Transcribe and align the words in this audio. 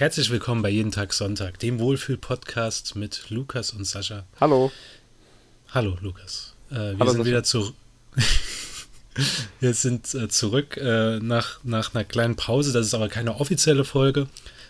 Herzlich 0.00 0.30
willkommen 0.30 0.62
bei 0.62 0.70
Jeden 0.70 0.92
Tag 0.92 1.12
Sonntag, 1.12 1.58
dem 1.58 1.78
Wohlfühl-Podcast 1.78 2.96
mit 2.96 3.28
Lukas 3.28 3.72
und 3.72 3.84
Sascha. 3.84 4.24
Hallo. 4.40 4.72
Hallo, 5.74 5.98
Lukas. 6.00 6.54
Äh, 6.70 6.74
wir 6.74 7.00
Hallo, 7.00 7.10
sind 7.10 7.18
Sascha. 7.18 7.24
wieder 7.26 7.42
zurück. 7.42 7.74
wir 9.60 9.74
sind 9.74 10.14
äh, 10.14 10.30
zurück 10.30 10.78
äh, 10.78 11.18
nach, 11.18 11.62
nach 11.64 11.94
einer 11.94 12.04
kleinen 12.04 12.34
Pause. 12.34 12.72
Das 12.72 12.86
ist 12.86 12.94
aber 12.94 13.10
keine 13.10 13.40
offizielle 13.40 13.84
Folge. 13.84 14.26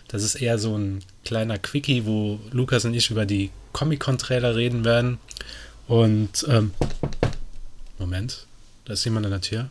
Das 0.09 0.21
ist 0.21 0.35
eher 0.35 0.59
so 0.59 0.77
ein 0.77 1.01
kleiner 1.23 1.57
Quickie, 1.57 2.05
wo 2.05 2.41
Lukas 2.51 2.83
und 2.83 2.93
ich 2.93 3.09
über 3.09 3.25
die 3.25 3.51
Comic-Con-Trailer 3.71 4.57
reden 4.57 4.83
werden. 4.83 5.17
Und, 5.87 6.45
ähm, 6.49 6.73
Moment, 7.97 8.47
da 8.83 8.91
ist 8.91 9.05
jemand 9.05 9.27
an 9.27 9.31
der 9.31 9.41
Tür. 9.41 9.69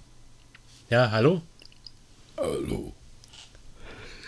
Ja, 0.89 1.11
hallo? 1.11 1.43
Hallo. 2.39 2.95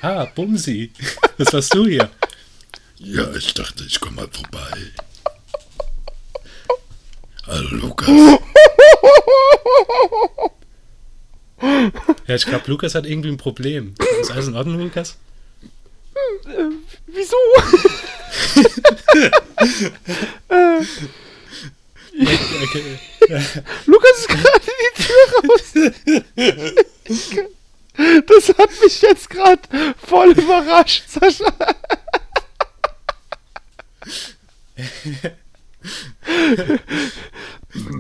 Ah, 0.04 0.26
Bumsi. 0.34 0.90
Was 1.38 1.52
warst 1.52 1.72
du 1.74 1.86
hier? 1.86 2.10
Ja, 2.98 3.32
ich 3.36 3.54
dachte, 3.54 3.84
ich 3.84 4.00
komme 4.00 4.16
mal 4.16 4.28
vorbei. 4.28 4.76
Hallo 7.46 7.68
Lukas. 7.70 8.08
Ja, 12.26 12.34
ich 12.34 12.44
glaube, 12.44 12.64
Lukas 12.66 12.96
hat 12.96 13.06
irgendwie 13.06 13.28
ein 13.28 13.36
Problem. 13.36 13.94
Ist 14.20 14.32
alles 14.32 14.48
in 14.48 14.56
Ordnung, 14.56 14.80
Lukas? 14.80 15.16
Wieso? 17.06 17.36
Okay. 22.64 22.98
Lukas 23.86 24.18
ist 24.18 24.28
gerade 24.28 24.50
in 24.66 24.74
die 24.84 25.02
Tür 25.04 25.24
raus. 27.38 27.46
Das 27.94 28.48
hat 28.48 28.70
mich 28.82 29.02
jetzt 29.02 29.28
gerade 29.28 29.60
voll 29.98 30.30
überrascht, 30.30 31.04
Sascha. 31.08 31.52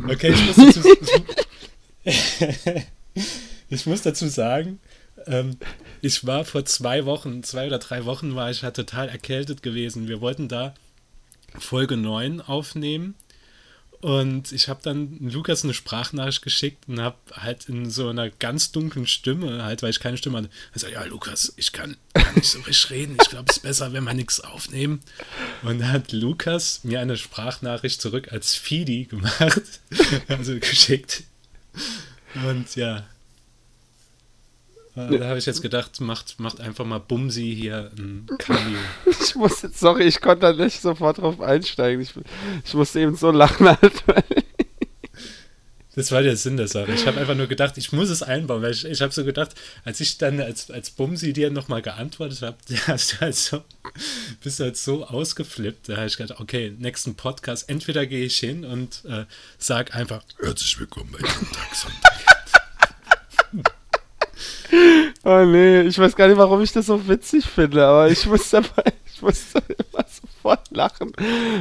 Okay, 0.08 0.32
ich 0.32 0.46
muss 0.46 0.56
dazu, 0.56 0.94
ich 3.68 3.86
muss 3.86 4.02
dazu 4.02 4.28
sagen, 4.28 4.80
ähm, 5.26 5.56
ich 6.00 6.26
war 6.26 6.44
vor 6.44 6.64
zwei 6.64 7.04
Wochen, 7.04 7.42
zwei 7.42 7.66
oder 7.66 7.78
drei 7.78 8.04
Wochen 8.04 8.34
war 8.34 8.50
ich 8.50 8.62
halt 8.62 8.76
total 8.76 9.08
erkältet 9.08 9.62
gewesen. 9.62 10.08
Wir 10.08 10.20
wollten 10.20 10.48
da 10.48 10.74
Folge 11.58 11.96
9 11.96 12.40
aufnehmen 12.40 13.14
und 14.02 14.50
ich 14.50 14.68
habe 14.68 14.80
dann 14.82 15.16
Lukas 15.20 15.62
eine 15.62 15.74
Sprachnachricht 15.74 16.42
geschickt 16.42 16.88
und 16.88 17.00
habe 17.00 17.16
halt 17.34 17.68
in 17.68 17.88
so 17.88 18.08
einer 18.08 18.30
ganz 18.30 18.72
dunklen 18.72 19.06
Stimme, 19.06 19.62
halt 19.62 19.82
weil 19.82 19.90
ich 19.90 20.00
keine 20.00 20.16
Stimme 20.16 20.38
hatte, 20.38 20.50
gesagt, 20.72 20.92
ja 20.92 21.04
Lukas, 21.04 21.52
ich 21.56 21.70
kann, 21.70 21.96
kann 22.12 22.34
nicht 22.34 22.50
so 22.50 22.58
richtig 22.58 22.90
reden, 22.90 23.16
ich 23.22 23.30
glaube 23.30 23.46
es 23.48 23.58
ist 23.58 23.62
besser, 23.62 23.92
wenn 23.92 24.02
wir 24.02 24.12
nichts 24.12 24.40
aufnehmen. 24.40 25.02
Und 25.62 25.78
da 25.78 25.88
hat 25.90 26.10
Lukas 26.10 26.80
mir 26.82 26.98
eine 26.98 27.16
Sprachnachricht 27.16 28.02
zurück 28.02 28.32
als 28.32 28.56
Fidi 28.56 29.04
gemacht, 29.04 29.62
also 30.26 30.58
geschickt. 30.58 31.22
Und 32.44 32.74
ja, 32.74 33.06
äh, 34.96 35.18
da 35.18 35.26
habe 35.26 35.38
ich 35.38 35.46
jetzt 35.46 35.62
gedacht, 35.62 36.00
macht, 36.00 36.38
macht 36.38 36.60
einfach 36.60 36.84
mal 36.84 36.98
Bumsi 36.98 37.56
hier 37.58 37.90
ein 37.96 38.26
Cameo. 38.38 38.78
Ich 39.22 39.34
muss 39.34 39.62
jetzt, 39.62 39.80
sorry, 39.80 40.04
ich 40.04 40.20
konnte 40.20 40.40
da 40.40 40.52
nicht 40.52 40.80
sofort 40.80 41.18
drauf 41.18 41.40
einsteigen. 41.40 42.02
Ich, 42.02 42.12
ich 42.64 42.74
musste 42.74 43.00
eben 43.00 43.16
so 43.16 43.30
lachen, 43.30 43.68
halt. 43.68 44.04
Das 45.94 46.10
war 46.10 46.22
der 46.22 46.36
Sinn 46.36 46.56
der 46.56 46.68
Sache. 46.68 46.92
Ich 46.92 47.06
habe 47.06 47.20
einfach 47.20 47.34
nur 47.34 47.48
gedacht, 47.48 47.76
ich 47.76 47.92
muss 47.92 48.08
es 48.08 48.22
einbauen, 48.22 48.62
weil 48.62 48.72
ich, 48.72 48.84
ich 48.84 49.02
habe 49.02 49.12
so 49.12 49.24
gedacht, 49.24 49.50
als 49.84 50.00
ich 50.00 50.16
dann 50.16 50.40
als, 50.40 50.70
als 50.70 50.90
Bumsi 50.90 51.34
dir 51.34 51.50
nochmal 51.50 51.82
geantwortet 51.82 52.40
habe, 52.40 52.56
hast 52.86 53.12
du 53.12 53.20
halt 53.20 53.34
so, 53.34 53.62
bist 54.42 54.58
du 54.58 54.64
halt 54.64 54.76
so 54.78 55.06
ausgeflippt. 55.06 55.90
Da 55.90 55.96
habe 55.96 56.06
ich 56.06 56.16
gedacht, 56.16 56.40
okay, 56.40 56.74
nächsten 56.78 57.14
Podcast, 57.14 57.68
entweder 57.68 58.06
gehe 58.06 58.24
ich 58.24 58.38
hin 58.38 58.64
und 58.64 59.04
äh, 59.04 59.26
sag 59.58 59.94
einfach, 59.94 60.24
Herzlich 60.40 60.78
willkommen 60.80 61.12
bei 61.12 61.18
Tag 61.18 61.74
Sonntag. 61.74 62.31
Oh 65.24 65.44
nee, 65.44 65.82
ich 65.82 65.98
weiß 65.98 66.16
gar 66.16 66.26
nicht, 66.26 66.36
warum 66.36 66.62
ich 66.62 66.72
das 66.72 66.86
so 66.86 67.06
witzig 67.06 67.44
finde, 67.44 67.86
aber 67.86 68.10
ich 68.10 68.26
muss 68.26 68.50
dabei, 68.50 68.92
ich 69.06 69.22
muss 69.22 69.54
immer 69.54 70.04
sofort 70.08 70.68
lachen. 70.72 71.12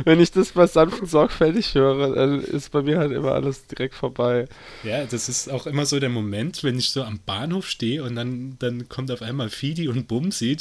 Wenn 0.04 0.20
ich 0.20 0.32
das 0.32 0.54
bei 0.54 0.66
sanft 0.66 1.02
und 1.02 1.10
sorgfältig 1.10 1.76
höre, 1.76 2.16
dann 2.16 2.42
ist 2.42 2.72
bei 2.72 2.82
mir 2.82 2.98
halt 2.98 3.12
immer 3.12 3.34
alles 3.34 3.68
direkt 3.68 3.94
vorbei. 3.94 4.48
ja, 4.84 5.06
das 5.06 5.30
ist 5.30 5.52
auch 5.52 5.68
immer 5.68 5.86
so 5.86 6.00
der 6.00 6.10
Moment, 6.10 6.64
wenn 6.64 6.80
ich 6.80 6.90
so 6.90 7.04
am 7.04 7.20
Bahnhof 7.26 7.68
stehe 7.68 8.04
und 8.04 8.16
dann, 8.16 8.56
dann 8.60 8.90
kommt 8.90 9.12
auf 9.12 9.22
einmal 9.22 9.50
Fidi 9.50 9.88
und 9.88 10.08
Bumsi. 10.08 10.58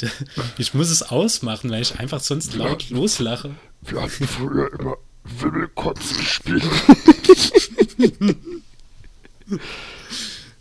Ich 0.59 0.73
muss 0.75 0.91
es 0.91 1.01
ausmachen, 1.01 1.71
weil 1.71 1.81
ich 1.81 1.99
einfach 1.99 2.19
sonst 2.19 2.55
laut 2.55 2.89
loslache. 2.91 3.55
Wir 3.81 4.01
hatten 4.01 4.27
früher 4.27 4.71
immer 4.79 4.97
Wimmelkotz 5.23 6.17
gespielt. 6.17 6.63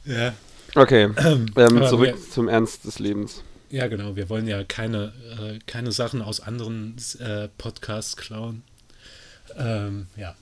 Ja, 0.07 0.33
Okay, 0.75 1.05
ähm, 1.17 1.47
aber 1.57 1.89
zurück 1.89 2.07
wir- 2.09 2.31
zum 2.31 2.49
Ernst 2.49 2.85
des 2.85 2.99
Lebens. 2.99 3.43
Ja, 3.71 3.87
genau. 3.87 4.17
Wir 4.17 4.29
wollen 4.29 4.49
ja 4.49 4.65
keine, 4.65 5.13
äh, 5.39 5.59
keine 5.67 5.93
Sachen 5.93 6.23
aus 6.23 6.41
anderen 6.41 6.97
äh, 7.21 7.49
Podcasts 7.57 8.17
klauen. 8.17 8.63
Ähm, 9.57 10.09
ja. 10.17 10.35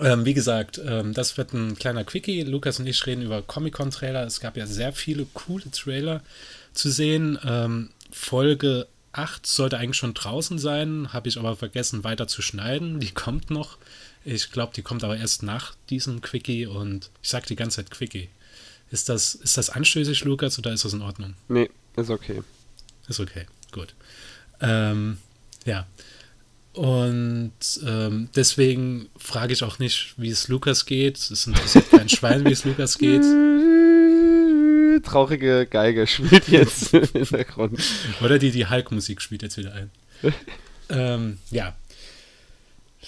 Ähm, 0.00 0.24
wie 0.24 0.34
gesagt, 0.34 0.80
ähm, 0.84 1.12
das 1.12 1.36
wird 1.38 1.52
ein 1.54 1.76
kleiner 1.76 2.04
Quickie. 2.04 2.42
Lukas 2.42 2.78
und 2.78 2.86
ich 2.86 3.04
reden 3.06 3.22
über 3.22 3.42
Comic-Con-Trailer. 3.42 4.24
Es 4.24 4.38
gab 4.40 4.56
ja 4.56 4.66
sehr 4.66 4.92
viele 4.92 5.26
coole 5.34 5.70
Trailer 5.72 6.22
zu 6.72 6.90
sehen. 6.90 7.38
Ähm, 7.44 7.90
Folge 8.12 8.86
8 9.12 9.46
sollte 9.46 9.78
eigentlich 9.78 9.96
schon 9.96 10.14
draußen 10.14 10.58
sein, 10.58 11.12
habe 11.12 11.28
ich 11.28 11.38
aber 11.38 11.56
vergessen 11.56 12.04
weiter 12.04 12.28
zu 12.28 12.42
schneiden. 12.42 13.00
Die 13.00 13.12
kommt 13.12 13.50
noch. 13.50 13.78
Ich 14.24 14.52
glaube, 14.52 14.72
die 14.74 14.82
kommt 14.82 15.02
aber 15.02 15.16
erst 15.16 15.42
nach 15.42 15.74
diesem 15.90 16.20
Quickie 16.20 16.66
und 16.66 17.10
ich 17.22 17.30
sage 17.30 17.46
die 17.46 17.56
ganze 17.56 17.76
Zeit 17.76 17.90
Quickie. 17.90 18.28
Ist 18.90 19.08
das, 19.08 19.34
ist 19.34 19.56
das 19.56 19.70
anstößig, 19.70 20.24
Lukas, 20.24 20.58
oder 20.58 20.72
ist 20.72 20.84
das 20.84 20.92
in 20.92 21.02
Ordnung? 21.02 21.34
Nee, 21.48 21.70
ist 21.96 22.10
okay. 22.10 22.42
Ist 23.08 23.20
okay, 23.20 23.46
gut. 23.72 23.94
Ähm, 24.60 25.18
ja. 25.64 25.86
Und 26.72 27.52
ähm, 27.86 28.28
deswegen 28.36 29.08
frage 29.16 29.52
ich 29.54 29.64
auch 29.64 29.78
nicht, 29.78 30.14
wie 30.18 30.28
es 30.28 30.48
Lukas 30.48 30.84
geht. 30.84 31.16
Es 31.16 31.46
interessiert 31.46 31.90
kein 31.90 32.08
Schwein, 32.08 32.44
wie 32.44 32.52
es 32.52 32.64
Lukas 32.64 32.98
geht. 32.98 33.22
Traurige 35.04 35.66
Geige 35.66 36.06
spielt 36.06 36.48
jetzt 36.48 36.92
im 36.92 37.04
Hintergrund. 37.04 37.80
Oder 38.20 38.38
die, 38.38 38.50
die 38.50 38.68
Hulk-Musik 38.68 39.22
spielt 39.22 39.42
jetzt 39.42 39.56
wieder 39.56 39.72
ein. 39.72 39.90
ähm, 40.90 41.38
ja. 41.50 41.74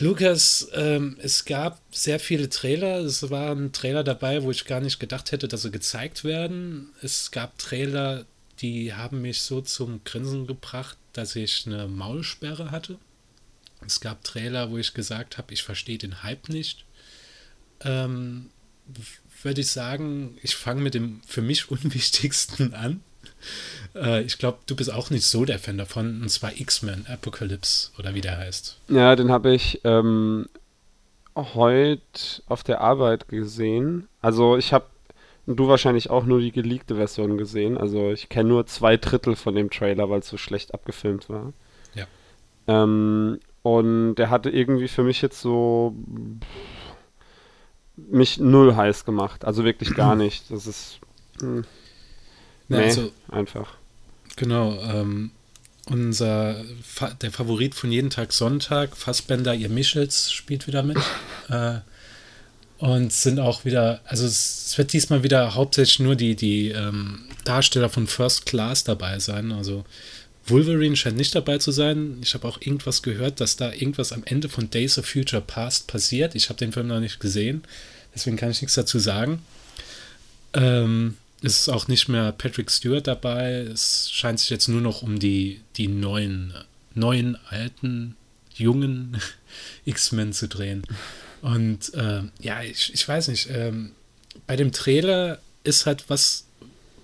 Lukas, 0.00 0.68
ähm, 0.74 1.16
es 1.20 1.44
gab 1.44 1.80
sehr 1.90 2.20
viele 2.20 2.48
Trailer. 2.48 2.98
Es 2.98 3.30
waren 3.30 3.72
Trailer 3.72 4.04
dabei, 4.04 4.44
wo 4.44 4.50
ich 4.52 4.64
gar 4.64 4.80
nicht 4.80 5.00
gedacht 5.00 5.32
hätte, 5.32 5.48
dass 5.48 5.62
sie 5.62 5.72
gezeigt 5.72 6.22
werden. 6.22 6.90
Es 7.02 7.32
gab 7.32 7.58
Trailer, 7.58 8.24
die 8.60 8.94
haben 8.94 9.22
mich 9.22 9.40
so 9.40 9.60
zum 9.60 10.04
Grinsen 10.04 10.46
gebracht, 10.46 10.96
dass 11.14 11.34
ich 11.34 11.66
eine 11.66 11.88
Maulsperre 11.88 12.70
hatte. 12.70 12.96
Es 13.84 14.00
gab 14.00 14.22
Trailer, 14.22 14.70
wo 14.70 14.78
ich 14.78 14.94
gesagt 14.94 15.36
habe, 15.36 15.52
ich 15.52 15.64
verstehe 15.64 15.98
den 15.98 16.22
Hype 16.22 16.48
nicht. 16.48 16.84
Ähm, 17.80 18.50
würde 19.42 19.60
ich 19.62 19.70
sagen, 19.70 20.38
ich 20.42 20.54
fange 20.54 20.80
mit 20.80 20.94
dem 20.94 21.22
für 21.26 21.42
mich 21.42 21.70
unwichtigsten 21.72 22.72
an. 22.72 23.02
Äh, 23.94 24.22
ich 24.22 24.38
glaube, 24.38 24.58
du 24.66 24.76
bist 24.76 24.92
auch 24.92 25.10
nicht 25.10 25.24
so 25.24 25.44
der 25.44 25.58
Fan 25.58 25.78
davon, 25.78 26.22
und 26.22 26.28
zwar 26.28 26.52
X-Men 26.58 27.06
Apocalypse 27.06 27.90
oder 27.98 28.14
wie 28.14 28.20
der 28.20 28.38
heißt. 28.38 28.78
Ja, 28.88 29.16
den 29.16 29.30
habe 29.30 29.54
ich 29.54 29.80
ähm, 29.84 30.46
heute 31.34 32.42
auf 32.46 32.64
der 32.64 32.80
Arbeit 32.80 33.28
gesehen. 33.28 34.08
Also 34.20 34.56
ich 34.56 34.72
habe, 34.72 34.86
du 35.46 35.68
wahrscheinlich 35.68 36.10
auch 36.10 36.24
nur 36.24 36.40
die 36.40 36.52
geleakte 36.52 36.96
Version 36.96 37.38
gesehen. 37.38 37.78
Also 37.78 38.10
ich 38.10 38.28
kenne 38.28 38.48
nur 38.48 38.66
zwei 38.66 38.96
Drittel 38.96 39.36
von 39.36 39.54
dem 39.54 39.70
Trailer, 39.70 40.10
weil 40.10 40.20
es 40.20 40.28
so 40.28 40.36
schlecht 40.36 40.74
abgefilmt 40.74 41.28
war. 41.28 41.52
Ja. 41.94 42.06
Ähm, 42.66 43.40
und 43.62 44.14
der 44.16 44.30
hatte 44.30 44.50
irgendwie 44.50 44.88
für 44.88 45.02
mich 45.02 45.22
jetzt 45.22 45.40
so 45.40 45.94
mich 47.96 48.38
null 48.38 48.76
heiß 48.76 49.04
gemacht. 49.04 49.44
Also 49.44 49.64
wirklich 49.64 49.94
gar 49.94 50.14
nicht. 50.16 50.50
Das 50.50 50.66
ist 50.66 51.00
hm, 51.40 51.64
Na, 52.68 52.78
nee, 52.78 52.84
also, 52.84 53.12
einfach. 53.28 53.74
genau, 54.36 54.80
ähm, 54.82 55.30
unser, 55.86 56.62
Fa 56.82 57.10
der 57.10 57.32
Favorit 57.32 57.74
von 57.74 57.90
jeden 57.90 58.10
Tag 58.10 58.32
Sonntag, 58.32 58.96
Fassbender, 58.96 59.54
ihr 59.54 59.70
Michels, 59.70 60.30
spielt 60.30 60.66
wieder 60.66 60.82
mit. 60.82 60.98
äh, 61.48 61.78
und 62.78 63.12
sind 63.12 63.40
auch 63.40 63.64
wieder, 63.64 64.00
also 64.04 64.24
es, 64.24 64.76
wird 64.76 64.92
diesmal 64.92 65.24
wieder 65.24 65.54
hauptsächlich 65.54 65.98
nur 65.98 66.14
die, 66.14 66.36
die 66.36 66.68
ähm, 66.68 67.24
Darsteller 67.44 67.88
von 67.88 68.06
First 68.06 68.46
Class 68.46 68.84
dabei 68.84 69.18
sein. 69.18 69.50
Also 69.50 69.84
Wolverine 70.46 70.94
scheint 70.94 71.16
nicht 71.16 71.34
dabei 71.34 71.58
zu 71.58 71.72
sein. 71.72 72.18
Ich 72.22 72.34
habe 72.34 72.46
auch 72.46 72.60
irgendwas 72.60 73.02
gehört, 73.02 73.40
dass 73.40 73.56
da 73.56 73.72
irgendwas 73.72 74.12
am 74.12 74.22
Ende 74.24 74.48
von 74.48 74.70
Days 74.70 74.96
of 74.98 75.06
Future 75.06 75.42
Past 75.42 75.88
passiert. 75.88 76.36
Ich 76.36 76.48
habe 76.48 76.58
den 76.58 76.72
Film 76.72 76.86
noch 76.86 77.00
nicht 77.00 77.18
gesehen, 77.18 77.62
deswegen 78.14 78.36
kann 78.36 78.50
ich 78.50 78.62
nichts 78.62 78.76
dazu 78.76 79.00
sagen. 79.00 79.42
Ähm, 80.54 81.16
ist 81.40 81.68
auch 81.68 81.88
nicht 81.88 82.08
mehr 82.08 82.32
Patrick 82.32 82.70
Stewart 82.70 83.06
dabei. 83.06 83.60
Es 83.60 84.10
scheint 84.10 84.40
sich 84.40 84.50
jetzt 84.50 84.68
nur 84.68 84.80
noch 84.80 85.02
um 85.02 85.18
die, 85.18 85.60
die 85.76 85.88
neuen, 85.88 86.52
neuen, 86.94 87.36
alten, 87.48 88.16
jungen 88.54 89.20
X-Men 89.84 90.32
zu 90.32 90.48
drehen. 90.48 90.82
Und 91.42 91.94
äh, 91.94 92.22
ja, 92.40 92.62
ich, 92.62 92.92
ich 92.92 93.06
weiß 93.06 93.28
nicht, 93.28 93.48
ähm, 93.50 93.92
bei 94.46 94.56
dem 94.56 94.72
Trailer 94.72 95.38
ist 95.62 95.86
halt 95.86 96.04
was, 96.08 96.44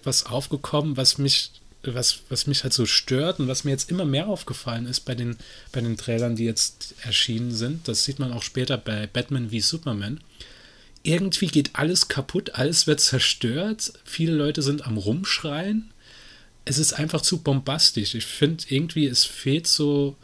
was 0.02 0.26
aufgekommen, 0.26 0.96
was 0.96 1.18
mich, 1.18 1.52
was, 1.84 2.20
was 2.28 2.46
mich 2.48 2.64
halt 2.64 2.72
so 2.72 2.86
stört 2.86 3.38
und 3.38 3.46
was 3.46 3.62
mir 3.62 3.70
jetzt 3.70 3.90
immer 3.90 4.04
mehr 4.04 4.26
aufgefallen 4.26 4.86
ist 4.86 5.00
bei 5.00 5.14
den, 5.14 5.36
bei 5.70 5.80
den 5.80 5.96
Trailern, 5.96 6.34
die 6.34 6.44
jetzt 6.44 6.94
erschienen 7.02 7.52
sind. 7.52 7.86
Das 7.86 8.04
sieht 8.04 8.18
man 8.18 8.32
auch 8.32 8.42
später 8.42 8.78
bei 8.78 9.06
Batman 9.06 9.52
wie 9.52 9.60
Superman 9.60 10.20
irgendwie 11.04 11.48
geht 11.48 11.70
alles 11.74 12.08
kaputt, 12.08 12.54
alles 12.54 12.86
wird 12.86 12.98
zerstört, 12.98 13.92
viele 14.04 14.32
Leute 14.32 14.62
sind 14.62 14.86
am 14.86 14.96
Rumschreien. 14.96 15.92
Es 16.64 16.78
ist 16.78 16.94
einfach 16.94 17.20
zu 17.20 17.42
bombastisch. 17.42 18.14
Ich 18.14 18.24
finde 18.24 18.64
irgendwie, 18.68 19.06
es 19.06 19.24
fehlt 19.24 19.66
so, 19.66 20.16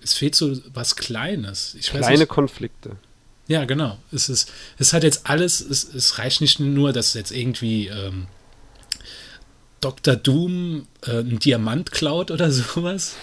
es 0.00 0.14
fehlt 0.14 0.36
so 0.36 0.56
was 0.72 0.94
Kleines. 0.94 1.74
Ich 1.74 1.90
Kleine 1.90 2.26
Konflikte. 2.26 2.96
Ja, 3.48 3.64
genau. 3.64 3.98
Es 4.12 4.28
ist, 4.28 4.52
es 4.78 4.92
hat 4.92 5.02
jetzt 5.02 5.28
alles, 5.28 5.60
es, 5.60 5.92
es 5.92 6.18
reicht 6.18 6.40
nicht 6.40 6.60
nur, 6.60 6.92
dass 6.92 7.14
jetzt 7.14 7.32
irgendwie 7.32 7.88
ähm, 7.88 8.28
Dr. 9.80 10.14
Doom 10.14 10.86
äh, 11.02 11.10
einen 11.10 11.40
Diamant 11.40 11.90
klaut 11.90 12.30
oder 12.30 12.52
sowas, 12.52 13.16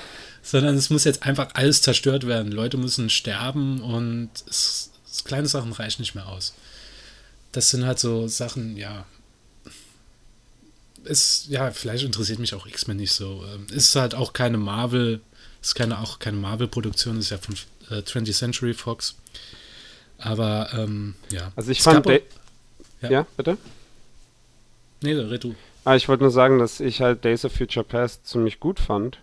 sondern 0.44 0.76
es 0.76 0.90
muss 0.90 1.06
jetzt 1.06 1.24
einfach 1.24 1.52
alles 1.54 1.82
zerstört 1.82 2.28
werden. 2.28 2.52
Leute 2.52 2.76
müssen 2.76 3.10
sterben 3.10 3.80
und 3.80 4.30
es, 4.50 4.92
es, 5.10 5.24
kleine 5.24 5.48
Sachen 5.48 5.72
reichen 5.72 6.02
nicht 6.02 6.16
mehr 6.16 6.28
aus 6.28 6.54
das 7.58 7.72
sind 7.72 7.88
halt 7.88 7.98
so 7.98 8.28
Sachen, 8.28 8.78
ja. 8.78 9.04
Ist, 11.06 11.48
ja, 11.48 11.72
vielleicht 11.72 12.04
interessiert 12.04 12.38
mich 12.38 12.54
auch 12.54 12.68
X-Men 12.68 12.98
nicht 12.98 13.14
so. 13.14 13.44
Ähm, 13.52 13.66
ist 13.72 13.96
halt 13.96 14.14
auch 14.14 14.34
keine 14.34 14.60
Marvel, 14.60 15.22
ist 15.60 15.74
keine, 15.74 15.98
auch 16.00 16.20
keine 16.20 16.38
Marvel-Produktion, 16.38 17.18
ist 17.18 17.32
ja 17.32 17.40
von 17.40 17.56
äh, 17.90 18.04
20th 18.04 18.38
Century 18.38 18.76
Fox. 18.76 19.16
Aber, 20.20 20.70
ähm, 20.74 21.16
ja. 21.32 21.52
Also 21.56 21.72
ich 21.72 21.80
es 21.80 21.84
fand. 21.84 22.06
Auch, 22.06 22.12
ja. 23.02 23.10
ja, 23.10 23.28
bitte? 23.36 23.58
Nee, 25.02 25.14
red 25.14 25.44
du. 25.44 25.56
Ah, 25.84 25.96
ich 25.96 26.08
wollte 26.08 26.22
nur 26.22 26.32
sagen, 26.32 26.60
dass 26.60 26.80
ich 26.80 27.02
halt 27.02 27.26
Days 27.26 27.44
of 27.44 27.54
Future 27.54 27.84
Past 27.84 28.28
ziemlich 28.28 28.60
gut 28.60 28.80
fand 28.80 29.18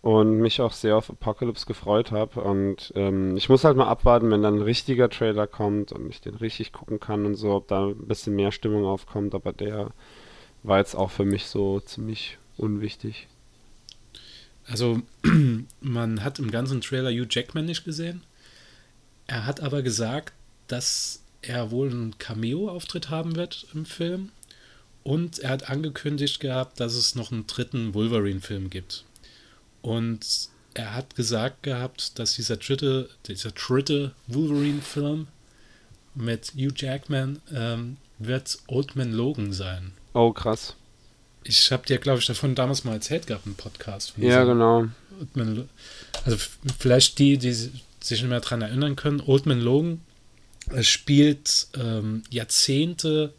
und 0.00 0.38
mich 0.38 0.60
auch 0.60 0.72
sehr 0.72 0.96
auf 0.96 1.10
Apocalypse 1.10 1.66
gefreut 1.66 2.12
habe. 2.12 2.40
Und 2.40 2.92
ähm, 2.94 3.36
ich 3.36 3.48
muss 3.48 3.64
halt 3.64 3.76
mal 3.76 3.88
abwarten, 3.88 4.30
wenn 4.30 4.42
dann 4.42 4.56
ein 4.56 4.62
richtiger 4.62 5.10
Trailer 5.10 5.46
kommt 5.46 5.92
und 5.92 6.08
ich 6.08 6.20
den 6.20 6.36
richtig 6.36 6.72
gucken 6.72 7.00
kann 7.00 7.26
und 7.26 7.34
so, 7.34 7.52
ob 7.52 7.68
da 7.68 7.88
ein 7.88 8.06
bisschen 8.06 8.36
mehr 8.36 8.52
Stimmung 8.52 8.84
aufkommt. 8.84 9.34
Aber 9.34 9.52
der 9.52 9.90
war 10.62 10.78
jetzt 10.78 10.94
auch 10.94 11.10
für 11.10 11.24
mich 11.24 11.46
so 11.46 11.80
ziemlich 11.80 12.38
unwichtig. 12.56 13.26
Also, 14.66 15.02
man 15.80 16.22
hat 16.22 16.38
im 16.38 16.50
ganzen 16.50 16.80
Trailer 16.80 17.10
Hugh 17.10 17.26
Jackman 17.28 17.64
nicht 17.64 17.84
gesehen. 17.84 18.22
Er 19.26 19.46
hat 19.46 19.60
aber 19.60 19.82
gesagt, 19.82 20.32
dass 20.68 21.22
er 21.42 21.70
wohl 21.70 21.90
einen 21.90 22.18
Cameo-Auftritt 22.18 23.10
haben 23.10 23.36
wird 23.36 23.66
im 23.74 23.84
Film. 23.84 24.30
Und 25.02 25.38
er 25.38 25.50
hat 25.50 25.70
angekündigt 25.70 26.38
gehabt, 26.40 26.80
dass 26.80 26.94
es 26.94 27.14
noch 27.14 27.32
einen 27.32 27.46
dritten 27.46 27.94
Wolverine-Film 27.94 28.68
gibt. 28.68 29.04
Und 29.88 30.50
er 30.74 30.94
hat 30.94 31.16
gesagt 31.16 31.62
gehabt, 31.62 32.18
dass 32.18 32.34
dieser 32.34 32.58
dritte, 32.58 33.08
dieser 33.26 33.52
dritte 33.52 34.12
Wolverine-Film 34.26 35.28
mit 36.14 36.52
Hugh 36.54 36.74
Jackman 36.76 37.40
ähm, 37.54 37.96
wird 38.18 38.58
Old 38.66 38.96
Man 38.96 39.12
Logan 39.12 39.54
sein. 39.54 39.92
Oh, 40.12 40.30
krass. 40.30 40.74
Ich 41.42 41.72
habe 41.72 41.86
dir, 41.86 41.96
glaube 41.96 42.18
ich, 42.18 42.26
davon 42.26 42.54
damals 42.54 42.84
mal 42.84 42.92
erzählt 42.92 43.26
gehabt, 43.26 43.46
im 43.46 43.54
Podcast. 43.54 44.12
Ja, 44.18 44.44
genau. 44.44 44.88
also 46.24 46.36
vielleicht 46.78 47.18
die, 47.18 47.38
die 47.38 47.52
sich 47.52 47.72
nicht 48.10 48.28
mehr 48.28 48.40
daran 48.40 48.60
erinnern 48.60 48.94
können, 48.94 49.22
Old 49.24 49.46
Man 49.46 49.60
Logan 49.60 50.02
spielt 50.82 51.68
ähm, 51.78 52.24
Jahrzehnte 52.28 53.32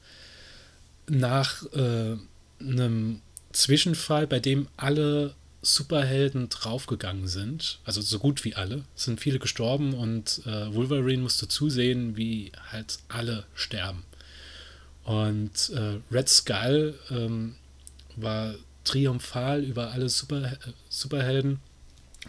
nach 1.08 1.62
äh, 1.74 2.18
einem 2.60 3.22
Zwischenfall, 3.52 4.26
bei 4.26 4.40
dem 4.40 4.68
alle 4.78 5.36
Superhelden 5.62 6.50
draufgegangen 6.50 7.28
sind, 7.28 7.80
also 7.84 8.02
so 8.02 8.20
gut 8.20 8.46
wie 8.46 8.56
alle, 8.56 8.86
sind 8.96 9.20
viele 9.20 9.40
gestorben 9.40 9.94
und 9.94 10.42
äh, 10.46 10.74
Wolverine 10.74 11.24
musste 11.24 11.48
zusehen, 11.48 12.16
wie 12.16 12.52
halt 12.72 13.00
alle 13.10 13.46
sterben. 13.54 14.04
Und 15.04 15.70
äh, 15.72 16.00
Red 16.12 16.30
Skull 16.30 16.98
ähm, 17.10 17.56
war 18.16 18.56
triumphal 18.84 19.64
über 19.64 19.92
alle 19.92 20.08
Super, 20.08 20.54
äh, 20.54 20.58
Superhelden 20.88 21.60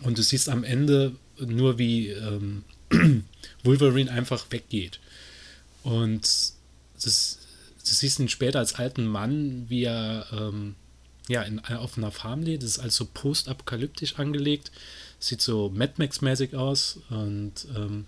und 0.02 0.18
du 0.18 0.22
siehst 0.22 0.48
am 0.48 0.64
Ende 0.64 1.14
nur, 1.38 1.78
wie 1.78 2.08
ähm, 2.08 2.64
Wolverine 3.62 4.10
einfach 4.10 4.46
weggeht. 4.50 5.00
Und 5.82 6.22
das, 7.02 7.38
du 7.78 7.90
siehst 7.94 8.18
ihn 8.18 8.28
später 8.28 8.58
als 8.58 8.74
alten 8.74 9.06
Mann, 9.06 9.66
wie 9.68 9.84
er 9.84 10.26
ähm, 10.32 10.74
ja, 11.30 11.42
in, 11.42 11.60
auf 11.60 11.96
einer 11.96 12.10
Farm 12.10 12.42
lebt. 12.42 12.64
Das 12.64 12.70
ist 12.70 12.78
also 12.80 13.06
postapokalyptisch 13.06 14.18
angelegt. 14.18 14.72
Sieht 15.20 15.40
so 15.40 15.70
Mad 15.72 15.92
Max-mäßig 15.96 16.56
aus. 16.56 16.98
Und 17.08 17.52
ähm, 17.76 18.06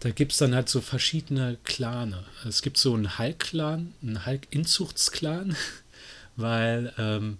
da 0.00 0.10
gibt 0.10 0.32
es 0.32 0.38
dann 0.38 0.54
halt 0.54 0.70
so 0.70 0.80
verschiedene 0.80 1.58
Clane. 1.64 2.24
Es 2.48 2.62
gibt 2.62 2.78
so 2.78 2.94
einen 2.94 3.18
Hulk-Clan, 3.18 3.92
einen 4.00 4.24
Hulk-Inzuchtsklan, 4.24 5.54
weil 6.36 6.94
ähm, 6.96 7.36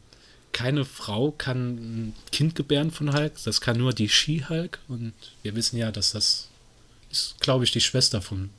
keine 0.53 0.85
Frau 0.85 1.31
kann 1.31 1.77
ein 1.77 2.15
Kind 2.31 2.55
gebären 2.55 2.91
von 2.91 3.15
Hulk. 3.15 3.33
Das 3.44 3.62
kann 3.62 3.79
nur 3.79 3.94
die 3.94 4.11
She-Hulk. 4.11 4.79
Und 4.89 5.15
wir 5.43 5.56
wissen 5.56 5.79
ja, 5.79 5.91
dass 5.91 6.12
das 6.12 6.49
ist, 7.11 7.41
glaube 7.41 7.65
ich, 7.65 7.71
die 7.71 7.81
Schwester 7.81 8.21
von 8.21 8.50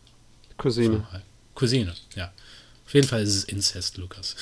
Cousine. 0.57 1.05
Von 1.11 1.21
Cousine, 1.53 1.93
ja. 2.15 2.33
Auf 2.87 2.93
jeden 2.95 3.07
Fall 3.07 3.21
ist 3.21 3.35
es 3.35 3.43
Inzest, 3.43 3.97
Lukas. 3.97 4.35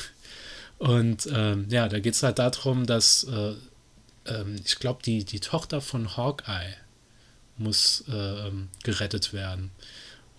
Und 0.82 1.30
ähm, 1.32 1.68
ja, 1.70 1.88
da 1.88 2.00
geht 2.00 2.16
es 2.16 2.24
halt 2.24 2.40
darum, 2.40 2.88
dass 2.88 3.24
äh, 3.26 3.54
ähm, 4.26 4.56
ich 4.66 4.80
glaube, 4.80 5.04
die, 5.06 5.24
die 5.24 5.40
Tochter 5.40 5.80
von 5.80 6.18
Hawkeye 6.18 6.74
muss 7.56 8.04
äh, 8.08 8.50
gerettet 8.82 9.32
werden. 9.32 9.70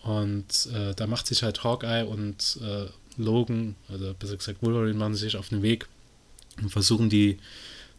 Und 0.03 0.67
äh, 0.75 0.95
da 0.97 1.07
macht 1.07 1.29
sich 1.29 1.45
halt 1.45 1.63
Hawkeye 1.63 2.05
und 2.05 2.59
äh, 2.61 2.87
Logan, 3.23 3.77
also 3.89 4.15
besser 4.15 4.37
gesagt 4.37 4.65
Wolverine, 4.65 4.99
machen 4.99 5.15
sich 5.15 5.37
auf 5.37 5.51
den 5.51 5.63
Weg 5.63 5.87
und 6.61 6.71
versuchen 6.71 7.09
die 7.09 7.39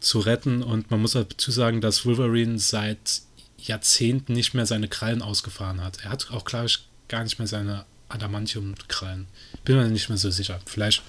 zu 0.02 0.20
retten. 0.20 0.64
Und 0.64 0.92
man 0.92 1.00
muss 1.00 1.14
dazu 1.14 1.50
sagen, 1.50 1.80
dass 1.80 2.06
Wolverine 2.06 2.60
seit 2.60 3.22
Jahrzehnten 3.58 4.34
nicht 4.34 4.54
mehr 4.54 4.66
seine 4.66 4.90
Krallen 4.90 5.22
ausgefahren 5.22 5.82
hat. 5.82 6.04
Er 6.04 6.10
hat 6.10 6.30
auch, 6.32 6.44
glaube 6.44 6.66
ich, 6.66 6.80
gar 7.08 7.24
nicht 7.24 7.40
mehr 7.40 7.48
seine 7.48 7.86
Adamantium-Krallen. 8.10 9.28
Bin 9.64 9.78
mir 9.78 9.88
nicht 9.88 10.10
mehr 10.10 10.18
so 10.18 10.30
sicher. 10.30 10.60
Vielleicht 10.66 11.04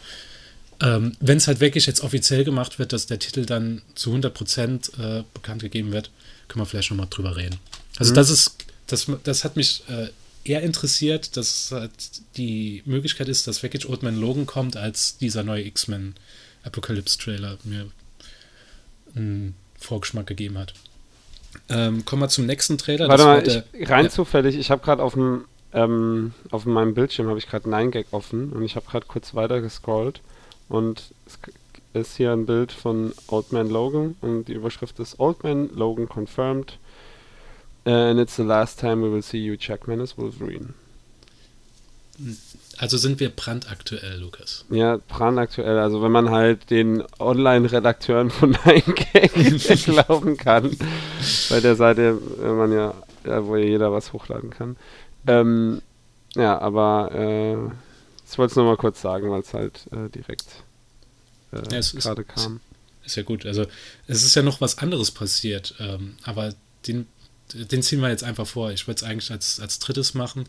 ähm, 0.80 1.16
Wenn 1.20 1.38
es 1.38 1.46
halt 1.46 1.60
wirklich 1.60 1.86
jetzt 1.86 2.02
offiziell 2.02 2.44
gemacht 2.44 2.78
wird, 2.78 2.92
dass 2.92 3.06
der 3.06 3.18
Titel 3.18 3.44
dann 3.44 3.82
zu 3.94 4.14
100% 4.14 5.20
äh, 5.20 5.24
bekannt 5.32 5.62
gegeben 5.62 5.92
wird, 5.92 6.10
können 6.48 6.62
wir 6.62 6.66
vielleicht 6.66 6.90
nochmal 6.90 7.06
drüber 7.10 7.36
reden. 7.36 7.58
Also 7.98 8.12
mhm. 8.12 8.16
das 8.16 8.30
ist, 8.30 8.56
das, 8.86 9.06
das 9.22 9.44
hat 9.44 9.56
mich 9.56 9.82
äh, 9.88 10.08
eher 10.44 10.62
interessiert, 10.62 11.36
dass 11.36 11.70
halt 11.72 11.92
die 12.36 12.82
Möglichkeit 12.84 13.28
ist, 13.28 13.46
dass 13.46 13.62
wirklich 13.62 13.88
Old 13.88 14.02
Man 14.02 14.20
Logan 14.20 14.46
kommt, 14.46 14.76
als 14.76 15.16
dieser 15.18 15.42
neue 15.42 15.64
X-Men 15.64 16.14
Apocalypse-Trailer 16.64 17.58
mir 17.64 17.86
einen 19.14 19.54
Vorgeschmack 19.78 20.26
gegeben 20.26 20.58
hat. 20.58 20.74
Ähm, 21.68 22.04
kommen 22.04 22.22
wir 22.22 22.28
zum 22.28 22.46
nächsten 22.46 22.78
Trailer. 22.78 23.08
Warte 23.08 23.24
mal, 23.24 23.42
der, 23.42 23.64
ich, 23.72 23.88
rein 23.88 24.06
ja. 24.06 24.10
zufällig, 24.10 24.56
ich 24.56 24.70
habe 24.70 24.82
gerade 24.82 25.02
auf 25.02 25.14
dem 25.14 25.44
ähm, 25.72 26.34
auf 26.50 26.66
meinem 26.66 26.94
Bildschirm 26.94 27.28
habe 27.28 27.38
ich 27.38 27.48
gerade 27.48 27.68
9gag 27.68 28.06
offen 28.12 28.52
und 28.52 28.62
ich 28.62 28.76
habe 28.76 28.86
gerade 28.86 29.06
kurz 29.06 29.34
weiter 29.34 29.60
gescrollt 29.60 30.20
und 30.68 31.12
es 31.24 31.38
ist 31.92 32.16
hier 32.16 32.32
ein 32.32 32.46
Bild 32.46 32.72
von 32.72 33.12
Old 33.28 33.52
Man 33.52 33.70
Logan 33.70 34.16
und 34.20 34.46
die 34.46 34.54
Überschrift 34.54 34.98
ist 34.98 35.20
Old 35.20 35.42
Man 35.44 35.70
Logan 35.74 36.08
confirmed. 36.08 36.78
And 37.84 38.18
it's 38.18 38.36
the 38.36 38.42
last 38.42 38.80
time 38.80 39.02
we 39.02 39.12
will 39.12 39.22
see 39.22 39.38
you, 39.38 39.56
Jackman 39.58 40.00
as 40.00 40.16
Wolverine. 40.16 40.74
Also 42.78 42.96
sind 42.96 43.20
wir 43.20 43.28
brandaktuell, 43.28 44.18
Lukas. 44.18 44.64
Ja, 44.70 44.98
brandaktuell. 45.08 45.78
Also 45.78 46.02
wenn 46.02 46.12
man 46.12 46.30
halt 46.30 46.70
den 46.70 47.04
Online-Redakteuren 47.18 48.30
von 48.30 48.54
9gag 48.56 49.84
glauben 49.92 50.36
kann, 50.36 50.76
bei 51.50 51.60
der 51.60 51.76
Seite, 51.76 52.18
wenn 52.38 52.56
man 52.56 52.72
ja, 52.72 52.94
ja, 53.24 53.46
wo 53.46 53.56
ja 53.56 53.64
jeder 53.64 53.92
was 53.92 54.12
hochladen 54.12 54.50
kann. 54.50 54.76
Ähm, 55.26 55.82
ja, 56.34 56.58
aber 56.58 57.10
äh, 57.14 57.56
ich 58.34 58.38
wollte 58.38 58.50
es 58.50 58.56
nur 58.56 58.64
mal 58.64 58.76
kurz 58.76 59.00
sagen, 59.00 59.30
weil 59.30 59.42
es 59.42 59.54
halt 59.54 59.86
äh, 59.92 60.08
direkt 60.10 60.44
äh, 61.52 61.58
ja, 61.72 61.80
gerade 61.80 62.24
kam. 62.24 62.60
Ist 63.04 63.14
ja 63.14 63.22
gut. 63.22 63.46
Also 63.46 63.64
es 64.08 64.24
ist 64.24 64.34
ja 64.34 64.42
noch 64.42 64.60
was 64.60 64.78
anderes 64.78 65.12
passiert, 65.12 65.76
ähm, 65.78 66.16
aber 66.24 66.52
den, 66.88 67.06
den 67.52 67.80
ziehen 67.80 68.00
wir 68.00 68.08
jetzt 68.08 68.24
einfach 68.24 68.48
vor. 68.48 68.72
Ich 68.72 68.88
würde 68.88 68.96
es 68.96 69.04
eigentlich 69.04 69.30
als, 69.30 69.60
als 69.60 69.78
drittes 69.78 70.14
machen. 70.14 70.46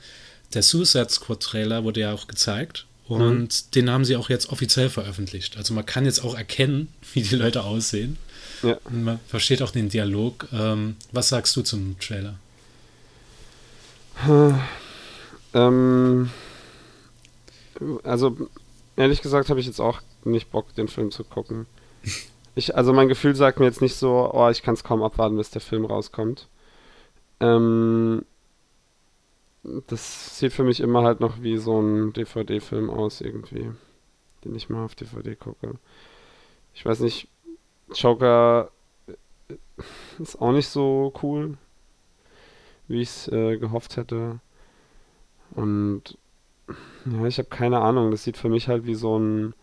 Der 0.56 0.64
Suicide 0.64 1.10
Squad 1.10 1.42
Trailer 1.44 1.84
wurde 1.84 2.00
ja 2.00 2.12
auch 2.12 2.26
gezeigt 2.26 2.88
Und 3.08 3.38
Mhm. 3.38 3.72
den 3.76 3.90
haben 3.92 4.04
sie 4.04 4.16
auch 4.16 4.32
jetzt 4.32 4.50
offiziell 4.50 4.90
veröffentlicht. 4.90 5.56
Also 5.56 5.76
man 5.76 5.86
kann 5.86 6.06
jetzt 6.06 6.24
auch 6.24 6.34
erkennen, 6.34 6.88
wie 7.14 7.22
die 7.22 7.36
Leute 7.36 7.66
aussehen. 7.66 8.18
Ja. 8.64 8.80
Und 8.86 9.04
man 9.04 9.20
versteht 9.28 9.62
auch 9.62 9.70
den 9.70 9.90
Dialog. 9.90 10.48
Ähm, 10.52 10.96
was 11.12 11.30
sagst 11.30 11.56
du 11.56 11.62
zum 11.62 12.00
Trailer? 12.00 12.34
Ähm, 15.54 16.32
also, 18.04 18.36
ehrlich 18.96 19.22
gesagt 19.22 19.50
habe 19.50 19.60
ich 19.60 19.66
jetzt 19.66 19.80
auch 19.80 20.02
nicht 20.24 20.52
Bock, 20.52 20.74
den 20.76 20.88
Film 20.88 21.12
zu 21.12 21.24
gucken. 21.24 21.66
Ich, 22.58 22.74
also 22.74 22.94
mein 22.94 23.10
Gefühl 23.10 23.36
sagt 23.36 23.60
mir 23.60 23.66
jetzt 23.66 23.82
nicht 23.82 23.96
so, 23.96 24.32
oh, 24.34 24.48
ich 24.48 24.64
kann 24.64 24.76
es 24.76 24.86
kaum 24.86 25.04
abwarten, 25.04 25.36
bis 25.36 25.50
der 25.50 25.60
Film 25.60 25.84
rauskommt. 25.84 26.48
Ähm, 27.42 28.24
das 29.88 30.40
sieht 30.40 30.54
für 30.54 30.64
mich 30.64 30.80
immer 30.80 31.04
halt 31.04 31.20
noch 31.20 31.42
wie 31.42 31.58
so 31.58 31.82
ein 31.82 32.14
DVD-Film 32.14 32.90
aus 32.90 33.20
irgendwie, 33.20 33.72
den 34.46 34.56
ich 34.56 34.70
mal 34.70 34.86
auf 34.86 34.96
DVD 34.96 35.36
gucke. 35.36 35.74
Ich 36.74 36.86
weiß 36.86 37.02
nicht, 37.02 37.28
Joker 37.94 38.72
äh, 39.08 39.54
ist 40.20 40.42
auch 40.42 40.52
nicht 40.52 40.70
so 40.70 41.14
cool, 41.24 41.58
wie 42.88 43.02
ich 43.02 43.10
es 43.10 43.28
äh, 43.28 43.58
gehofft 43.58 43.98
hätte. 43.98 44.40
Und 45.52 46.18
ja, 47.06 47.26
ich 47.26 47.38
habe 47.38 47.50
keine 47.50 47.80
Ahnung. 47.82 48.12
Das 48.12 48.24
sieht 48.24 48.38
für 48.38 48.50
mich 48.50 48.68
halt 48.68 48.86
wie 48.86 48.96
so 48.96 49.18
ein 49.18 49.54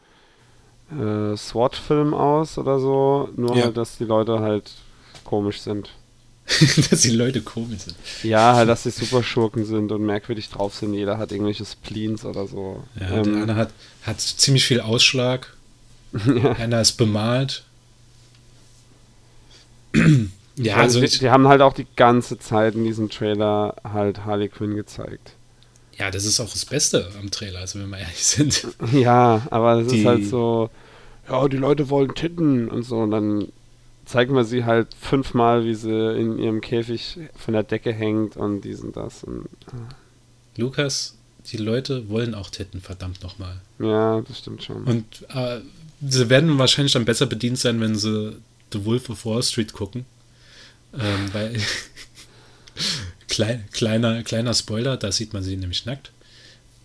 äh, 0.90 1.36
SWAT-Film 1.36 2.14
aus 2.14 2.58
oder 2.58 2.78
so. 2.78 3.28
Nur 3.36 3.56
Ja. 3.56 3.64
halt, 3.64 3.76
dass 3.76 3.98
die 3.98 4.04
Leute 4.04 4.40
halt 4.40 4.70
komisch 5.24 5.60
sind. 5.60 5.90
Dass 6.90 7.02
die 7.02 7.10
Leute 7.10 7.40
komisch 7.40 7.82
sind. 7.82 7.96
Ja, 8.24 8.54
halt, 8.56 8.68
dass 8.68 8.82
sie 8.82 8.90
Superschurken 8.90 9.64
sind 9.64 9.92
und 9.92 10.02
merkwürdig 10.04 10.50
drauf 10.50 10.74
sind. 10.74 10.92
Jeder 10.92 11.16
hat 11.16 11.30
irgendwelche 11.30 11.64
Spleens 11.64 12.24
oder 12.24 12.48
so. 12.48 12.82
Ja, 13.00 13.22
der 13.22 13.32
ähm, 13.32 13.42
eine 13.42 13.54
hat, 13.54 13.70
hat 14.02 14.20
ziemlich 14.20 14.64
viel 14.66 14.80
Ausschlag. 14.80 15.56
Einer 16.58 16.80
ist 16.80 16.94
bemalt. 16.94 17.64
ja, 20.56 20.76
also 20.76 20.98
die, 20.98 21.06
ich, 21.06 21.18
die 21.20 21.30
haben 21.30 21.46
halt 21.46 21.60
auch 21.62 21.74
die 21.74 21.86
ganze 21.96 22.38
Zeit 22.40 22.74
in 22.74 22.84
diesem 22.84 23.08
Trailer 23.08 23.76
halt 23.84 24.24
Harley 24.24 24.48
Quinn 24.48 24.74
gezeigt. 24.74 25.34
Ja, 25.98 26.10
das 26.10 26.24
ist 26.24 26.40
auch 26.40 26.50
das 26.50 26.64
Beste 26.64 27.08
am 27.20 27.30
Trailer, 27.30 27.60
also 27.60 27.78
wenn 27.80 27.88
wir 27.90 27.98
ehrlich 27.98 28.24
sind. 28.24 28.66
Ja, 28.92 29.46
aber 29.50 29.80
es 29.80 29.88
Die- 29.88 30.00
ist 30.00 30.06
halt 30.06 30.24
so, 30.26 30.70
ja, 31.28 31.46
die 31.48 31.56
Leute 31.58 31.88
wollen 31.90 32.14
Titten 32.14 32.68
und 32.68 32.82
so. 32.82 32.96
Und 32.98 33.10
dann 33.10 33.48
zeigen 34.04 34.34
wir 34.34 34.44
sie 34.44 34.64
halt 34.64 34.88
fünfmal, 35.00 35.64
wie 35.64 35.74
sie 35.74 35.90
in 36.18 36.38
ihrem 36.38 36.60
Käfig 36.60 37.18
von 37.36 37.54
der 37.54 37.62
Decke 37.62 37.92
hängt 37.92 38.36
und 38.36 38.62
dies 38.62 38.80
und 38.80 38.96
das. 38.96 39.22
Und, 39.24 39.48
Lukas, 40.56 41.14
die 41.50 41.56
Leute 41.56 42.08
wollen 42.08 42.34
auch 42.34 42.50
Titten, 42.50 42.80
verdammt 42.80 43.22
nochmal. 43.22 43.60
ja, 43.78 44.20
das 44.22 44.38
stimmt 44.40 44.62
schon. 44.64 44.84
Und 44.84 45.04
äh, 45.34 45.60
sie 46.06 46.28
werden 46.28 46.58
wahrscheinlich 46.58 46.92
dann 46.92 47.04
besser 47.04 47.26
bedient 47.26 47.58
sein, 47.58 47.80
wenn 47.80 47.94
sie 47.94 48.36
The 48.72 48.84
Wolf 48.84 49.08
of 49.10 49.24
Wall 49.24 49.42
Street 49.42 49.72
gucken. 49.72 50.04
Ähm, 50.94 51.32
weil 51.32 51.56
klein, 53.32 53.64
kleiner, 53.72 54.22
kleiner 54.22 54.52
Spoiler, 54.52 54.96
da 54.98 55.10
sieht 55.10 55.32
man 55.32 55.42
sie 55.42 55.56
nämlich 55.56 55.86
nackt. 55.86 56.12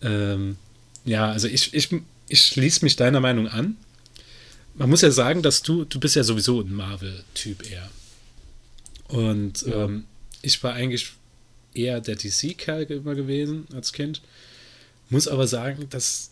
Ähm, 0.01 0.56
ja, 1.04 1.30
also 1.30 1.48
ich, 1.48 1.74
ich, 1.74 1.89
ich 2.30 2.42
schließe 2.42 2.86
mich 2.86 2.96
deiner 2.96 3.20
Meinung 3.20 3.48
an. 3.50 3.75
Man 4.75 4.89
muss 4.89 5.01
ja 5.01 5.12
sagen, 5.12 5.42
dass 5.42 5.62
du, 5.62 5.84
du 5.84 6.00
bist 6.00 6.16
ja 6.16 6.24
sowieso 6.24 6.62
ein 6.62 6.74
Marvel-Typ 6.74 7.70
eher. 7.70 7.89
Und 9.10 9.63
Ja. 9.63 9.86
ähm, 9.86 10.06
ich 10.42 10.63
war 10.63 10.74
eigentlich 10.74 11.12
eher 11.74 12.00
der 12.00 12.16
DC-Kerl 12.16 12.84
immer 12.84 13.16
gewesen 13.16 13.68
als 13.74 13.92
Kind. 13.92 14.22
Muss 15.10 15.27
aber 15.27 15.48
sagen, 15.48 15.88
dass 15.89 16.30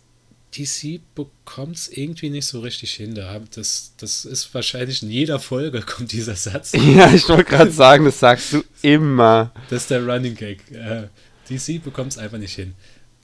DC 0.58 1.02
bekommt 1.16 1.76
es 1.76 1.90
irgendwie 1.90 2.30
nicht 2.30 2.46
so 2.46 2.62
richtig 2.62 2.94
hin. 2.94 3.16
Da 3.16 3.40
Das, 3.54 3.94
das 3.98 4.26
ist 4.26 4.54
wahrscheinlich 4.54 5.04
in 5.04 5.10
jeder 5.10 5.40
Folge 5.40 5.82
kommt 5.82 6.12
dieser 6.12 6.36
Satz. 6.36 6.72
ja, 6.74 7.14
ich 7.14 7.28
wollte 7.28 7.46
gerade 7.46 7.72
sagen, 7.72 8.06
das 8.06 8.20
sagst 8.20 8.54
du 8.54 8.64
immer. 8.82 9.52
Das 9.70 9.84
ist 9.84 9.92
der 9.92 10.06
Running 10.06 10.36
Gag. 10.36 10.72
Äh, 10.72 11.08
DC 11.50 11.84
bekommt 11.84 12.14
es 12.14 12.18
einfach 12.18 12.38
nicht 12.38 12.56
hin. 12.56 12.74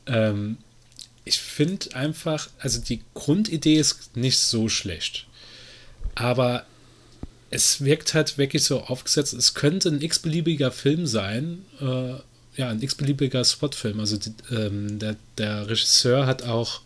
Ähm, 0.07 0.57
ich 1.23 1.39
finde 1.39 1.95
einfach, 1.95 2.49
also 2.59 2.81
die 2.81 3.01
Grundidee 3.13 3.75
ist 3.75 4.17
nicht 4.17 4.39
so 4.39 4.69
schlecht. 4.69 5.27
Aber 6.15 6.65
es 7.49 7.83
wirkt 7.83 8.13
halt 8.13 8.37
wirklich 8.37 8.63
so 8.63 8.81
aufgesetzt. 8.81 9.33
Es 9.33 9.53
könnte 9.53 9.89
ein 9.89 10.01
x-beliebiger 10.01 10.71
Film 10.71 11.05
sein. 11.05 11.65
Äh, 11.79 12.15
ja, 12.57 12.69
ein 12.69 12.81
x-beliebiger 12.81 13.45
Spot-Film. 13.45 13.99
Also 13.99 14.17
die, 14.17 14.33
ähm, 14.51 14.99
der, 14.99 15.15
der 15.37 15.67
Regisseur 15.67 16.25
hat 16.25 16.43
auch 16.43 16.81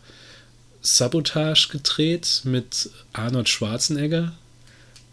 Sabotage 0.86 1.68
gedreht 1.70 2.42
mit 2.44 2.90
Arnold 3.12 3.48
Schwarzenegger. 3.48 4.32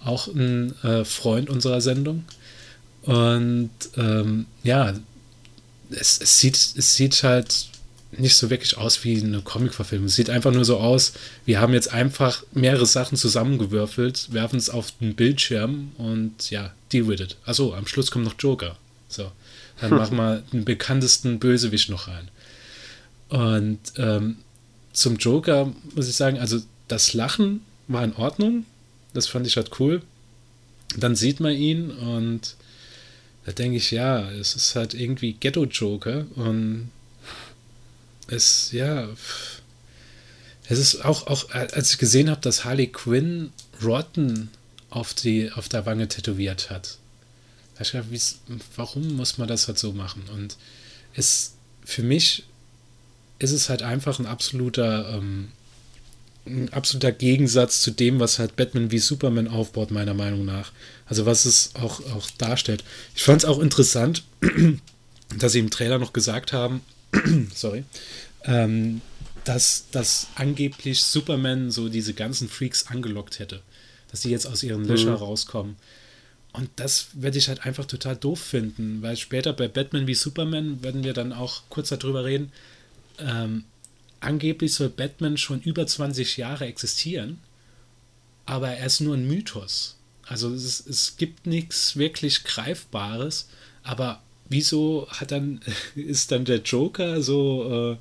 Auch 0.04 0.28
ein 0.28 0.76
äh, 0.84 1.06
Freund 1.06 1.50
unserer 1.50 1.82
Sendung. 1.82 2.26
Und 3.04 3.72
ähm, 3.98 4.46
ja, 4.64 4.94
es, 5.90 6.20
es, 6.22 6.40
sieht, 6.40 6.56
es 6.56 6.96
sieht 6.96 7.24
halt 7.24 7.68
nicht 8.12 8.36
so 8.36 8.50
wirklich 8.50 8.78
aus 8.78 9.04
wie 9.04 9.20
eine 9.22 9.42
Comic-Verfilmung. 9.42 10.08
Es 10.08 10.16
sieht 10.16 10.30
einfach 10.30 10.52
nur 10.52 10.66
so 10.66 10.78
aus, 10.78 11.14
wir 11.46 11.60
haben 11.60 11.74
jetzt 11.74 11.92
einfach 11.92 12.44
mehrere 12.54 12.86
Sachen 12.86 13.18
zusammengewürfelt, 13.18 14.32
werfen 14.32 14.58
es 14.58 14.70
auf 14.70 14.92
den 15.00 15.16
Bildschirm 15.16 15.92
und 15.98 16.50
ja, 16.50 16.74
deal 16.92 17.08
with 17.08 17.20
it. 17.20 17.38
Achso, 17.46 17.74
am 17.74 17.88
Schluss 17.88 18.12
kommt 18.12 18.26
noch 18.26 18.36
Joker. 18.38 18.78
So, 19.08 19.32
dann 19.82 19.90
machen 19.98 20.18
wir 20.18 20.44
den 20.54 20.66
bekanntesten 20.66 21.40
Bösewicht 21.40 21.90
noch 21.90 22.08
rein. 22.08 22.30
Und 23.30 23.80
ähm, 23.98 24.38
zum 24.94 25.18
Joker 25.18 25.74
muss 25.96 26.08
ich 26.08 26.16
sagen, 26.16 26.38
also 26.38 26.62
das 26.88 27.14
Lachen 27.14 27.62
war 27.88 28.04
in 28.04 28.16
Ordnung. 28.16 28.66
Das 29.14 29.28
fand 29.28 29.46
ich 29.48 29.58
halt 29.58 29.80
cool. 29.80 30.02
Dann 30.98 31.16
sieht 31.16 31.40
man 31.40 31.54
ihn 31.54 31.92
und 31.92 32.56
da 33.46 33.52
denke 33.52 33.78
ich, 33.78 33.92
ja, 33.92 34.32
es 34.32 34.56
ist 34.56 34.76
halt 34.76 34.94
irgendwie 34.94 35.34
Ghetto-Joker 35.34 36.26
und 36.36 36.92
es, 38.28 38.72
ja, 38.72 39.10
es 40.70 40.80
ist 40.80 41.04
auch, 41.04 41.28
auch 41.28 41.50
als 41.50 41.92
ich 41.92 41.98
gesehen 41.98 42.30
habe, 42.30 42.42
dass 42.42 42.64
Harley 42.64 42.88
Quinn 42.88 43.52
Rotten 43.84 44.50
auf, 44.90 45.14
die, 45.14 45.52
auf 45.52 45.68
der 45.68 45.86
Wange 45.86 46.08
tätowiert 46.08 46.70
hat. 46.70 46.98
Da 47.76 47.82
ich 47.82 47.92
gedacht, 47.92 48.08
warum 48.76 49.16
muss 49.18 49.38
man 49.38 49.48
das 49.48 49.68
halt 49.68 49.80
so 49.80 49.92
machen? 49.92 50.24
Und 50.34 50.58
es, 51.16 51.56
für 51.84 52.04
mich 52.04 52.44
ist 53.44 53.52
es 53.52 53.70
halt 53.70 53.84
einfach 53.84 54.20
ein 54.20 54.26
absoluter, 54.26 55.18
ähm, 55.18 55.50
ein 56.46 56.72
absoluter 56.72 57.12
Gegensatz 57.12 57.82
zu 57.82 57.92
dem, 57.92 58.20
was 58.20 58.40
halt 58.40 58.56
Batman 58.56 58.90
wie 58.90 59.00
Superman 59.00 59.48
aufbaut, 59.48 59.92
meiner 59.92 60.14
Meinung 60.14 60.46
nach. 60.46 60.72
Also 61.06 61.26
was 61.26 61.46
es 61.46 61.76
auch, 61.76 62.00
auch 62.14 62.30
darstellt. 62.38 62.84
Ich 63.16 63.24
fand 63.24 63.44
es 63.44 63.50
auch 63.50 63.60
interessant, 63.60 64.24
dass 65.38 65.52
sie 65.52 65.60
im 65.60 65.70
Trailer 65.70 66.00
noch 66.00 66.14
gesagt 66.14 66.54
haben, 66.54 66.82
sorry, 67.54 67.84
ähm, 68.46 69.02
dass, 69.44 69.88
dass 69.92 70.28
angeblich 70.36 71.04
Superman 71.04 71.70
so 71.70 71.90
diese 71.90 72.14
ganzen 72.14 72.48
Freaks 72.48 72.88
angelockt 72.88 73.40
hätte. 73.40 73.62
Dass 74.10 74.22
die 74.22 74.30
jetzt 74.30 74.46
aus 74.46 74.64
ihren 74.64 74.86
Löchern 74.86 75.16
rauskommen. 75.16 75.76
Und 76.54 76.70
das 76.76 77.08
werde 77.14 77.40
ich 77.40 77.50
halt 77.50 77.66
einfach 77.66 77.86
total 77.86 78.16
doof 78.16 78.40
finden, 78.40 79.02
weil 79.02 79.18
später 79.18 79.54
bei 79.54 79.68
Batman 79.68 80.06
wie 80.06 80.14
Superman 80.14 80.84
werden 80.84 81.04
wir 81.04 81.14
dann 81.14 81.34
auch 81.34 81.64
kurz 81.70 81.90
darüber 81.90 82.24
reden. 82.24 82.52
Ähm, 83.20 83.66
angeblich 84.20 84.74
soll 84.74 84.90
Batman 84.90 85.38
schon 85.38 85.62
über 85.62 85.86
20 85.86 86.38
Jahre 86.38 86.66
existieren, 86.66 87.40
aber 88.46 88.70
er 88.70 88.86
ist 88.86 89.02
nur 89.02 89.16
ein 89.16 89.28
Mythos. 89.28 89.98
Also 90.26 90.54
es, 90.54 90.86
es 90.86 91.18
gibt 91.18 91.46
nichts 91.46 91.98
wirklich 91.98 92.44
Greifbares, 92.44 93.50
aber 93.84 94.22
wieso 94.50 95.08
hat 95.10 95.32
dann, 95.32 95.62
ist 95.96 96.32
dann 96.32 96.46
der 96.46 96.62
Joker 96.62 97.22
so, 97.22 97.98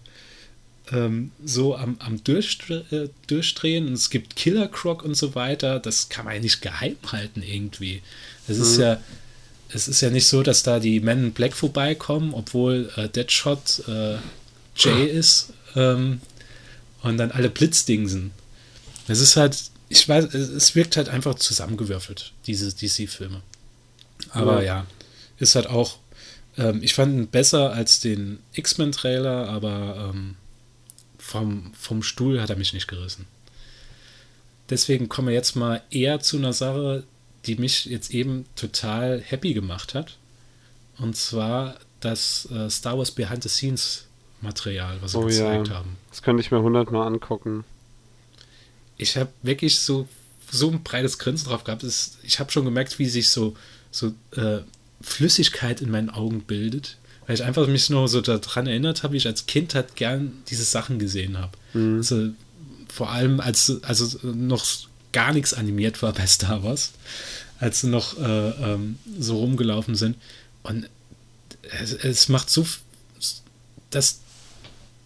äh, 0.91 0.97
ähm, 0.97 1.33
so 1.45 1.77
am, 1.77 1.97
am 1.99 2.23
Durchdre 2.23 2.85
äh, 2.91 3.09
Durchdrehen 3.27 3.89
und 3.89 3.95
es 3.95 4.11
gibt 4.11 4.37
Killer 4.37 4.69
Croc 4.69 5.05
und 5.05 5.17
so 5.17 5.35
weiter, 5.35 5.81
das 5.81 6.09
kann 6.09 6.25
man 6.25 6.35
ja 6.35 6.41
nicht 6.41 6.63
geheim 6.63 6.97
halten 7.11 7.43
irgendwie. 7.43 8.03
Es 8.49 8.59
ist 8.59 8.79
ja, 8.79 9.01
es 9.69 9.89
ist 9.89 10.01
ja 10.01 10.11
nicht 10.11 10.27
so, 10.27 10.43
dass 10.43 10.63
da 10.63 10.81
die 10.81 11.01
Men 11.01 11.27
in 11.27 11.33
Black 11.33 11.55
vorbeikommen, 11.55 12.35
obwohl 12.35 12.91
äh, 12.97 13.09
Deadshot 13.09 13.89
äh, 13.89 14.17
Jay 14.77 15.07
ist 15.07 15.53
ähm, 15.77 16.21
und 17.03 17.19
dann 17.19 17.31
alle 17.31 17.51
Blitzdingsen. 17.51 18.33
Es 19.09 19.21
ist 19.21 19.37
halt, 19.37 19.57
ich 19.89 20.09
weiß, 20.09 20.33
es 20.35 20.75
wirkt 20.75 20.97
halt 20.97 21.09
einfach 21.09 21.35
zusammengewürfelt, 21.35 22.33
diese 22.47 22.73
DC-Filme. 22.73 23.43
Aber 24.31 24.63
Ja. 24.63 24.79
ja, 24.79 24.87
ist 25.39 25.55
halt 25.55 25.67
auch, 25.67 25.99
ähm, 26.57 26.83
ich 26.83 26.95
fand 26.95 27.15
ihn 27.15 27.27
besser 27.29 27.73
als 27.73 28.01
den 28.01 28.39
X-Men-Trailer, 28.55 29.49
aber 29.49 30.13
ähm, 30.15 30.37
vom, 31.19 31.73
vom 31.75 32.03
Stuhl 32.03 32.41
hat 32.41 32.51
er 32.51 32.57
mich 32.57 32.73
nicht 32.73 32.89
gerissen. 32.89 33.27
Deswegen 34.71 35.09
kommen 35.09 35.29
wir 35.29 35.35
jetzt 35.35 35.57
mal 35.57 35.83
eher 35.91 36.21
zu 36.21 36.39
einer 36.39 36.53
Sache, 36.53 37.05
die 37.47 37.57
mich 37.57 37.87
jetzt 37.87 38.13
eben 38.13 38.47
total 38.57 39.21
happy 39.21 39.53
gemacht 39.53 39.95
hat. 39.95 40.17
Und 40.99 41.17
zwar 41.17 41.77
das 42.01 42.49
äh, 42.51 42.71
Star 42.71 42.97
Wars 42.97 43.11
Behind 43.11 43.43
the 43.43 43.49
Scenes 43.49 44.07
Material, 44.43 44.99
was 45.01 45.13
sie 45.13 45.19
Oh 45.19 45.25
gezeigt 45.27 45.69
ja. 45.69 45.75
haben. 45.75 45.97
Das 46.11 46.23
könnte 46.23 46.43
ich 46.43 46.51
mir 46.51 46.61
hundertmal 46.63 47.07
angucken. 47.07 47.65
Ich 48.97 49.17
habe 49.17 49.31
wirklich 49.43 49.81
so, 49.81 50.09
so 50.51 50.71
ein 50.71 50.83
breites 50.83 51.19
Grinsen 51.19 51.49
drauf 51.49 51.65
gehabt. 51.65 51.83
Es, 51.83 52.19
ich 52.23 52.39
habe 52.41 52.53
schon 52.53 52.65
gemerkt, 52.65 52.99
wie 52.99 53.09
sich 53.09 53.31
so, 53.31 53.57
so 53.91 54.13
äh, 54.37 54.59
Flüssigkeit 55.01 55.81
in 55.81 55.91
meinen 55.91 56.11
Augen 56.11 56.43
bildet. 56.43 56.97
Weil 57.27 57.37
ich 57.37 57.45
einfach 57.45 57.69
mich 57.69 57.89
nur 57.89 58.09
so 58.09 58.21
daran 58.21 58.67
erinnert 58.67 59.05
habe, 59.05 59.13
wie 59.15 59.19
ich 59.19 59.27
als 59.29 59.47
Kind 59.47 59.77
halt 59.77 59.95
gern 59.95 60.33
diese 60.49 60.65
Sachen 60.65 60.99
gesehen 60.99 61.39
habe. 61.39 61.57
Also, 61.73 62.31
vor 62.93 63.11
allem, 63.11 63.39
als 63.41 63.81
also 63.85 64.19
noch 64.27 64.67
gar 65.13 65.33
nichts 65.33 65.55
animiert 65.55 66.03
war 66.03 66.13
bei 66.13 66.27
Star 66.27 66.65
Wars, 66.65 66.93
als 67.61 67.81
sie 67.83 67.87
noch 67.87 68.19
äh, 68.19 68.49
ähm, 68.73 68.99
so 69.19 69.39
rumgelaufen 69.39 69.95
sind. 69.95 70.17
Und 70.65 70.89
es, 71.81 71.93
es 71.93 72.29
macht 72.29 72.51
so, 72.51 72.63
f- 72.63 72.81
das, 73.91 74.19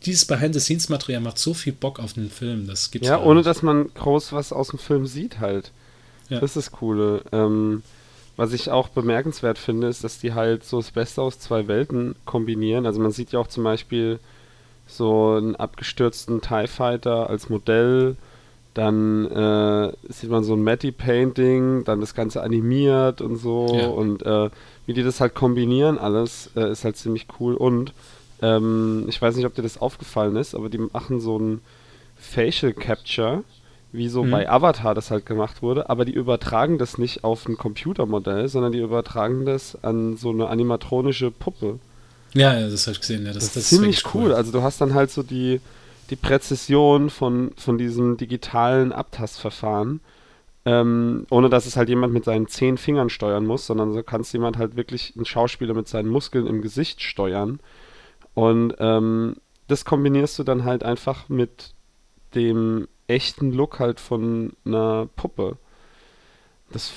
dieses 0.05 0.25
Behind-the-Scenes-Material 0.27 1.21
macht 1.23 1.39
so 1.39 1.55
viel 1.55 1.73
Bock 1.73 1.99
auf 1.99 2.13
den 2.13 2.31
Film. 2.31 2.67
Das 2.67 2.91
gibt's 2.91 3.09
Ja, 3.09 3.21
ohne 3.23 3.43
dass 3.43 3.63
man 3.63 3.93
groß 3.95 4.33
was 4.33 4.53
aus 4.53 4.69
dem 4.69 4.79
Film 4.79 5.07
sieht 5.07 5.41
halt. 5.41 5.73
Ja. 6.29 6.41
Das 6.41 6.51
ist 6.51 6.57
das 6.69 6.73
Coole. 6.73 7.23
Ähm, 7.33 7.83
was 8.37 8.53
ich 8.53 8.71
auch 8.71 8.89
bemerkenswert 8.89 9.59
finde, 9.59 9.87
ist, 9.89 10.05
dass 10.05 10.19
die 10.19 10.35
halt 10.35 10.65
so 10.65 10.77
das 10.79 10.91
Beste 10.91 11.23
aus 11.23 11.39
zwei 11.39 11.67
Welten 11.69 12.15
kombinieren. 12.27 12.85
Also 12.85 13.01
man 13.01 13.11
sieht 13.11 13.33
ja 13.33 13.39
auch 13.41 13.47
zum 13.47 13.65
Beispiel 13.65 14.19
so 14.87 15.33
einen 15.33 15.57
abgestürzten 15.57 16.41
TIE 16.43 16.67
Fighter 16.69 17.29
als 17.31 17.49
Modell, 17.49 18.17
dann 18.75 19.25
äh, 19.31 19.93
sieht 20.13 20.31
man 20.31 20.45
so 20.45 20.53
ein 20.55 20.63
Matty-Painting, 20.63 21.85
dann 21.85 22.01
das 22.01 22.15
Ganze 22.15 22.43
animiert 22.43 23.21
und 23.23 23.37
so 23.37 23.75
Ja. 23.75 23.87
und 23.89 24.23
äh, 24.23 24.51
wie 24.85 24.93
die 24.93 25.03
das 25.03 25.21
halt 25.21 25.35
kombinieren 25.35 25.99
alles, 25.99 26.51
äh, 26.57 26.71
ist 26.71 26.85
halt 26.85 26.97
ziemlich 26.99 27.27
cool 27.41 27.55
und 27.55 27.95
ähm, 28.43 29.05
ich 29.09 29.21
weiß 29.21 29.37
nicht, 29.37 29.47
ob 29.47 29.55
dir 29.55 29.63
das 29.63 29.79
aufgefallen 29.79 30.37
ist, 30.37 30.55
aber 30.55 30.69
die 30.69 30.79
machen 30.79 31.21
so 31.21 31.39
ein 31.39 31.61
Facial 32.17 32.73
Capture, 32.73 33.45
wie 33.93 34.09
so 34.09 34.25
Mhm. 34.25 34.31
bei 34.31 34.49
Avatar 34.51 34.95
das 34.95 35.11
halt 35.11 35.27
gemacht 35.27 35.63
wurde, 35.63 35.89
aber 35.91 36.05
die 36.05 36.13
übertragen 36.13 36.79
das 36.79 36.99
nicht 36.99 37.25
auf 37.25 37.49
ein 37.49 37.57
Computermodell, 37.57 38.49
sondern 38.49 38.73
die 38.73 38.81
übertragen 38.81 39.45
das 39.47 39.83
an 39.83 40.17
so 40.17 40.31
eine 40.31 40.49
animatronische 40.49 41.31
Puppe. 41.31 41.79
Ja, 42.35 42.59
ja, 42.59 42.69
das 42.69 42.87
habe 42.87 42.93
ich 42.95 43.01
gesehen. 43.01 43.25
Ja, 43.25 43.33
das, 43.33 43.45
Das, 43.45 43.55
das 43.55 43.63
ist 43.65 43.69
ziemlich 43.71 44.05
wirklich 44.05 44.15
cool. 44.15 44.33
Also 44.35 44.53
du 44.53 44.63
hast 44.63 44.81
dann 44.81 44.93
halt 44.95 45.11
so 45.11 45.23
die, 45.23 45.61
die 46.11 46.17
Präzision 46.17 47.09
von, 47.09 47.53
von 47.57 47.79
diesem 47.79 48.17
digitalen 48.19 48.93
Abtastverfahren, 48.93 50.01
ähm, 50.67 51.27
ohne 51.31 51.49
dass 51.49 51.65
es 51.65 51.77
halt 51.77 51.89
jemand 51.89 52.13
mit 52.13 52.25
seinen 52.25 52.49
zehn 52.49 52.77
Fingern 52.77 53.09
steuern 53.09 53.47
muss, 53.47 53.67
sondern 53.67 53.93
so 53.93 54.03
kannst 54.03 54.33
jemand 54.35 54.59
halt 54.59 54.77
wirklich 54.77 55.13
einen 55.17 55.25
Schauspieler 55.25 55.75
mit 55.75 55.89
seinen 55.89 56.09
Muskeln 56.09 56.47
im 56.47 56.61
Gesicht 56.61 57.01
steuern. 57.03 57.61
Und 58.37 58.75
ähm, 58.79 59.37
das 59.67 59.85
kombinierst 59.85 60.39
du 60.39 60.45
dann 60.45 60.65
halt 60.65 60.85
einfach 60.85 61.29
mit 61.31 61.73
dem 62.35 62.87
echten 63.09 63.53
Look 63.53 63.81
halt 63.81 63.99
von 63.99 64.53
einer 64.65 65.09
Puppe. 65.17 65.57
Das 66.71 66.93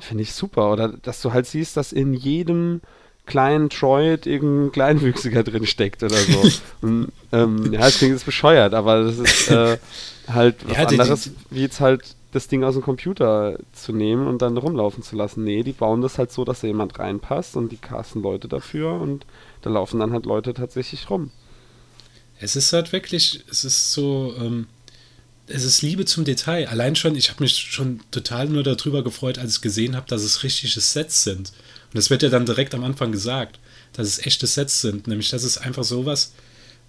finde 0.00 0.22
ich 0.24 0.32
super. 0.32 0.72
Oder 0.72 0.88
dass 0.88 1.22
du 1.22 1.32
halt 1.32 1.46
siehst, 1.46 1.76
dass 1.76 1.92
in 1.92 2.14
jedem 2.14 2.80
kleinen 3.26 3.68
Droid 3.68 4.26
irgendein 4.26 4.72
Kleinwüchsiger 4.72 5.42
drin 5.44 5.66
steckt 5.66 6.02
oder 6.02 6.16
so. 6.16 6.42
Und, 6.80 7.12
ähm, 7.30 7.72
ja, 7.72 7.80
das 7.80 7.98
klingt 7.98 8.14
jetzt 8.14 8.26
bescheuert, 8.26 8.74
aber 8.74 9.04
das 9.04 9.18
ist 9.18 9.48
äh, 9.48 9.78
halt 10.28 10.56
was 10.68 10.76
Ja, 10.76 10.86
anderes, 10.88 11.30
wie 11.50 11.60
jetzt 11.60 11.80
halt 11.80 12.16
das 12.32 12.48
Ding 12.48 12.64
aus 12.64 12.74
dem 12.74 12.82
Computer 12.82 13.58
zu 13.72 13.92
nehmen 13.92 14.26
und 14.26 14.42
dann 14.42 14.56
rumlaufen 14.56 15.02
zu 15.02 15.16
lassen. 15.16 15.44
Nee, 15.44 15.62
die 15.62 15.72
bauen 15.72 16.00
das 16.00 16.18
halt 16.18 16.32
so, 16.32 16.44
dass 16.44 16.60
da 16.60 16.66
jemand 16.66 16.98
reinpasst 16.98 17.56
und 17.56 17.70
die 17.70 17.76
casten 17.76 18.22
Leute 18.22 18.48
dafür 18.48 18.92
und 19.00 19.26
da 19.60 19.70
laufen 19.70 20.00
dann 20.00 20.12
halt 20.12 20.26
Leute 20.26 20.54
tatsächlich 20.54 21.10
rum. 21.10 21.30
Es 22.40 22.56
ist 22.56 22.72
halt 22.72 22.92
wirklich, 22.92 23.44
es 23.50 23.64
ist 23.64 23.92
so, 23.92 24.34
ähm, 24.38 24.66
es 25.46 25.64
ist 25.64 25.82
Liebe 25.82 26.06
zum 26.06 26.24
Detail. 26.24 26.68
Allein 26.68 26.96
schon, 26.96 27.14
ich 27.14 27.30
habe 27.30 27.42
mich 27.42 27.54
schon 27.54 28.00
total 28.10 28.48
nur 28.48 28.62
darüber 28.62 29.04
gefreut, 29.04 29.38
als 29.38 29.56
ich 29.56 29.60
gesehen 29.60 29.94
habe, 29.94 30.08
dass 30.08 30.22
es 30.22 30.42
richtige 30.42 30.80
Sets 30.80 31.22
sind. 31.24 31.50
Und 31.50 31.94
das 31.98 32.08
wird 32.08 32.22
ja 32.22 32.30
dann 32.30 32.46
direkt 32.46 32.74
am 32.74 32.84
Anfang 32.84 33.12
gesagt, 33.12 33.58
dass 33.92 34.08
es 34.08 34.26
echte 34.26 34.46
Sets 34.46 34.80
sind. 34.80 35.06
Nämlich, 35.06 35.28
das 35.28 35.44
ist 35.44 35.58
einfach 35.58 35.84
sowas, 35.84 36.32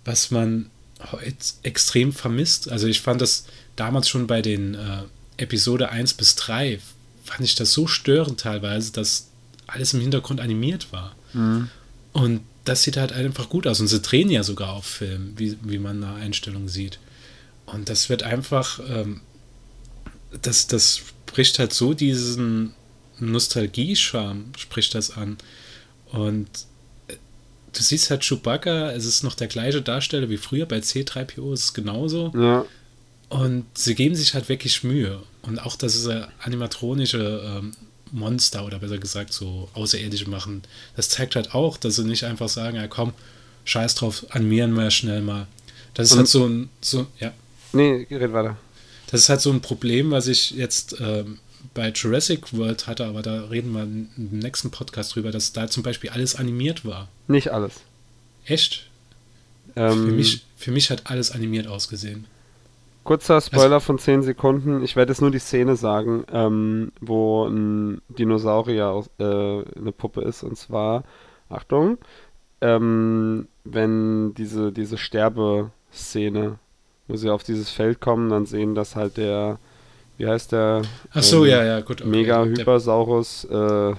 was 0.05 0.31
man 0.31 0.69
heute 1.11 1.35
extrem 1.63 2.13
vermisst. 2.13 2.71
Also 2.71 2.87
ich 2.87 3.01
fand 3.01 3.21
das 3.21 3.45
damals 3.75 4.07
schon 4.07 4.27
bei 4.27 4.41
den 4.41 4.75
äh, 4.75 5.03
Episode 5.37 5.89
1 5.89 6.13
bis 6.15 6.35
3, 6.35 6.79
fand 7.23 7.41
ich 7.41 7.55
das 7.55 7.73
so 7.73 7.87
störend 7.87 8.39
teilweise, 8.39 8.91
dass 8.91 9.29
alles 9.67 9.93
im 9.93 10.01
Hintergrund 10.01 10.41
animiert 10.41 10.91
war. 10.91 11.15
Und 12.11 12.41
das 12.65 12.83
sieht 12.83 12.97
halt 12.97 13.11
einfach 13.11 13.49
gut 13.49 13.67
aus. 13.67 13.79
Und 13.79 13.87
sie 13.87 13.99
drehen 14.01 14.29
ja 14.29 14.43
sogar 14.43 14.73
auf 14.73 14.85
Film, 14.85 15.33
wie, 15.37 15.57
wie 15.63 15.79
man 15.79 16.03
eine 16.03 16.15
Einstellung 16.15 16.67
sieht. 16.67 16.99
Und 17.65 17.89
das 17.89 18.09
wird 18.09 18.23
einfach, 18.23 18.79
ähm, 18.87 19.21
das, 20.41 20.67
das 20.67 20.97
spricht 20.97 21.59
halt 21.59 21.73
so 21.73 21.93
diesen 21.93 22.73
Nostalgie-Charme, 23.19 24.51
spricht 24.57 24.95
das 24.95 25.11
an. 25.11 25.37
Und 26.11 26.47
äh, 27.07 27.15
du 27.73 27.81
siehst 27.81 28.09
halt 28.09 28.23
Chewbacca, 28.23 28.91
es 28.91 29.05
ist 29.05 29.23
noch 29.23 29.33
der 29.35 29.47
gleiche 29.47 29.81
Darsteller 29.81 30.29
wie 30.29 30.37
früher 30.37 30.65
bei 30.65 30.77
C3PO, 30.77 31.53
es 31.53 31.65
ist 31.65 31.73
genauso. 31.73 32.31
Ja, 32.35 32.65
Und 33.41 33.65
sie 33.73 33.95
geben 33.95 34.15
sich 34.15 34.33
halt 34.33 34.49
wirklich 34.49 34.83
Mühe. 34.83 35.21
Und 35.41 35.59
auch, 35.59 35.75
dass 35.75 35.93
sie 36.03 36.27
animatronische 36.39 37.41
ähm, 37.45 37.71
Monster 38.11 38.65
oder 38.65 38.79
besser 38.79 38.97
gesagt 38.99 39.33
so 39.33 39.69
Außerirdische 39.73 40.29
machen, 40.29 40.61
das 40.95 41.09
zeigt 41.09 41.35
halt 41.35 41.53
auch, 41.55 41.77
dass 41.77 41.95
sie 41.95 42.03
nicht 42.03 42.23
einfach 42.25 42.47
sagen, 42.49 42.77
ja 42.77 42.87
komm, 42.87 43.13
scheiß 43.65 43.95
drauf, 43.95 44.25
animieren 44.29 44.73
wir 44.75 44.91
schnell 44.91 45.21
mal. 45.21 45.47
Das 45.95 46.07
ist 46.07 46.11
Und- 46.13 46.17
halt 46.19 46.27
so 46.27 46.45
ein, 46.47 46.69
so, 46.81 47.07
ja, 47.19 47.31
nee, 47.71 48.05
red 48.11 48.33
weiter. 48.33 48.57
das 49.07 49.21
ist 49.21 49.29
halt 49.29 49.41
so 49.41 49.51
ein 49.51 49.61
Problem, 49.61 50.11
was 50.11 50.27
ich 50.27 50.51
jetzt 50.51 50.95
ähm, 50.99 51.39
bei 51.73 51.89
Jurassic 51.89 52.53
World 52.55 52.85
hatte, 52.87 53.05
aber 53.05 53.21
da 53.23 53.45
reden 53.45 53.71
wir 53.73 53.83
im 53.83 54.09
nächsten 54.39 54.69
Podcast 54.69 55.15
drüber, 55.15 55.31
dass 55.31 55.53
da 55.53 55.67
zum 55.69 55.81
Beispiel 55.81 56.11
alles 56.11 56.35
animiert 56.35 56.85
war. 56.85 57.07
Nicht 57.27 57.49
alles. 57.51 57.73
Echt? 58.45 58.87
Ähm, 59.75 59.91
Für, 60.05 60.11
mich, 60.11 60.43
für 60.57 60.71
mich 60.71 60.91
hat 60.91 61.07
alles 61.07 61.31
animiert 61.31 61.65
ausgesehen. 61.67 62.25
Kurzer 63.03 63.41
Spoiler 63.41 63.79
von 63.81 63.97
10 63.99 64.23
Sekunden. 64.23 64.83
Ich 64.83 64.95
werde 64.95 65.11
jetzt 65.11 65.21
nur 65.21 65.31
die 65.31 65.39
Szene 65.39 65.75
sagen, 65.75 66.23
ähm, 66.31 66.91
wo 67.01 67.45
ein 67.45 68.01
Dinosaurier 68.09 69.03
äh, 69.19 69.23
eine 69.23 69.91
Puppe 69.91 70.21
ist. 70.21 70.43
Und 70.43 70.57
zwar, 70.57 71.03
Achtung, 71.49 71.97
ähm, 72.61 73.47
wenn 73.65 74.33
diese, 74.35 74.71
diese 74.71 74.97
Sterbeszene, 74.97 76.59
wo 77.07 77.15
sie 77.17 77.29
auf 77.29 77.43
dieses 77.43 77.69
Feld 77.69 77.99
kommen, 77.99 78.29
dann 78.29 78.45
sehen 78.45 78.73
das 78.75 78.95
halt 78.95 79.17
der, 79.17 79.59
wie 80.17 80.27
heißt 80.27 80.53
der? 80.53 80.83
Ach 81.13 81.23
so, 81.23 81.43
ähm, 81.43 81.51
ja, 81.51 81.63
ja, 81.65 81.79
gut. 81.81 82.01
okay. 82.01 82.09
Mega 82.09 82.43
Hypersaurus. 82.45 83.45
Äh, 83.45 83.89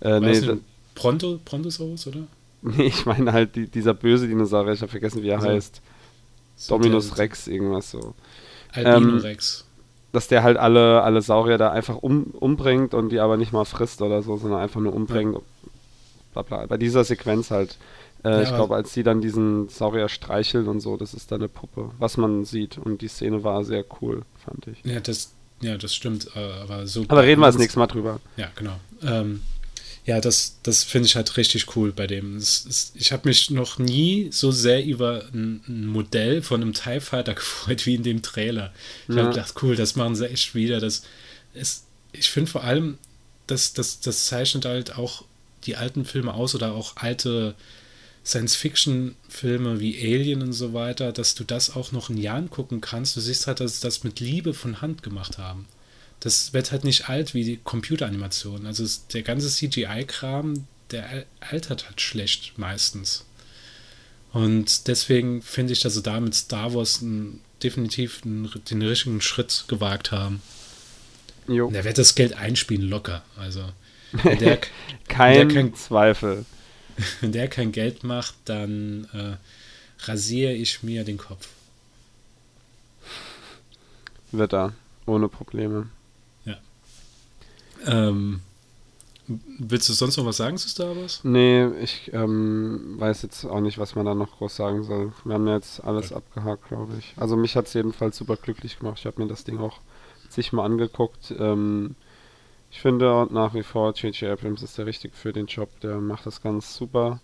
äh, 0.00 0.20
nee, 0.20 0.40
da- 0.40 0.56
Pronto, 0.94 1.38
Prontosaurus, 1.44 2.06
oder? 2.06 2.20
nee, 2.62 2.84
ich 2.84 3.04
meine 3.04 3.32
halt 3.32 3.56
die, 3.56 3.66
dieser 3.68 3.92
böse 3.94 4.26
Dinosaurier. 4.28 4.72
Ich 4.72 4.80
habe 4.80 4.90
vergessen, 4.90 5.22
wie 5.22 5.28
er 5.28 5.36
Also, 5.36 5.48
heißt. 5.48 5.82
Dominus 6.68 7.18
Rex, 7.18 7.46
irgendwas 7.48 7.90
so. 7.90 8.14
Albino 8.72 8.96
Ähm, 8.96 9.16
Rex. 9.18 9.64
dass 10.12 10.28
der 10.28 10.42
halt 10.42 10.56
alle, 10.56 11.02
alle 11.02 11.22
Saurier 11.22 11.58
da 11.58 11.70
einfach 11.70 11.96
um, 11.96 12.24
umbringt 12.24 12.94
und 12.94 13.10
die 13.10 13.20
aber 13.20 13.36
nicht 13.36 13.52
mal 13.52 13.64
frisst 13.64 14.02
oder 14.02 14.22
so, 14.22 14.36
sondern 14.36 14.60
einfach 14.60 14.80
nur 14.80 14.92
umbringt. 14.94 15.38
Bla 16.32 16.42
bla. 16.42 16.66
Bei 16.66 16.76
dieser 16.76 17.04
Sequenz 17.04 17.50
halt. 17.50 17.76
Äh, 18.24 18.30
Ja, 18.30 18.42
ich 18.42 18.48
glaube, 18.48 18.74
als 18.74 18.92
die 18.94 19.02
dann 19.02 19.20
diesen 19.20 19.68
Saurier 19.68 20.08
streichelt 20.08 20.66
und 20.66 20.80
so, 20.80 20.96
das 20.96 21.12
ist 21.14 21.30
dann 21.30 21.40
eine 21.40 21.48
Puppe, 21.48 21.90
was 21.98 22.16
man 22.16 22.44
sieht. 22.44 22.78
Und 22.78 23.02
die 23.02 23.08
Szene 23.08 23.44
war 23.44 23.64
sehr 23.64 23.84
cool, 24.00 24.22
fand 24.44 24.66
ich. 24.66 24.82
Ja, 24.84 24.98
das, 25.00 25.32
ja, 25.60 25.76
das 25.76 25.94
stimmt. 25.94 26.28
äh, 26.34 26.40
Aber, 26.62 26.86
so 26.86 27.04
Aber 27.08 27.22
reden 27.22 27.40
wir 27.40 27.46
das 27.46 27.58
nächste 27.58 27.78
Mal 27.78 27.86
drüber. 27.86 28.20
Ja, 28.36 28.48
genau. 28.56 28.76
Ähm, 29.02 29.42
ja, 30.06 30.20
das, 30.20 30.58
das 30.62 30.84
finde 30.84 31.06
ich 31.06 31.16
halt 31.16 31.36
richtig 31.38 31.76
cool 31.76 31.92
bei 31.92 32.06
dem. 32.06 32.36
Es, 32.36 32.66
es, 32.68 32.92
ich 32.94 33.10
habe 33.12 33.28
mich 33.28 33.50
noch 33.50 33.78
nie 33.78 34.28
so 34.32 34.50
sehr 34.50 34.84
über 34.84 35.24
ein, 35.32 35.62
ein 35.66 35.86
Modell 35.86 36.42
von 36.42 36.60
einem 36.62 36.74
TIE 36.74 37.00
Fighter 37.00 37.34
gefreut 37.34 37.86
wie 37.86 37.94
in 37.94 38.02
dem 38.02 38.22
Trailer. 38.22 38.72
Ich 39.08 39.16
Ja. 39.16 39.22
habe 39.22 39.30
gedacht, 39.30 39.54
cool, 39.62 39.76
das 39.76 39.96
machen 39.96 40.14
sie 40.16 40.28
echt 40.28 40.54
wieder. 40.54 40.80
Das 40.80 41.02
ist, 41.54 41.84
ich 42.12 42.28
finde 42.30 42.50
vor 42.50 42.64
allem, 42.64 42.98
das, 43.46 43.72
das, 43.72 44.00
das 44.00 44.26
zeichnet 44.26 44.64
halt 44.66 44.96
auch 44.98 45.24
die 45.64 45.76
alten 45.76 46.04
Filme 46.04 46.34
aus 46.34 46.54
oder 46.54 46.72
auch 46.74 46.96
alte 46.96 47.54
Science-Fiction-Filme 48.24 49.80
wie 49.80 49.98
Alien 50.00 50.42
und 50.42 50.52
so 50.52 50.72
weiter, 50.72 51.12
dass 51.12 51.34
du 51.34 51.44
das 51.44 51.74
auch 51.76 51.92
noch 51.92 52.10
in 52.10 52.18
Jahren 52.18 52.50
gucken 52.50 52.80
kannst. 52.80 53.16
Du 53.16 53.20
siehst 53.20 53.46
halt, 53.46 53.60
dass 53.60 53.76
sie 53.80 53.82
das 53.86 54.04
mit 54.04 54.20
Liebe 54.20 54.54
von 54.54 54.80
Hand 54.80 55.02
gemacht 55.02 55.38
haben. 55.38 55.66
Das 56.24 56.52
wird 56.52 56.72
halt 56.72 56.82
nicht 56.84 57.08
alt 57.08 57.34
wie 57.34 57.44
die 57.44 57.58
Computeranimation. 57.62 58.66
Also 58.66 58.82
es, 58.82 59.06
der 59.08 59.22
ganze 59.22 59.48
CGI-Kram, 59.48 60.66
der 60.90 61.08
al- 61.08 61.26
altert 61.40 61.86
halt 61.86 62.00
schlecht 62.00 62.58
meistens. 62.58 63.24
Und 64.32 64.88
deswegen 64.88 65.42
finde 65.42 65.74
ich, 65.74 65.80
dass 65.80 65.94
sie 65.94 66.02
da 66.02 66.18
mit 66.18 66.34
Star 66.34 66.74
Wars 66.74 67.02
einen, 67.02 67.40
definitiv 67.62 68.22
einen, 68.24 68.50
den 68.70 68.82
richtigen 68.82 69.20
Schritt 69.20 69.64
gewagt 69.68 70.10
haben. 70.12 70.42
Jo. 71.46 71.66
Und 71.68 71.74
er 71.74 71.84
wird 71.84 71.98
das 71.98 72.14
Geld 72.14 72.32
einspielen 72.32 72.88
locker. 72.88 73.22
Also 73.36 73.62
wenn 74.24 74.38
der, 74.38 74.58
Kein 75.06 75.48
der 75.48 75.54
kein- 75.62 75.74
Zweifel. 75.74 76.46
wenn 77.20 77.32
der 77.32 77.48
kein 77.48 77.70
Geld 77.70 78.02
macht, 78.02 78.34
dann 78.46 79.08
äh, 79.12 79.36
rasiere 80.08 80.52
ich 80.54 80.82
mir 80.82 81.04
den 81.04 81.18
Kopf. 81.18 81.48
Wird 84.32 84.52
da, 84.52 84.72
ohne 85.06 85.28
Probleme. 85.28 85.88
Ähm, 87.86 88.40
willst 89.26 89.88
du 89.88 89.92
sonst 89.92 90.16
noch 90.16 90.26
was 90.26 90.36
sagen 90.36 90.56
zu 90.56 90.68
Star 90.68 90.96
Wars? 90.96 91.20
Nee, 91.24 91.66
ich 91.80 92.12
ähm, 92.12 92.96
weiß 92.98 93.22
jetzt 93.22 93.44
auch 93.44 93.60
nicht, 93.60 93.78
was 93.78 93.94
man 93.94 94.06
da 94.06 94.14
noch 94.14 94.38
groß 94.38 94.54
sagen 94.54 94.82
soll. 94.82 95.12
Wir 95.24 95.34
haben 95.34 95.48
jetzt 95.48 95.82
alles 95.82 96.12
abgehakt, 96.12 96.68
glaube 96.68 96.92
ich. 96.98 97.14
Also 97.16 97.36
mich 97.36 97.56
hat 97.56 97.66
es 97.66 97.74
jedenfalls 97.74 98.16
super 98.16 98.36
glücklich 98.36 98.78
gemacht. 98.78 98.98
Ich 98.98 99.06
habe 99.06 99.22
mir 99.22 99.28
das 99.28 99.44
Ding 99.44 99.58
auch 99.58 99.80
sich 100.28 100.52
mal 100.52 100.64
angeguckt. 100.64 101.34
Ähm, 101.38 101.94
ich 102.70 102.80
finde 102.80 103.28
nach 103.30 103.54
wie 103.54 103.62
vor, 103.62 103.92
J.J. 103.92 104.32
Abrams 104.32 104.62
ist 104.62 104.76
der 104.78 104.86
Richtige 104.86 105.14
für 105.14 105.32
den 105.32 105.46
Job. 105.46 105.68
Der 105.80 106.00
macht 106.00 106.26
das 106.26 106.42
ganz 106.42 106.74
super. 106.74 107.20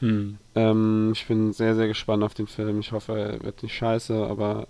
Hm. 0.00 0.38
Ähm, 0.54 1.10
ich 1.12 1.26
bin 1.26 1.52
sehr, 1.52 1.74
sehr 1.74 1.88
gespannt 1.88 2.22
auf 2.22 2.34
den 2.34 2.46
Film. 2.46 2.80
Ich 2.80 2.92
hoffe, 2.92 3.18
er 3.18 3.42
wird 3.42 3.62
nicht 3.62 3.74
scheiße, 3.74 4.26
aber 4.26 4.68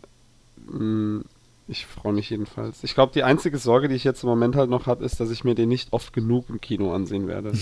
mh, 0.66 1.24
ich 1.68 1.86
freue 1.86 2.12
mich 2.12 2.30
jedenfalls. 2.30 2.84
Ich 2.84 2.94
glaube, 2.94 3.12
die 3.12 3.22
einzige 3.22 3.58
Sorge, 3.58 3.88
die 3.88 3.94
ich 3.94 4.04
jetzt 4.04 4.22
im 4.22 4.28
Moment 4.28 4.56
halt 4.56 4.70
noch 4.70 4.86
habe, 4.86 5.04
ist, 5.04 5.18
dass 5.20 5.30
ich 5.30 5.44
mir 5.44 5.54
den 5.54 5.68
nicht 5.68 5.92
oft 5.92 6.12
genug 6.12 6.48
im 6.48 6.60
Kino 6.60 6.92
ansehen 6.92 7.26
werde. 7.26 7.52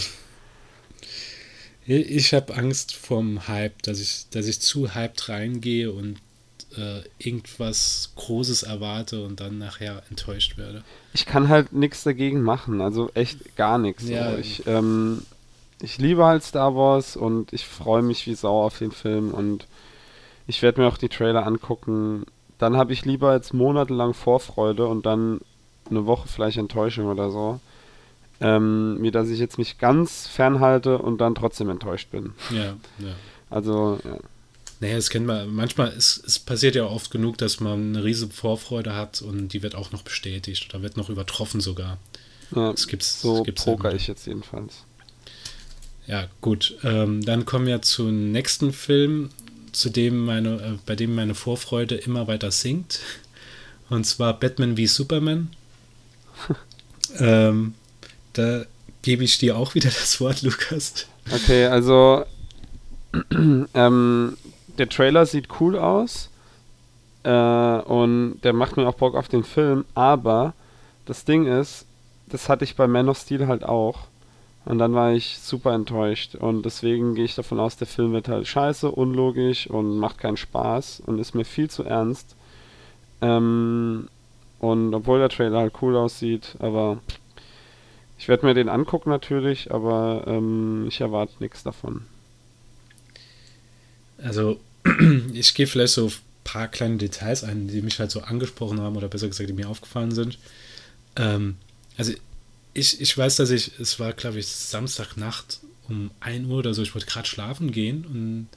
Ich 1.86 2.32
habe 2.32 2.56
Angst 2.56 2.94
vom 2.94 3.46
Hype, 3.46 3.82
dass 3.82 4.00
ich, 4.00 4.26
dass 4.30 4.46
ich 4.46 4.60
zu 4.60 4.94
hyped 4.94 5.28
reingehe 5.28 5.92
und 5.92 6.16
äh, 6.76 7.02
irgendwas 7.18 8.12
Großes 8.16 8.62
erwarte 8.62 9.22
und 9.22 9.40
dann 9.40 9.58
nachher 9.58 10.02
enttäuscht 10.08 10.56
werde. 10.56 10.82
Ich 11.12 11.26
kann 11.26 11.48
halt 11.48 11.72
nichts 11.72 12.02
dagegen 12.02 12.42
machen, 12.42 12.80
also 12.80 13.10
echt 13.14 13.56
gar 13.56 13.78
nichts. 13.78 14.08
Ja. 14.08 14.32
So. 14.32 14.38
Ich, 14.38 14.66
ähm, 14.66 15.22
ich 15.80 15.98
liebe 15.98 16.24
halt 16.24 16.42
Star 16.42 16.74
Wars 16.74 17.16
und 17.16 17.52
ich 17.52 17.66
freue 17.66 18.02
mich 18.02 18.26
wie 18.26 18.34
Sau 18.34 18.64
auf 18.64 18.78
den 18.78 18.92
Film 18.92 19.32
und 19.32 19.66
ich 20.46 20.62
werde 20.62 20.80
mir 20.80 20.88
auch 20.88 20.98
die 20.98 21.08
Trailer 21.08 21.46
angucken. 21.46 22.24
Dann 22.58 22.76
habe 22.76 22.92
ich 22.92 23.04
lieber 23.04 23.34
jetzt 23.34 23.52
monatelang 23.52 24.14
Vorfreude 24.14 24.86
und 24.86 25.06
dann 25.06 25.40
eine 25.90 26.06
Woche 26.06 26.28
vielleicht 26.28 26.56
Enttäuschung 26.58 27.06
oder 27.06 27.30
so. 27.30 27.60
Ähm, 28.40 28.98
wie 29.00 29.10
dass 29.10 29.28
ich 29.28 29.38
jetzt 29.38 29.58
mich 29.58 29.78
ganz 29.78 30.26
fernhalte 30.26 30.98
und 30.98 31.20
dann 31.20 31.34
trotzdem 31.34 31.70
enttäuscht 31.70 32.10
bin. 32.10 32.32
Ja, 32.50 32.76
ja. 32.98 33.14
Also, 33.48 33.98
ja. 34.04 34.18
Naja, 34.80 34.96
das 34.96 35.08
kennt 35.08 35.26
man. 35.26 35.54
Manchmal, 35.54 35.88
es, 35.96 36.22
es 36.26 36.38
passiert 36.38 36.74
ja 36.74 36.84
oft 36.84 37.10
genug, 37.10 37.38
dass 37.38 37.60
man 37.60 37.94
eine 37.94 38.04
riesige 38.04 38.32
Vorfreude 38.32 38.94
hat 38.94 39.22
und 39.22 39.48
die 39.48 39.62
wird 39.62 39.76
auch 39.76 39.92
noch 39.92 40.02
bestätigt 40.02 40.66
oder 40.68 40.82
wird 40.82 40.96
noch 40.96 41.08
übertroffen 41.08 41.60
sogar. 41.60 41.98
ja 42.54 42.72
Das 42.72 42.88
gibt's, 42.88 43.22
so 43.22 43.36
das 43.36 43.44
gibt's 43.44 43.64
poker 43.64 43.88
immer. 43.88 43.96
ich 43.96 44.06
jetzt 44.08 44.26
jedenfalls. 44.26 44.84
Ja, 46.06 46.26
gut. 46.40 46.76
Ähm, 46.82 47.24
dann 47.24 47.44
kommen 47.46 47.66
wir 47.66 47.80
zum 47.82 48.32
nächsten 48.32 48.72
Film, 48.72 49.30
zu 49.74 49.90
dem 49.90 50.24
meine, 50.24 50.54
äh, 50.56 50.78
bei 50.86 50.96
dem 50.96 51.14
meine 51.14 51.34
Vorfreude 51.34 51.96
immer 51.96 52.26
weiter 52.26 52.50
sinkt. 52.50 53.00
Und 53.90 54.04
zwar 54.04 54.38
Batman 54.38 54.76
wie 54.76 54.86
Superman. 54.86 55.50
ähm, 57.18 57.74
da 58.32 58.64
gebe 59.02 59.24
ich 59.24 59.38
dir 59.38 59.56
auch 59.56 59.74
wieder 59.74 59.90
das 59.90 60.20
Wort, 60.20 60.42
Lukas. 60.42 61.06
Okay, 61.30 61.66
also 61.66 62.24
ähm, 63.74 64.36
der 64.78 64.88
Trailer 64.88 65.26
sieht 65.26 65.48
cool 65.60 65.78
aus 65.78 66.30
äh, 67.22 67.30
und 67.30 68.40
der 68.42 68.52
macht 68.52 68.76
mir 68.76 68.88
auch 68.88 68.94
Bock 68.94 69.14
auf 69.14 69.28
den 69.28 69.44
Film, 69.44 69.84
aber 69.94 70.54
das 71.06 71.24
Ding 71.24 71.46
ist, 71.46 71.86
das 72.26 72.48
hatte 72.48 72.64
ich 72.64 72.76
bei 72.76 72.86
Man 72.86 73.08
of 73.08 73.18
Steel 73.18 73.46
halt 73.46 73.64
auch 73.64 74.06
und 74.64 74.78
dann 74.78 74.94
war 74.94 75.12
ich 75.12 75.38
super 75.38 75.74
enttäuscht 75.74 76.34
und 76.34 76.64
deswegen 76.64 77.14
gehe 77.14 77.24
ich 77.24 77.34
davon 77.34 77.60
aus, 77.60 77.76
der 77.76 77.86
Film 77.86 78.12
wird 78.12 78.28
halt 78.28 78.46
scheiße, 78.46 78.90
unlogisch 78.90 79.66
und 79.66 79.98
macht 79.98 80.18
keinen 80.18 80.36
Spaß 80.36 81.02
und 81.06 81.18
ist 81.18 81.34
mir 81.34 81.44
viel 81.44 81.68
zu 81.68 81.84
ernst. 81.84 82.34
Ähm, 83.20 84.08
und 84.60 84.94
obwohl 84.94 85.18
der 85.18 85.28
Trailer 85.28 85.58
halt 85.58 85.74
cool 85.82 85.96
aussieht, 85.96 86.56
aber 86.58 86.98
ich 88.18 88.28
werde 88.28 88.46
mir 88.46 88.54
den 88.54 88.70
angucken 88.70 89.10
natürlich, 89.10 89.70
aber 89.70 90.24
ähm, 90.26 90.86
ich 90.88 91.00
erwarte 91.00 91.34
nichts 91.40 91.62
davon. 91.62 92.06
Also, 94.16 94.58
ich 95.34 95.54
gehe 95.54 95.66
vielleicht 95.66 95.92
so 95.92 96.06
ein 96.06 96.12
paar 96.44 96.68
kleine 96.68 96.96
Details 96.96 97.44
ein, 97.44 97.68
die 97.68 97.82
mich 97.82 97.98
halt 97.98 98.10
so 98.10 98.20
angesprochen 98.20 98.80
haben 98.80 98.96
oder 98.96 99.08
besser 99.08 99.28
gesagt, 99.28 99.50
die 99.50 99.54
mir 99.54 99.68
aufgefallen 99.68 100.12
sind. 100.12 100.38
Ähm, 101.16 101.56
also, 101.98 102.14
ich, 102.74 103.00
ich 103.00 103.16
weiß, 103.16 103.36
dass 103.36 103.50
ich, 103.50 103.78
es 103.78 103.98
war, 104.00 104.12
glaube 104.12 104.38
ich, 104.40 104.46
Samstagnacht 104.46 105.60
um 105.88 106.10
1 106.20 106.46
Uhr 106.48 106.58
oder 106.58 106.74
so, 106.74 106.82
ich 106.82 106.94
wollte 106.94 107.06
gerade 107.06 107.28
schlafen 107.28 107.72
gehen 107.72 108.04
und 108.04 108.48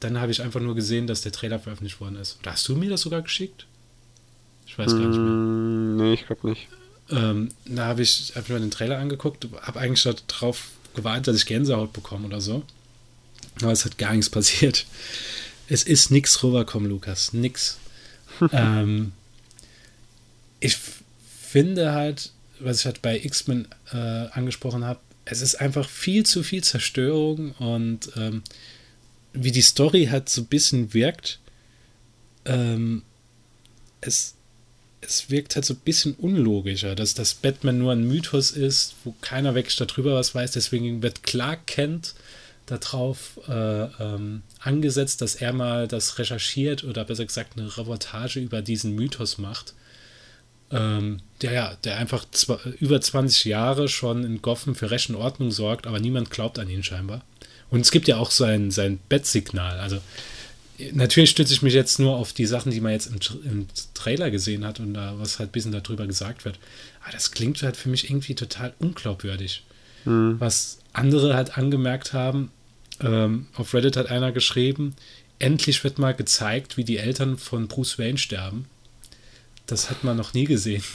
dann 0.00 0.20
habe 0.20 0.32
ich 0.32 0.42
einfach 0.42 0.60
nur 0.60 0.74
gesehen, 0.74 1.06
dass 1.06 1.22
der 1.22 1.32
Trailer 1.32 1.58
veröffentlicht 1.58 2.00
worden 2.00 2.16
ist. 2.16 2.38
Oder 2.40 2.52
hast 2.52 2.66
du 2.68 2.76
mir 2.76 2.88
das 2.88 3.02
sogar 3.02 3.22
geschickt? 3.22 3.66
Ich 4.66 4.78
weiß 4.78 4.92
gar 4.92 4.98
nicht 5.08 5.18
mehr. 5.18 5.32
Mm, 5.32 5.96
Nee, 5.96 6.14
ich 6.14 6.26
glaube 6.26 6.48
nicht. 6.50 6.68
Ähm, 7.10 7.48
da 7.64 7.86
habe 7.86 8.02
ich 8.02 8.32
hab 8.36 8.48
mir 8.48 8.60
den 8.60 8.70
Trailer 8.70 8.98
angeguckt, 8.98 9.48
habe 9.62 9.80
eigentlich 9.80 10.06
darauf 10.28 10.68
gewartet, 10.94 11.28
dass 11.28 11.36
ich 11.36 11.46
Gänsehaut 11.46 11.92
bekomme 11.92 12.26
oder 12.26 12.40
so. 12.40 12.62
Aber 13.60 13.72
es 13.72 13.84
hat 13.84 13.98
gar 13.98 14.12
nichts 14.12 14.30
passiert. 14.30 14.86
Es 15.68 15.82
ist 15.82 16.10
nichts 16.10 16.42
rüberkommen, 16.42 16.88
Lukas. 16.88 17.32
Nix. 17.32 17.78
ähm, 18.52 19.12
ich 20.60 20.76
finde 20.76 21.92
halt, 21.92 22.30
was 22.60 22.80
ich 22.80 22.86
halt 22.86 23.02
bei 23.02 23.18
X-Men 23.18 23.68
äh, 23.92 23.96
angesprochen 23.96 24.84
habe, 24.84 25.00
es 25.24 25.42
ist 25.42 25.56
einfach 25.56 25.88
viel 25.88 26.24
zu 26.24 26.42
viel 26.42 26.64
Zerstörung 26.64 27.52
und 27.52 28.10
ähm, 28.16 28.42
wie 29.32 29.52
die 29.52 29.62
Story 29.62 30.08
halt 30.10 30.28
so 30.28 30.42
ein 30.42 30.46
bisschen 30.46 30.94
wirkt, 30.94 31.38
ähm, 32.44 33.02
es, 34.00 34.34
es 35.00 35.30
wirkt 35.30 35.54
halt 35.54 35.64
so 35.64 35.74
ein 35.74 35.80
bisschen 35.80 36.14
unlogischer, 36.14 36.94
dass 36.94 37.14
das 37.14 37.34
Batman 37.34 37.78
nur 37.78 37.92
ein 37.92 38.06
Mythos 38.06 38.50
ist, 38.50 38.94
wo 39.04 39.14
keiner 39.20 39.54
wirklich 39.54 39.76
darüber 39.76 40.14
was 40.14 40.34
weiß. 40.34 40.52
Deswegen 40.52 41.02
wird 41.02 41.22
Clark 41.22 41.66
Kent 41.66 42.14
darauf 42.66 43.40
äh, 43.48 43.52
ähm, 44.02 44.42
angesetzt, 44.60 45.22
dass 45.22 45.34
er 45.36 45.52
mal 45.52 45.88
das 45.88 46.18
recherchiert 46.18 46.84
oder 46.84 47.04
besser 47.04 47.24
gesagt 47.24 47.58
eine 47.58 47.76
Reportage 47.76 48.40
über 48.40 48.62
diesen 48.62 48.94
Mythos 48.94 49.38
macht. 49.38 49.74
Ähm, 50.70 51.20
der 51.40 51.52
ja, 51.52 51.76
der 51.84 51.96
einfach 51.96 52.26
zwa- 52.32 52.60
über 52.80 53.00
20 53.00 53.44
Jahre 53.46 53.88
schon 53.88 54.24
in 54.24 54.42
Gotham 54.42 54.74
für 54.74 54.90
Recht 54.90 55.08
und 55.08 55.16
Ordnung 55.16 55.50
sorgt, 55.50 55.86
aber 55.86 55.98
niemand 56.00 56.30
glaubt 56.30 56.58
an 56.58 56.68
ihn 56.68 56.82
scheinbar. 56.82 57.22
Und 57.70 57.80
es 57.80 57.90
gibt 57.90 58.08
ja 58.08 58.16
auch 58.18 58.30
sein, 58.30 58.70
sein 58.70 58.98
Bettsignal. 59.08 59.78
Also 59.80 59.98
natürlich 60.92 61.30
stütze 61.30 61.52
ich 61.52 61.62
mich 61.62 61.74
jetzt 61.74 61.98
nur 61.98 62.16
auf 62.16 62.32
die 62.32 62.46
Sachen, 62.46 62.70
die 62.72 62.80
man 62.80 62.92
jetzt 62.92 63.06
im, 63.06 63.18
im 63.50 63.66
Trailer 63.94 64.30
gesehen 64.30 64.64
hat 64.64 64.78
und 64.80 64.94
da, 64.94 65.14
was 65.18 65.38
halt 65.38 65.50
ein 65.50 65.52
bisschen 65.52 65.72
darüber 65.72 66.06
gesagt 66.06 66.44
wird. 66.44 66.58
Aber 67.02 67.12
das 67.12 67.30
klingt 67.30 67.62
halt 67.62 67.76
für 67.76 67.88
mich 67.88 68.10
irgendwie 68.10 68.34
total 68.34 68.74
unglaubwürdig. 68.78 69.64
Was 70.38 70.78
andere 70.92 71.34
halt 71.34 71.58
angemerkt 71.58 72.12
haben, 72.12 72.50
ähm, 73.00 73.46
auf 73.54 73.74
Reddit 73.74 73.96
hat 73.96 74.06
einer 74.10 74.32
geschrieben, 74.32 74.94
endlich 75.38 75.82
wird 75.84 75.98
mal 75.98 76.14
gezeigt, 76.14 76.76
wie 76.76 76.84
die 76.84 76.98
Eltern 76.98 77.38
von 77.38 77.68
Bruce 77.68 77.98
Wayne 77.98 78.18
sterben. 78.18 78.66
Das 79.68 79.90
hat 79.90 80.02
man 80.02 80.16
noch 80.16 80.34
nie 80.34 80.44
gesehen. 80.44 80.82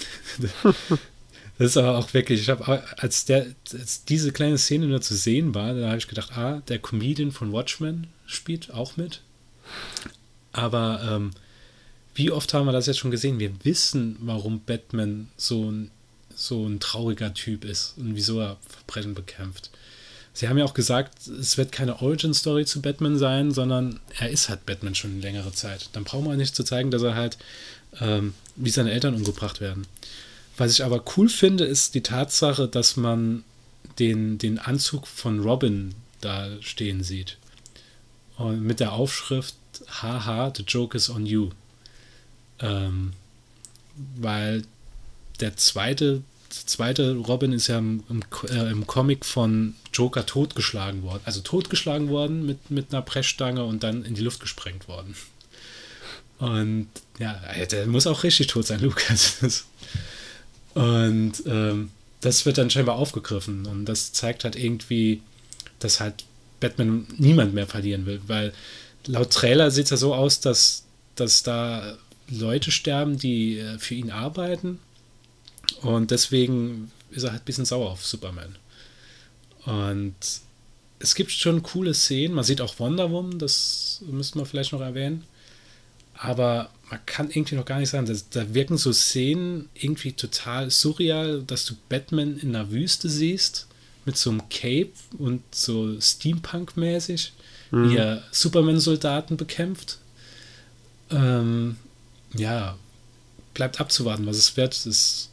Das 1.59 1.67
ist 1.67 1.77
aber 1.77 1.99
auch 1.99 2.15
wirklich, 2.15 2.41
ich 2.41 2.49
habe, 2.49 2.83
als, 2.97 3.29
als 3.29 4.05
diese 4.05 4.31
kleine 4.31 4.57
Szene 4.57 4.87
nur 4.87 5.01
zu 5.01 5.15
sehen 5.15 5.53
war, 5.53 5.75
da 5.75 5.89
habe 5.89 5.97
ich 5.97 6.07
gedacht, 6.07 6.35
ah, 6.35 6.63
der 6.67 6.79
Comedian 6.79 7.31
von 7.31 7.51
Watchmen 7.53 8.07
spielt 8.25 8.73
auch 8.73 8.97
mit. 8.97 9.21
Aber 10.51 11.07
ähm, 11.07 11.31
wie 12.15 12.31
oft 12.31 12.53
haben 12.53 12.65
wir 12.65 12.71
das 12.71 12.87
jetzt 12.87 12.97
schon 12.97 13.11
gesehen? 13.11 13.39
Wir 13.39 13.51
wissen, 13.63 14.17
warum 14.21 14.61
Batman 14.61 15.29
so 15.37 15.71
ein, 15.71 15.91
so 16.35 16.67
ein 16.67 16.79
trauriger 16.79 17.33
Typ 17.35 17.65
ist 17.65 17.93
und 17.97 18.15
wieso 18.15 18.39
er 18.39 18.57
Verbrechen 18.67 19.13
bekämpft. 19.13 19.69
Sie 20.35 20.49
haben 20.49 20.57
ja 20.57 20.65
auch 20.65 20.73
gesagt, 20.73 21.27
es 21.27 21.59
wird 21.59 21.71
keine 21.71 22.01
Origin-Story 22.01 22.65
zu 22.65 22.81
Batman 22.81 23.19
sein, 23.19 23.51
sondern 23.51 23.99
er 24.17 24.31
ist 24.31 24.49
halt 24.49 24.65
Batman 24.65 24.95
schon 24.95 25.21
längere 25.21 25.51
Zeit. 25.51 25.89
Dann 25.93 26.03
brauchen 26.03 26.25
wir 26.25 26.35
nicht 26.35 26.55
zu 26.55 26.63
zeigen, 26.63 26.89
dass 26.89 27.03
er 27.03 27.13
halt, 27.13 27.37
ähm, 27.99 28.33
wie 28.55 28.69
seine 28.69 28.91
Eltern 28.91 29.15
umgebracht 29.15 29.61
werden. 29.61 29.87
Was 30.57 30.71
ich 30.71 30.83
aber 30.83 31.03
cool 31.17 31.29
finde, 31.29 31.65
ist 31.65 31.95
die 31.95 32.03
Tatsache, 32.03 32.67
dass 32.67 32.95
man 32.95 33.43
den, 33.99 34.37
den 34.37 34.59
Anzug 34.59 35.07
von 35.07 35.39
Robin 35.39 35.95
da 36.21 36.49
stehen 36.61 37.03
sieht. 37.03 37.37
Und 38.37 38.61
mit 38.61 38.79
der 38.79 38.93
Aufschrift 38.93 39.55
Haha, 39.87 40.53
the 40.55 40.63
joke 40.63 40.95
is 40.95 41.09
on 41.09 41.25
you. 41.25 41.49
Ähm, 42.59 43.13
weil 44.15 44.63
der 45.39 45.57
zweite, 45.57 46.23
zweite 46.49 47.15
Robin 47.15 47.51
ist 47.53 47.67
ja 47.67 47.79
im, 47.79 48.03
im, 48.09 48.23
äh, 48.49 48.71
im 48.71 48.87
Comic 48.87 49.25
von 49.25 49.75
Joker 49.93 50.25
totgeschlagen 50.25 51.03
worden. 51.03 51.21
Also 51.25 51.41
totgeschlagen 51.41 52.09
worden 52.09 52.45
mit, 52.45 52.71
mit 52.71 52.93
einer 52.93 53.01
Pressstange 53.01 53.63
und 53.63 53.83
dann 53.83 54.03
in 54.03 54.13
die 54.15 54.21
Luft 54.21 54.39
gesprengt 54.39 54.87
worden. 54.87 55.15
Und 56.43 56.89
ja, 57.19 57.39
der 57.71 57.87
muss 57.87 58.05
auch 58.05 58.23
richtig 58.23 58.47
tot 58.47 58.67
sein, 58.67 58.79
Lukas. 58.81 59.63
Und 60.73 61.31
ähm, 61.45 61.91
das 62.19 62.45
wird 62.45 62.57
dann 62.57 62.69
scheinbar 62.69 62.95
aufgegriffen. 62.95 63.65
Und 63.65 63.85
das 63.85 64.11
zeigt 64.11 64.43
halt 64.43 64.57
irgendwie, 64.57 65.21
dass 65.79 66.01
halt 66.01 66.25
Batman 66.59 67.07
niemand 67.17 67.53
mehr 67.53 67.65
verlieren 67.65 68.05
will, 68.05 68.19
weil 68.27 68.51
laut 69.05 69.31
Trailer 69.31 69.71
sieht 69.71 69.85
es 69.85 69.91
ja 69.91 69.97
so 69.97 70.13
aus, 70.13 70.41
dass, 70.41 70.83
dass 71.15 71.43
da 71.43 71.97
Leute 72.29 72.71
sterben, 72.71 73.17
die 73.17 73.59
äh, 73.59 73.79
für 73.79 73.95
ihn 73.95 74.11
arbeiten. 74.11 74.79
Und 75.81 76.11
deswegen 76.11 76.91
ist 77.11 77.23
er 77.23 77.31
halt 77.31 77.43
ein 77.43 77.45
bisschen 77.45 77.65
sauer 77.65 77.89
auf 77.89 78.05
Superman. 78.05 78.57
Und 79.65 80.15
es 80.99 81.15
gibt 81.15 81.31
schon 81.31 81.63
coole 81.63 81.93
Szenen. 81.93 82.35
Man 82.35 82.43
sieht 82.43 82.59
auch 82.59 82.79
Wonder 82.79 83.11
Woman, 83.11 83.39
das 83.39 84.01
müsste 84.05 84.37
man 84.37 84.45
vielleicht 84.45 84.73
noch 84.73 84.81
erwähnen. 84.81 85.23
Aber 86.23 86.69
man 86.89 87.05
kann 87.05 87.29
irgendwie 87.29 87.55
noch 87.55 87.65
gar 87.65 87.79
nicht 87.79 87.89
sagen, 87.89 88.09
da 88.31 88.53
wirken 88.53 88.77
so 88.77 88.93
Szenen 88.93 89.67
irgendwie 89.73 90.13
total 90.13 90.71
surreal, 90.71 91.43
dass 91.45 91.65
du 91.65 91.73
Batman 91.89 92.37
in 92.37 92.53
der 92.53 92.71
Wüste 92.71 93.09
siehst 93.09 93.67
mit 94.05 94.15
so 94.15 94.29
einem 94.29 94.47
Cape 94.49 94.93
und 95.17 95.41
so 95.51 95.99
Steampunk-mäßig, 95.99 97.33
mhm. 97.71 97.89
wie 97.89 97.97
er 97.97 98.23
Superman-Soldaten 98.31 99.35
bekämpft. 99.35 99.97
Ähm, 101.11 101.75
ja, 102.33 102.77
bleibt 103.53 103.81
abzuwarten, 103.81 104.25
was 104.25 104.37
es 104.37 104.55
wird. 104.55 104.73
Es 104.85 105.29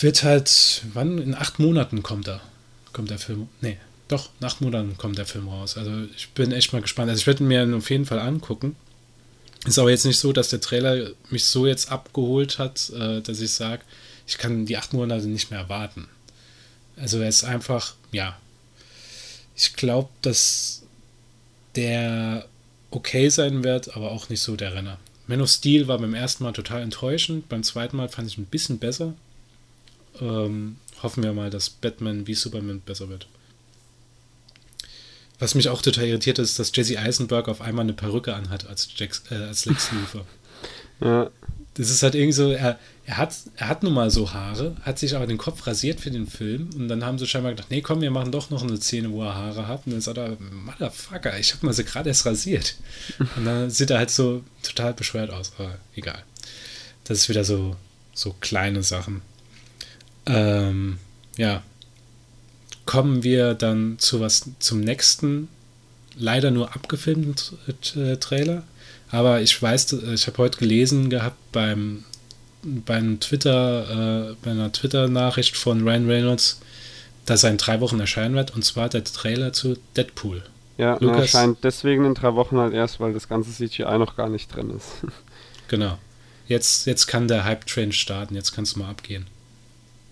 wird 0.00 0.24
halt, 0.24 0.82
wann? 0.92 1.18
In 1.18 1.36
acht 1.36 1.60
Monaten 1.60 2.02
kommt 2.02 2.26
er. 2.26 2.40
Kommt 2.92 3.10
der 3.10 3.20
Film. 3.20 3.48
Nee, 3.60 3.78
doch, 4.08 4.28
nach 4.40 4.54
acht 4.54 4.60
Monaten 4.60 4.96
kommt 4.98 5.18
der 5.18 5.26
Film 5.26 5.48
raus. 5.48 5.76
Also 5.76 5.92
ich 6.16 6.30
bin 6.30 6.50
echt 6.50 6.72
mal 6.72 6.82
gespannt. 6.82 7.10
Also 7.10 7.20
ich 7.20 7.28
werde 7.28 7.44
ihn 7.44 7.48
mir 7.48 7.76
auf 7.76 7.90
jeden 7.90 8.06
Fall 8.06 8.18
angucken. 8.18 8.74
Ist 9.66 9.78
aber 9.78 9.90
jetzt 9.90 10.06
nicht 10.06 10.18
so, 10.18 10.32
dass 10.32 10.50
der 10.50 10.60
Trailer 10.60 11.10
mich 11.30 11.44
so 11.44 11.66
jetzt 11.66 11.90
abgeholt 11.90 12.58
hat, 12.58 12.90
äh, 12.90 13.20
dass 13.20 13.40
ich 13.40 13.52
sage, 13.52 13.82
ich 14.26 14.38
kann 14.38 14.66
die 14.66 14.76
acht 14.76 14.92
Monate 14.92 15.26
nicht 15.26 15.50
mehr 15.50 15.68
warten. 15.68 16.08
Also 16.96 17.18
er 17.18 17.28
ist 17.28 17.44
einfach, 17.44 17.94
ja. 18.12 18.38
Ich 19.56 19.74
glaube, 19.74 20.08
dass 20.22 20.82
der 21.74 22.46
okay 22.90 23.28
sein 23.28 23.64
wird, 23.64 23.96
aber 23.96 24.12
auch 24.12 24.28
nicht 24.28 24.40
so 24.40 24.56
der 24.56 24.74
Renner. 24.74 24.98
Man 25.26 25.40
of 25.40 25.50
Steel 25.50 25.88
war 25.88 25.98
beim 25.98 26.14
ersten 26.14 26.44
Mal 26.44 26.52
total 26.52 26.82
enttäuschend, 26.82 27.48
beim 27.48 27.62
zweiten 27.62 27.96
Mal 27.96 28.08
fand 28.08 28.28
ich 28.28 28.38
ein 28.38 28.46
bisschen 28.46 28.78
besser. 28.78 29.14
Ähm, 30.20 30.76
hoffen 31.02 31.22
wir 31.22 31.32
mal, 31.32 31.50
dass 31.50 31.68
Batman 31.68 32.26
wie 32.26 32.34
Superman 32.34 32.80
besser 32.80 33.08
wird. 33.08 33.26
Was 35.38 35.54
mich 35.54 35.68
auch 35.68 35.82
total 35.82 36.06
irritiert 36.06 36.38
ist, 36.38 36.58
dass 36.58 36.72
Jesse 36.74 36.98
Eisenberg 36.98 37.48
auf 37.48 37.60
einmal 37.60 37.84
eine 37.84 37.92
Perücke 37.92 38.34
anhat 38.34 38.66
als, 38.66 38.88
Jax, 38.96 39.22
äh, 39.30 39.34
als 39.34 39.66
Lex 39.66 39.90
Luthor. 39.92 40.26
Ja. 41.00 41.30
Das 41.74 41.90
ist 41.90 42.02
halt 42.02 42.14
irgendwie 42.14 42.32
so, 42.32 42.52
er, 42.52 42.78
er, 43.04 43.18
hat, 43.18 43.34
er 43.56 43.68
hat 43.68 43.82
nun 43.82 43.92
mal 43.92 44.10
so 44.10 44.32
Haare, 44.32 44.74
hat 44.80 44.98
sich 44.98 45.14
aber 45.14 45.26
den 45.26 45.36
Kopf 45.36 45.66
rasiert 45.66 46.00
für 46.00 46.10
den 46.10 46.26
Film 46.26 46.70
und 46.74 46.88
dann 46.88 47.04
haben 47.04 47.18
sie 47.18 47.26
scheinbar 47.26 47.52
gedacht, 47.52 47.70
nee, 47.70 47.82
komm, 47.82 48.00
wir 48.00 48.10
machen 48.10 48.32
doch 48.32 48.48
noch 48.48 48.62
eine 48.62 48.78
Szene, 48.78 49.12
wo 49.12 49.22
er 49.22 49.34
Haare 49.34 49.68
hat. 49.68 49.82
Und 49.84 49.92
dann 49.92 50.00
sagt 50.00 50.16
er, 50.16 50.38
Motherfucker, 50.40 51.38
ich 51.38 51.52
hab 51.52 51.62
mal 51.62 51.74
sie 51.74 51.84
gerade 51.84 52.08
erst 52.08 52.24
rasiert. 52.24 52.76
Und 53.36 53.44
dann 53.44 53.68
sieht 53.68 53.90
er 53.90 53.98
halt 53.98 54.10
so 54.10 54.42
total 54.62 54.94
bescheuert 54.94 55.30
aus, 55.30 55.52
aber 55.58 55.76
egal. 55.94 56.22
Das 57.04 57.18
ist 57.18 57.28
wieder 57.28 57.44
so, 57.44 57.76
so 58.14 58.34
kleine 58.40 58.82
Sachen. 58.82 59.20
Ähm, 60.24 60.98
ja, 61.36 61.62
kommen 62.86 63.22
wir 63.22 63.54
dann 63.54 63.98
zu 63.98 64.20
was 64.20 64.48
zum 64.58 64.80
nächsten, 64.80 65.48
leider 66.16 66.50
nur 66.50 66.74
abgefilmten 66.74 67.34
äh, 67.96 68.16
Trailer. 68.16 68.62
Aber 69.10 69.40
ich 69.40 69.60
weiß, 69.60 69.92
äh, 69.92 70.14
ich 70.14 70.26
habe 70.26 70.38
heute 70.38 70.58
gelesen 70.58 71.10
gehabt 71.10 71.36
beim, 71.52 72.04
beim 72.62 73.20
Twitter, 73.20 74.30
äh, 74.30 74.34
bei 74.42 74.52
einer 74.52 74.72
Twitter-Nachricht 74.72 75.56
von 75.56 75.86
Ryan 75.86 76.08
Reynolds, 76.08 76.60
dass 77.26 77.44
er 77.44 77.50
in 77.50 77.58
drei 77.58 77.80
Wochen 77.80 78.00
erscheinen 78.00 78.36
wird, 78.36 78.54
und 78.54 78.64
zwar 78.64 78.88
der 78.88 79.04
Trailer 79.04 79.52
zu 79.52 79.76
Deadpool. 79.96 80.42
Ja, 80.78 80.96
Lukas, 81.00 81.16
er 81.16 81.22
erscheint 81.22 81.58
deswegen 81.62 82.04
in 82.04 82.14
drei 82.14 82.34
Wochen 82.34 82.56
halt 82.58 82.72
erst, 82.72 83.00
weil 83.00 83.12
das 83.12 83.28
ganze 83.28 83.50
CGI 83.50 83.98
noch 83.98 84.16
gar 84.16 84.28
nicht 84.28 84.54
drin 84.54 84.70
ist. 84.70 84.86
genau. 85.68 85.98
Jetzt, 86.46 86.86
jetzt 86.86 87.06
kann 87.06 87.26
der 87.26 87.44
Hype-Train 87.44 87.90
starten, 87.90 88.36
jetzt 88.36 88.52
kannst 88.52 88.76
du 88.76 88.80
mal 88.80 88.90
abgehen. 88.90 89.26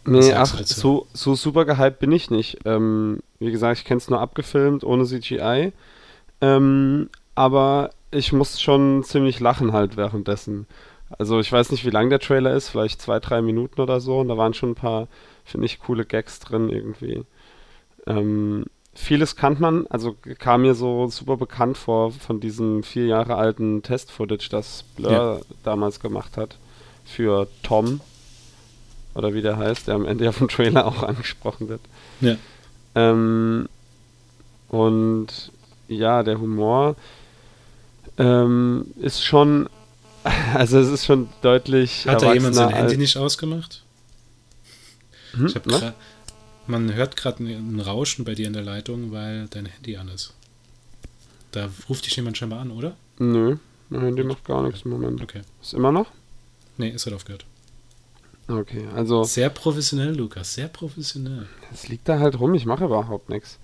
Nee, 0.07 0.33
ach, 0.35 0.63
so, 0.65 1.07
so 1.13 1.35
super 1.35 1.65
gehypt 1.65 1.99
bin 1.99 2.13
ich 2.13 2.31
nicht. 2.31 2.59
Ähm, 2.65 3.21
wie 3.39 3.51
gesagt, 3.51 3.79
ich 3.79 3.85
kenne 3.85 3.99
es 3.99 4.11
nur 4.11 4.21
abgefilmt, 4.21 4.85
ohne 4.85 5.05
CGI. 5.05 5.73
Ähm, 6.41 7.09
aber 7.35 7.91
ich 8.11 8.33
muss 8.33 8.61
schon 8.61 9.03
ziemlich 9.05 9.41
lachen 9.41 9.73
halt 9.73 9.97
währenddessen. 9.97 10.67
Also 11.19 11.41
ich 11.41 11.51
weiß 11.51 11.71
nicht, 11.71 11.85
wie 11.85 11.91
lang 11.91 12.11
der 12.11 12.21
Trailer 12.21 12.55
ist, 12.55 12.69
vielleicht 12.69 13.01
zwei, 13.01 13.21
drei 13.21 13.43
Minuten 13.43 13.81
oder 13.81 14.01
so. 14.01 14.19
Und 14.19 14.29
da 14.29 14.37
waren 14.37 14.55
schon 14.55 14.71
ein 14.71 14.77
paar, 14.77 15.09
finde 15.45 15.67
ich, 15.67 15.81
coole 15.81 16.05
Gags 16.05 16.41
drin 16.41 16.69
irgendwie. 16.69 17.25
Ähm, 18.07 18.65
vieles 18.95 19.37
kannte 19.37 19.61
man, 19.61 19.87
also 19.89 20.17
kam 20.39 20.63
mir 20.63 20.75
so 20.75 21.09
super 21.09 21.37
bekannt 21.37 21.77
vor 21.77 22.13
von 22.13 22.41
diesem 22.41 22.83
vier 22.83 23.07
Jahre 23.07 23.37
alten 23.37 23.83
Test-Footage, 23.83 24.49
das 24.51 24.85
Blur 24.97 25.11
ja. 25.13 25.41
damals 25.63 26.01
gemacht 26.01 26.37
hat 26.37 26.59
für 27.05 27.49
Tom, 27.63 28.01
oder 29.15 29.35
wie 29.35 29.43
der 29.43 29.57
heißt, 29.57 29.89
der 29.89 29.95
am 29.95 30.07
Ende 30.07 30.25
ja 30.25 30.33
vom 30.33 30.49
Trailer 30.49 30.87
auch 30.87 31.03
angesprochen 31.09 31.69
wird. 31.69 31.81
Ja. 32.21 32.37
Ähm, 32.95 33.69
und 34.69 35.53
ja, 35.89 36.23
der 36.23 36.41
Humor 36.41 36.97
ähm, 38.19 38.87
ist 39.01 39.25
schon, 39.25 39.69
also 40.55 40.79
es 40.79 40.89
ist 40.89 41.05
schon 41.05 41.29
deutlich. 41.43 42.07
Hat 42.07 42.23
da 42.23 42.35
jemand 42.35 42.55
sein 42.55 42.71
Handy 42.71 42.97
nicht 42.97 43.17
ausgemacht? 43.17 43.83
Hm? 45.33 45.47
Ich 45.47 45.55
hab 45.55 45.65
grad, 45.65 45.95
man 46.67 46.95
hört 46.95 47.17
gerade 47.17 47.45
ein 47.45 47.81
Rauschen 47.81 48.25
bei 48.25 48.35
dir 48.35 48.47
in 48.47 48.53
der 48.53 48.63
Leitung, 48.63 49.13
weil 49.13 49.47
dein 49.49 49.67
Handy 49.67 49.97
an 49.97 50.09
ist. 50.09 50.33
Da 51.53 51.69
ruft 51.89 52.07
dich 52.07 52.17
jemand 52.17 52.37
scheinbar 52.37 52.61
an, 52.61 52.71
oder? 52.71 52.97
Nö, 53.19 53.57
mein 53.91 54.01
Handy 54.01 54.25
macht 54.25 54.45
gar 54.45 54.63
nichts 54.63 54.83
im 54.83 54.91
Moment. 54.91 55.23
Okay. 55.23 55.43
Ist 55.63 55.75
immer 55.75 55.93
noch? 55.93 56.11
Nee, 56.79 56.89
ist 56.89 57.07
halt 57.07 57.15
aufgehört. 57.15 57.45
Okay, 58.47 58.87
also. 58.95 59.25
Sehr 59.25 59.49
professionell, 59.49 60.15
Lukas, 60.15 60.55
sehr 60.55 60.69
professionell. 60.69 61.47
Es 61.73 61.89
liegt 61.89 62.09
da 62.09 62.19
halt 62.19 62.39
rum, 62.39 62.55
ich 62.55 62.67
mache 62.67 62.85
überhaupt 62.85 63.31
nichts. 63.31 63.59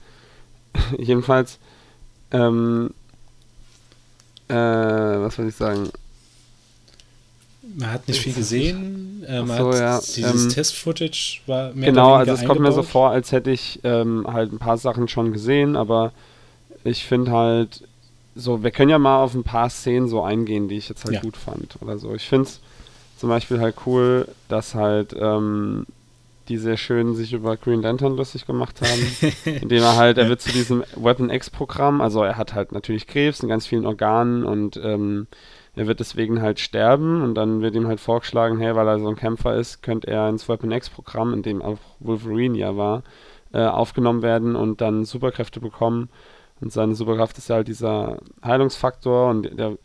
Jedenfalls, 0.98 1.58
ähm, 2.30 2.94
äh, 4.48 4.54
was 4.54 5.36
soll 5.36 5.48
ich 5.48 5.54
sagen? 5.54 5.90
Man 7.62 7.92
hat 7.92 8.08
nicht 8.08 8.20
viel 8.20 8.32
gesehen. 8.32 9.22
Äh, 9.26 9.42
man 9.42 9.58
so, 9.58 9.72
hat 9.72 9.78
ja, 9.78 10.00
dieses 10.00 10.44
ähm, 10.44 10.48
Test-Footage 10.48 11.42
war 11.46 11.72
mehr 11.72 11.90
Genau, 11.90 12.14
also 12.14 12.32
es 12.32 12.44
kommt 12.44 12.60
mir 12.60 12.72
so 12.72 12.82
vor, 12.82 13.10
als 13.10 13.32
hätte 13.32 13.50
ich 13.50 13.80
ähm, 13.84 14.26
halt 14.26 14.52
ein 14.52 14.58
paar 14.58 14.78
Sachen 14.78 15.08
schon 15.08 15.32
gesehen, 15.32 15.76
aber 15.76 16.12
ich 16.84 17.04
finde 17.04 17.32
halt, 17.32 17.82
so, 18.34 18.62
wir 18.62 18.70
können 18.70 18.90
ja 18.90 18.98
mal 18.98 19.22
auf 19.22 19.34
ein 19.34 19.44
paar 19.44 19.68
Szenen 19.68 20.08
so 20.08 20.22
eingehen, 20.22 20.68
die 20.68 20.78
ich 20.78 20.88
jetzt 20.88 21.04
halt 21.04 21.14
ja. 21.14 21.20
gut 21.20 21.36
fand 21.36 21.76
oder 21.80 21.98
so. 21.98 22.14
Ich 22.14 22.26
finde 22.26 22.48
es 22.48 22.60
zum 23.20 23.28
Beispiel 23.28 23.61
halt 23.61 23.76
cool, 23.85 24.26
dass 24.48 24.74
halt 24.74 25.14
ähm, 25.14 25.85
die 26.48 26.56
sehr 26.56 26.78
schön 26.78 27.14
sich 27.14 27.35
über 27.35 27.59
Green 27.59 27.83
Lantern 27.83 28.16
lustig 28.16 28.46
gemacht 28.46 28.80
haben, 28.80 29.30
indem 29.61 29.83
er 29.83 29.96
halt, 29.96 30.16
er 30.16 30.30
wird 30.30 30.40
zu 30.40 30.50
diesem 30.50 30.83
Weapon 30.96 31.28
X-Programm, 31.28 32.00
also 32.00 32.22
er 32.24 32.38
hat 32.38 32.54
halt 32.54 32.72
natürlich 32.72 33.06
Krebs 33.06 33.40
in 33.40 33.50
ganz 33.50 33.66
vielen 33.66 33.85
Organen 33.85 34.44
und 34.44 34.80
ähm, 34.83 35.26
er 35.76 35.87
wird 35.87 36.00
deswegen 36.00 36.40
halt 36.40 36.61
sterben 36.61 37.20
und 37.22 37.35
dann 37.35 37.61
wird 37.61 37.74
ihm 37.74 37.88
halt 37.88 38.00
vorgeschlagen, 38.00 38.59
hey, 38.59 38.74
weil 38.74 38.88
er 38.88 38.98
so 38.98 39.09
ein 39.09 39.16
Kämpfer 39.16 39.54
ist, 39.54 39.83
könnte 39.83 40.06
er 40.06 40.30
ins 40.30 40.48
Weapon 40.48 40.72
X-Programm, 40.72 41.35
in 41.35 41.42
dem 41.42 41.61
auch 41.61 41.78
Wolverine 41.98 42.56
ja 42.56 42.74
war, 42.78 43.02
äh, 43.52 43.66
aufgenommen 43.66 44.22
werden 44.22 44.56
und 44.56 44.80
dann 44.80 45.04
Superkräfte 45.04 45.61
bekommen. 45.61 46.09
Und 46.62 46.72
seine 46.72 46.94
Superkraft 46.94 47.37
ist 47.37 47.50
ja 47.50 47.56
halt 47.56 47.68
dieser 47.68 48.16
Heilungsfaktor 48.42 49.28
und 49.28 49.59
der, 49.59 49.76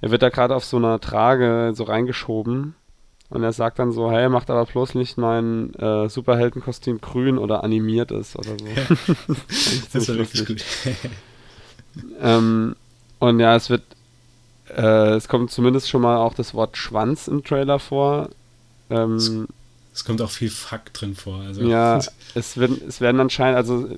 er 0.00 0.10
wird 0.10 0.22
da 0.22 0.28
gerade 0.28 0.54
auf 0.54 0.64
so 0.64 0.76
einer 0.76 1.00
Trage 1.00 1.72
so 1.74 1.84
reingeschoben 1.84 2.74
und 3.30 3.42
er 3.42 3.52
sagt 3.52 3.78
dann 3.78 3.92
so, 3.92 4.10
hey, 4.10 4.28
macht 4.28 4.48
aber 4.48 4.64
bloß 4.64 4.94
nicht 4.94 5.18
mein 5.18 5.74
äh, 5.74 6.08
Superheldenkostüm 6.08 7.00
grün 7.00 7.36
oder 7.36 7.62
animiert 7.62 8.10
ist 8.10 8.36
oder 8.36 8.56
so. 8.58 8.64
das, 9.48 9.90
das 9.92 10.08
war 10.08 10.16
wirklich 10.16 10.46
gut. 10.46 10.64
ähm, 12.20 12.74
und 13.18 13.40
ja, 13.40 13.54
es 13.54 13.68
wird, 13.68 13.82
äh, 14.74 15.14
es 15.14 15.28
kommt 15.28 15.50
zumindest 15.50 15.90
schon 15.90 16.00
mal 16.00 16.16
auch 16.16 16.32
das 16.32 16.54
Wort 16.54 16.76
Schwanz 16.78 17.28
im 17.28 17.44
Trailer 17.44 17.78
vor. 17.78 18.30
Ähm, 18.88 19.16
es, 19.16 19.30
es, 19.92 20.04
kommt 20.04 20.22
auch 20.22 20.30
viel 20.30 20.50
Fuck 20.50 20.94
drin 20.94 21.14
vor. 21.14 21.40
Also. 21.40 21.62
Ja, 21.62 22.00
es, 22.34 22.56
wird, 22.56 22.80
es 22.82 23.02
werden 23.02 23.20
anscheinend, 23.20 23.56
also 23.56 23.90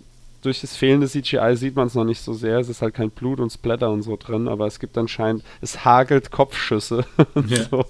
durch 0.42 0.60
das 0.60 0.74
fehlende 0.76 1.08
CGI 1.08 1.54
sieht 1.56 1.76
man 1.76 1.86
es 1.86 1.94
noch 1.94 2.04
nicht 2.04 2.22
so 2.22 2.32
sehr. 2.32 2.58
Es 2.58 2.68
ist 2.68 2.82
halt 2.82 2.94
kein 2.94 3.10
Blut 3.10 3.40
und 3.40 3.50
Splatter 3.50 3.90
und 3.90 4.02
so 4.02 4.16
drin, 4.16 4.48
aber 4.48 4.66
es 4.66 4.78
gibt 4.78 4.96
anscheinend, 4.96 5.44
es 5.60 5.84
hagelt 5.84 6.30
Kopfschüsse. 6.30 7.04
Ja. 7.46 7.64
so 7.70 7.84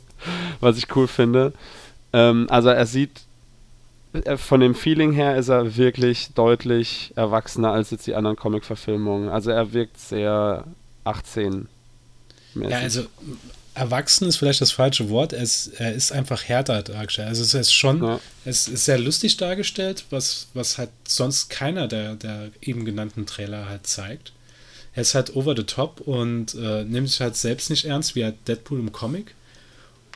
was 0.61 0.77
ich 0.77 0.95
cool 0.95 1.09
finde. 1.09 1.53
Ähm, 2.13 2.47
also 2.51 2.69
er 2.69 2.87
sieht, 2.87 3.23
äh, 4.13 4.37
von 4.37 4.61
dem 4.61 4.75
Feeling 4.75 5.13
her 5.13 5.37
ist 5.37 5.49
er 5.49 5.77
wirklich 5.77 6.33
deutlich 6.35 7.13
erwachsener 7.17 7.73
als 7.73 7.91
jetzt 7.91 8.07
die 8.07 8.15
anderen 8.15 8.37
Comic-Verfilmungen. 8.37 9.29
Also 9.29 9.51
er 9.51 9.73
wirkt 9.73 9.99
sehr 9.99 10.65
18. 11.05 11.69
-mäßig. 12.55 12.69
Ja, 12.69 12.79
also 12.79 13.03
erwachsen 13.81 14.29
ist 14.29 14.37
vielleicht 14.37 14.61
das 14.61 14.73
falsche 14.73 15.09
Wort. 15.09 15.33
Er 15.33 15.43
ist, 15.43 15.69
er 15.79 15.95
ist 15.95 16.13
einfach 16.13 16.45
härter 16.45 16.83
dargestellt. 16.83 17.29
Also 17.29 17.43
es 17.43 17.55
ist 17.55 17.73
schon, 17.73 18.03
ja. 18.03 18.21
es 18.45 18.69
ist 18.69 18.85
sehr 18.85 18.99
lustig 18.99 19.39
dargestellt, 19.39 20.05
was, 20.11 20.49
was 20.53 20.77
halt 20.77 20.91
sonst 21.09 21.49
keiner 21.49 21.89
der, 21.89 22.15
der 22.15 22.51
eben 22.61 22.85
genannten 22.85 23.25
Trailer 23.25 23.69
halt 23.69 23.87
zeigt. 23.87 24.33
er 24.95 25.03
ist 25.03 25.15
halt 25.15 25.35
over 25.35 25.57
the 25.57 25.65
top 25.65 26.03
und 26.03 26.55
äh, 26.55 26.85
nimmt 26.85 27.09
sich 27.09 27.21
halt 27.21 27.37
selbst 27.37 27.71
nicht 27.71 27.87
ernst, 27.87 28.15
wie 28.15 28.25
halt 28.25 28.37
Deadpool 28.47 28.79
im 28.79 28.93
Comic. 28.93 29.35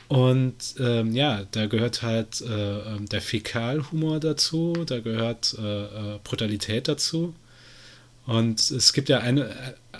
Und 0.07 0.75
ähm, 0.79 1.13
ja, 1.15 1.45
da 1.51 1.65
gehört 1.65 2.03
halt 2.03 2.41
äh, 2.41 2.45
ähm, 2.47 3.09
der 3.09 3.21
Fäkalhumor 3.21 4.19
dazu, 4.19 4.73
da 4.85 4.99
gehört 4.99 5.55
äh, 5.57 5.85
äh, 5.85 6.19
Brutalität 6.23 6.87
dazu. 6.87 7.33
Und 8.27 8.59
es 8.59 8.93
gibt 8.93 9.09
ja 9.09 9.19
eine, 9.19 9.49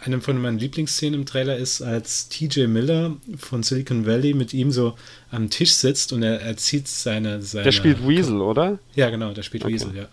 eine 0.06 0.22
von 0.22 0.40
meinen 0.40 0.60
Lieblingsszenen 0.60 1.22
im 1.22 1.26
Trailer 1.26 1.58
ist, 1.58 1.82
als 1.82 2.30
TJ 2.30 2.68
Miller 2.68 3.16
von 3.38 3.64
Silicon 3.64 4.06
Valley 4.06 4.34
mit 4.34 4.54
ihm 4.54 4.72
so 4.72 4.96
am 5.32 5.50
Tisch 5.50 5.74
sitzt 5.74 6.14
und 6.14 6.24
er, 6.24 6.42
er 6.42 6.58
zieht 6.58 6.88
seine, 6.88 7.42
seine. 7.42 7.64
Der 7.64 7.72
spielt 7.72 8.08
Weasel, 8.08 8.42
oder? 8.42 8.80
Ja, 8.96 9.10
genau, 9.10 9.34
der 9.34 9.44
spielt 9.44 9.64
Okay. 9.64 9.74
Weasel, 9.74 9.96
ja. 9.96 10.08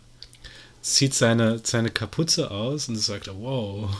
Zieht 0.80 1.14
seine, 1.14 1.60
seine 1.62 1.90
Kapuze 1.90 2.50
aus 2.50 2.88
und 2.88 2.96
sagt, 2.96 3.28
wow, 3.28 3.90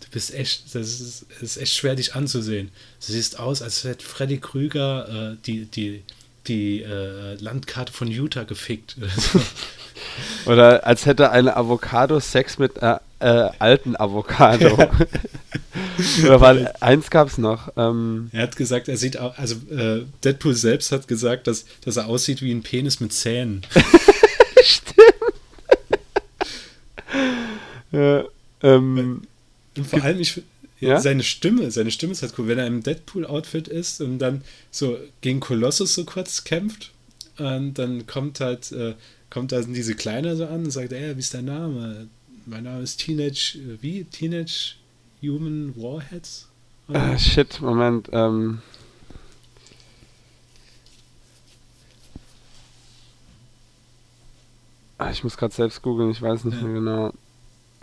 du 0.00 0.06
bist 0.10 0.34
echt, 0.34 0.74
das 0.74 1.00
ist, 1.00 1.26
das 1.40 1.42
ist 1.42 1.56
echt 1.56 1.74
schwer, 1.74 1.96
dich 1.96 2.14
anzusehen. 2.14 2.70
Du 3.04 3.12
siehst 3.12 3.38
aus, 3.38 3.62
als 3.62 3.84
hätte 3.84 4.04
Freddy 4.04 4.38
Krüger 4.38 5.32
äh, 5.32 5.36
die, 5.46 5.64
die, 5.64 6.02
die 6.46 6.82
äh, 6.82 7.34
Landkarte 7.34 7.92
von 7.92 8.08
Utah 8.08 8.44
gefickt. 8.44 8.96
Oder 10.46 10.86
als 10.86 11.06
hätte 11.06 11.30
eine 11.30 11.56
Avocado 11.56 12.20
Sex 12.20 12.58
mit 12.58 12.76
äh, 12.82 12.96
äh, 13.20 13.48
alten 13.58 13.96
Avocado. 13.96 14.78
Oder 16.24 16.40
weil 16.40 16.72
eins 16.80 17.10
gab's 17.10 17.38
noch. 17.38 17.72
Ähm, 17.76 18.28
er 18.32 18.42
hat 18.42 18.56
gesagt, 18.56 18.88
er 18.88 18.96
sieht 18.96 19.18
auch, 19.18 19.36
also 19.38 19.56
äh, 19.70 20.04
Deadpool 20.24 20.54
selbst 20.54 20.92
hat 20.92 21.08
gesagt, 21.08 21.46
dass, 21.46 21.64
dass 21.84 21.96
er 21.96 22.06
aussieht 22.06 22.42
wie 22.42 22.52
ein 22.52 22.62
Penis 22.62 23.00
mit 23.00 23.12
Zähnen. 23.12 23.62
ja, 27.92 28.24
ähm, 28.62 29.22
Und 29.76 29.86
vor 29.86 30.02
allem, 30.02 30.20
ich, 30.20 30.42
Ja? 30.80 31.00
seine 31.00 31.22
Stimme, 31.24 31.70
seine 31.70 31.90
Stimme 31.90 32.12
ist 32.12 32.22
halt 32.22 32.34
cool, 32.38 32.48
wenn 32.48 32.58
er 32.58 32.66
im 32.66 32.82
Deadpool-Outfit 32.82 33.68
ist 33.68 34.00
und 34.00 34.18
dann 34.20 34.42
so 34.70 34.96
gegen 35.20 35.40
Kolossus 35.40 35.94
so 35.94 36.04
kurz 36.04 36.44
kämpft 36.44 36.92
und 37.38 37.74
dann 37.74 38.06
kommt 38.06 38.40
halt, 38.40 38.72
äh, 38.72 38.94
kommt 39.30 39.52
da 39.52 39.60
diese 39.62 39.94
Kleine 39.94 40.36
so 40.36 40.46
an 40.46 40.64
und 40.64 40.70
sagt, 40.70 40.92
ey, 40.92 41.14
wie 41.16 41.20
ist 41.20 41.34
dein 41.34 41.44
Name? 41.46 42.08
Mein 42.46 42.64
Name 42.64 42.82
ist 42.82 42.98
Teenage, 43.00 43.58
äh, 43.58 43.82
wie? 43.82 44.04
Teenage 44.04 44.74
Human 45.22 45.74
Warheads? 45.76 46.48
äh, 46.92 47.18
shit, 47.18 47.60
Moment. 47.60 48.08
Ähm, 48.12 48.60
ah, 54.98 55.10
ich 55.10 55.22
muss 55.24 55.36
gerade 55.36 55.54
selbst 55.54 55.82
googeln, 55.82 56.10
ich 56.10 56.22
weiß 56.22 56.44
nicht 56.44 56.58
Ja. 56.60 56.64
mehr 56.64 56.74
genau. 56.74 57.12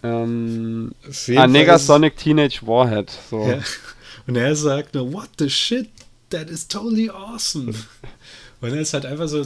Ähm, 0.03 0.91
ah, 1.35 1.47
Negasonic 1.47 2.17
Teenage 2.17 2.59
Warhead. 2.63 3.11
So. 3.29 3.47
Ja. 3.47 3.59
Und 4.27 4.35
er 4.35 4.55
sagt 4.55 4.93
nur, 4.93 5.11
what 5.13 5.29
the 5.39 5.49
shit, 5.49 5.89
that 6.29 6.49
is 6.49 6.67
totally 6.67 7.09
awesome. 7.09 7.73
Und 8.61 8.69
er 8.69 8.81
ist 8.81 8.93
halt 8.93 9.05
einfach 9.05 9.27
so, 9.27 9.45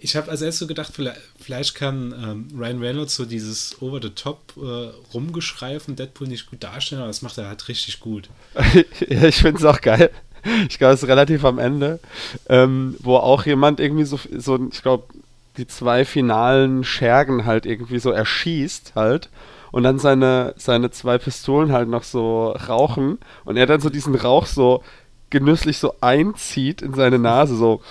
ich 0.00 0.16
habe 0.16 0.30
als 0.30 0.40
erstes 0.40 0.60
so 0.60 0.66
gedacht, 0.66 0.92
vielleicht, 1.38 1.74
kann 1.74 2.12
ähm, 2.12 2.48
Ryan 2.58 2.80
Reynolds 2.80 3.14
so 3.14 3.26
dieses 3.26 3.80
Over-the-Top 3.82 4.54
äh, 4.56 5.12
Rumgeschrei 5.14 5.78
Deadpool 5.86 6.26
nicht 6.26 6.50
gut 6.50 6.62
darstellen, 6.62 7.02
aber 7.02 7.08
das 7.08 7.22
macht 7.22 7.38
er 7.38 7.48
halt 7.48 7.68
richtig 7.68 8.00
gut. 8.00 8.30
ja, 9.08 9.24
ich 9.24 9.36
finde 9.36 9.58
es 9.58 9.64
auch 9.64 9.80
geil. 9.80 10.10
Ich 10.68 10.78
glaube, 10.78 10.94
es 10.94 11.02
ist 11.02 11.08
relativ 11.08 11.44
am 11.44 11.58
Ende, 11.58 12.00
ähm, 12.48 12.96
wo 13.00 13.16
auch 13.16 13.44
jemand 13.44 13.78
irgendwie 13.78 14.04
so, 14.04 14.18
so 14.38 14.58
ich 14.72 14.80
glaube, 14.80 15.04
die 15.58 15.66
zwei 15.66 16.06
finalen 16.06 16.82
Schergen 16.82 17.44
halt 17.44 17.66
irgendwie 17.66 17.98
so 17.98 18.10
erschießt 18.10 18.92
halt 18.94 19.28
und 19.70 19.82
dann 19.82 19.98
seine, 19.98 20.54
seine 20.56 20.90
zwei 20.90 21.18
Pistolen 21.18 21.72
halt 21.72 21.88
noch 21.88 22.04
so 22.04 22.52
rauchen 22.52 23.18
und 23.44 23.58
er 23.58 23.66
dann 23.66 23.80
so 23.80 23.90
diesen 23.90 24.14
Rauch 24.14 24.46
so 24.46 24.82
genüsslich 25.28 25.78
so 25.78 25.94
einzieht 26.00 26.80
in 26.80 26.94
seine 26.94 27.18
Nase, 27.18 27.54
so. 27.54 27.82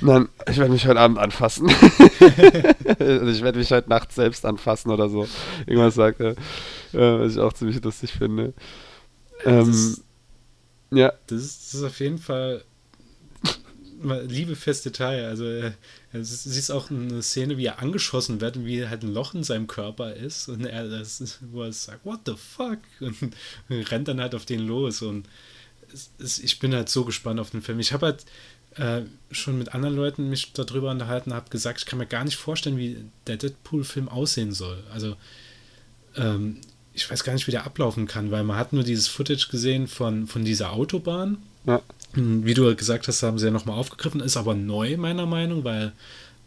Dann, 0.00 0.28
ich 0.50 0.58
werde 0.58 0.72
mich 0.72 0.86
heute 0.86 1.00
Abend 1.00 1.18
anfassen. 1.18 1.68
also 2.98 3.26
ich 3.28 3.42
werde 3.42 3.58
mich 3.58 3.70
heute 3.70 3.88
Nacht 3.88 4.12
selbst 4.12 4.44
anfassen 4.44 4.90
oder 4.90 5.08
so. 5.08 5.28
Irgendwas 5.66 5.94
sagt 5.94 6.20
er. 6.20 6.34
Ja, 6.92 7.20
was 7.20 7.32
ich 7.32 7.38
auch 7.38 7.52
ziemlich 7.52 7.82
lustig 7.82 8.12
finde. 8.12 8.52
Ähm, 9.44 9.66
Das- 9.68 10.02
ja, 10.92 11.12
Das 11.28 11.40
ist, 11.42 11.60
das 11.66 11.74
ist 11.74 11.82
auf 11.84 12.00
jeden 12.00 12.18
Fall 12.18 12.64
Liebe 14.02 14.56
fürs 14.56 14.80
Detail. 14.82 15.26
Also, 15.26 15.44
äh, 15.44 15.72
es 16.12 16.46
ist- 16.46 16.70
auch 16.70 16.90
eine 16.90 17.22
Szene, 17.22 17.58
wie 17.58 17.66
er 17.66 17.80
angeschossen 17.80 18.40
wird 18.40 18.56
und 18.56 18.64
wie 18.64 18.86
halt 18.88 19.02
ein 19.02 19.12
Loch 19.12 19.34
in 19.34 19.44
seinem 19.44 19.66
Körper 19.66 20.14
ist 20.14 20.48
und 20.48 20.64
er 20.64 20.88
das 20.88 21.38
wo 21.52 21.62
er 21.62 21.72
sagt, 21.72 22.04
what 22.06 22.20
the 22.26 22.34
fuck? 22.36 22.78
Und, 23.00 23.36
rennt 23.90 24.08
dann 24.08 24.20
halt 24.20 24.34
auf 24.34 24.46
den 24.46 24.60
los 24.66 25.02
und 25.02 25.28
es, 25.92 26.10
es, 26.18 26.38
ich 26.38 26.58
bin 26.60 26.74
halt 26.74 26.88
so 26.88 27.04
gespannt 27.04 27.40
auf 27.40 27.50
den 27.50 27.62
Film. 27.62 27.78
Ich 27.78 27.92
habe 27.92 28.06
halt 28.06 28.24
äh, 28.76 29.02
schon 29.30 29.58
mit 29.58 29.74
anderen 29.74 29.96
Leuten 29.96 30.28
mich 30.28 30.52
darüber 30.52 30.90
unterhalten, 30.90 31.34
habe 31.34 31.50
gesagt, 31.50 31.80
ich 31.80 31.86
kann 31.86 31.98
mir 31.98 32.06
gar 32.06 32.24
nicht 32.24 32.36
vorstellen, 32.36 32.78
wie 32.78 33.04
der 33.26 33.36
Deadpool-Film 33.36 34.08
aussehen 34.08 34.52
soll. 34.52 34.78
Also 34.92 35.16
ähm, 36.16 36.58
ich 36.92 37.10
weiß 37.10 37.24
gar 37.24 37.32
nicht, 37.32 37.46
wie 37.46 37.52
der 37.52 37.64
ablaufen 37.64 38.06
kann, 38.06 38.30
weil 38.30 38.44
man 38.44 38.56
hat 38.56 38.72
nur 38.72 38.82
dieses 38.82 39.08
Footage 39.08 39.48
gesehen 39.50 39.86
von, 39.86 40.26
von 40.26 40.44
dieser 40.44 40.72
Autobahn. 40.72 41.38
ja. 41.66 41.80
Wie 42.14 42.54
du 42.54 42.74
gesagt 42.74 43.06
hast, 43.06 43.22
haben 43.22 43.38
sie 43.38 43.46
ja 43.46 43.52
nochmal 43.52 43.78
aufgegriffen, 43.78 44.20
ist 44.20 44.36
aber 44.36 44.56
neu, 44.56 44.96
meiner 44.96 45.26
Meinung, 45.26 45.62
weil. 45.62 45.92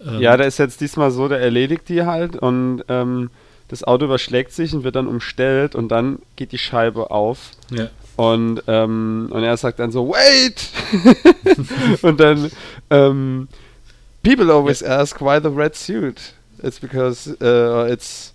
ähm, 0.06 0.20
ja, 0.20 0.36
der 0.36 0.48
ist 0.48 0.60
jetzt 0.60 0.82
diesmal 0.82 1.10
so, 1.10 1.30
der 1.30 1.40
erledigt 1.40 1.88
die 1.88 2.04
halt 2.04 2.36
und 2.36 2.84
ähm, 2.90 3.30
das 3.70 3.86
Auto 3.86 4.06
überschlägt 4.06 4.52
sich 4.52 4.76
und 4.76 4.84
wird 4.84 4.98
dann 4.98 5.08
umstellt 5.08 5.74
und 5.74 5.88
dann 5.88 6.20
geht 6.36 6.52
die 6.52 6.58
Scheibe 6.58 7.12
auf 7.12 7.52
ja, 7.72 7.90
und, 8.16 8.62
ähm, 8.68 9.30
und 9.32 9.44
er 9.44 9.58
sagt 9.58 9.80
dann 9.80 9.92
so, 9.92 10.10
wait! 10.10 10.70
und 12.02 12.20
dann, 12.20 12.52
ähm, 12.90 13.48
people 14.24 14.52
always 14.52 14.84
ask 14.84 15.20
why 15.22 15.40
the 15.42 15.50
red 15.50 15.76
suit. 15.76 16.34
It's 16.62 16.80
because 16.80 17.36
uh, 17.42 17.92
it's, 17.92 18.34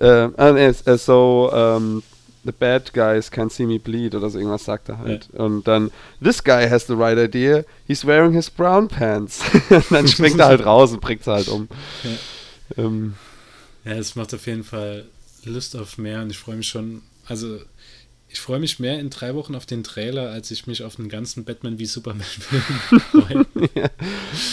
uh, 0.00 0.30
and 0.36 0.58
it's, 0.58 0.86
uh, 0.86 0.96
so, 0.96 1.50
um, 1.52 2.02
the 2.46 2.52
bad 2.52 2.92
guys 2.92 3.28
can't 3.28 3.50
see 3.50 3.66
me 3.66 3.78
bleed 3.78 4.14
oder 4.14 4.30
so 4.30 4.38
irgendwas 4.38 4.64
sagt 4.64 4.88
er 4.88 4.98
halt. 4.98 5.28
Und 5.32 5.66
dann, 5.66 5.90
this 6.22 6.42
guy 6.42 6.68
has 6.68 6.86
the 6.86 6.94
right 6.94 7.18
idea, 7.18 7.64
he's 7.86 8.06
wearing 8.06 8.32
his 8.32 8.48
brown 8.48 8.88
pants. 8.88 9.40
und 9.70 9.90
dann 9.90 10.08
springt 10.08 10.38
er 10.38 10.46
halt 10.46 10.64
raus 10.64 10.92
und 10.92 11.00
bringt 11.00 11.24
sie 11.24 11.32
halt 11.32 11.48
um. 11.48 11.68
Ähm, 12.76 13.14
ja, 13.84 13.92
es 13.92 14.14
macht 14.14 14.32
auf 14.32 14.46
jeden 14.46 14.64
Fall 14.64 15.04
Lust 15.44 15.76
auf 15.76 15.98
mehr 15.98 16.22
und 16.22 16.30
ich 16.30 16.38
freue 16.38 16.56
mich 16.56 16.68
schon. 16.68 17.02
Also, 17.26 17.58
ich 18.36 18.40
freue 18.42 18.58
mich 18.58 18.78
mehr 18.78 19.00
in 19.00 19.08
drei 19.08 19.34
Wochen 19.34 19.54
auf 19.54 19.64
den 19.64 19.82
Trailer, 19.82 20.30
als 20.30 20.50
ich 20.50 20.66
mich 20.66 20.82
auf 20.82 20.96
den 20.96 21.08
ganzen 21.08 21.44
Batman 21.46 21.78
wie 21.78 21.86
Superman-Film 21.86 22.62
freue. 23.10 23.46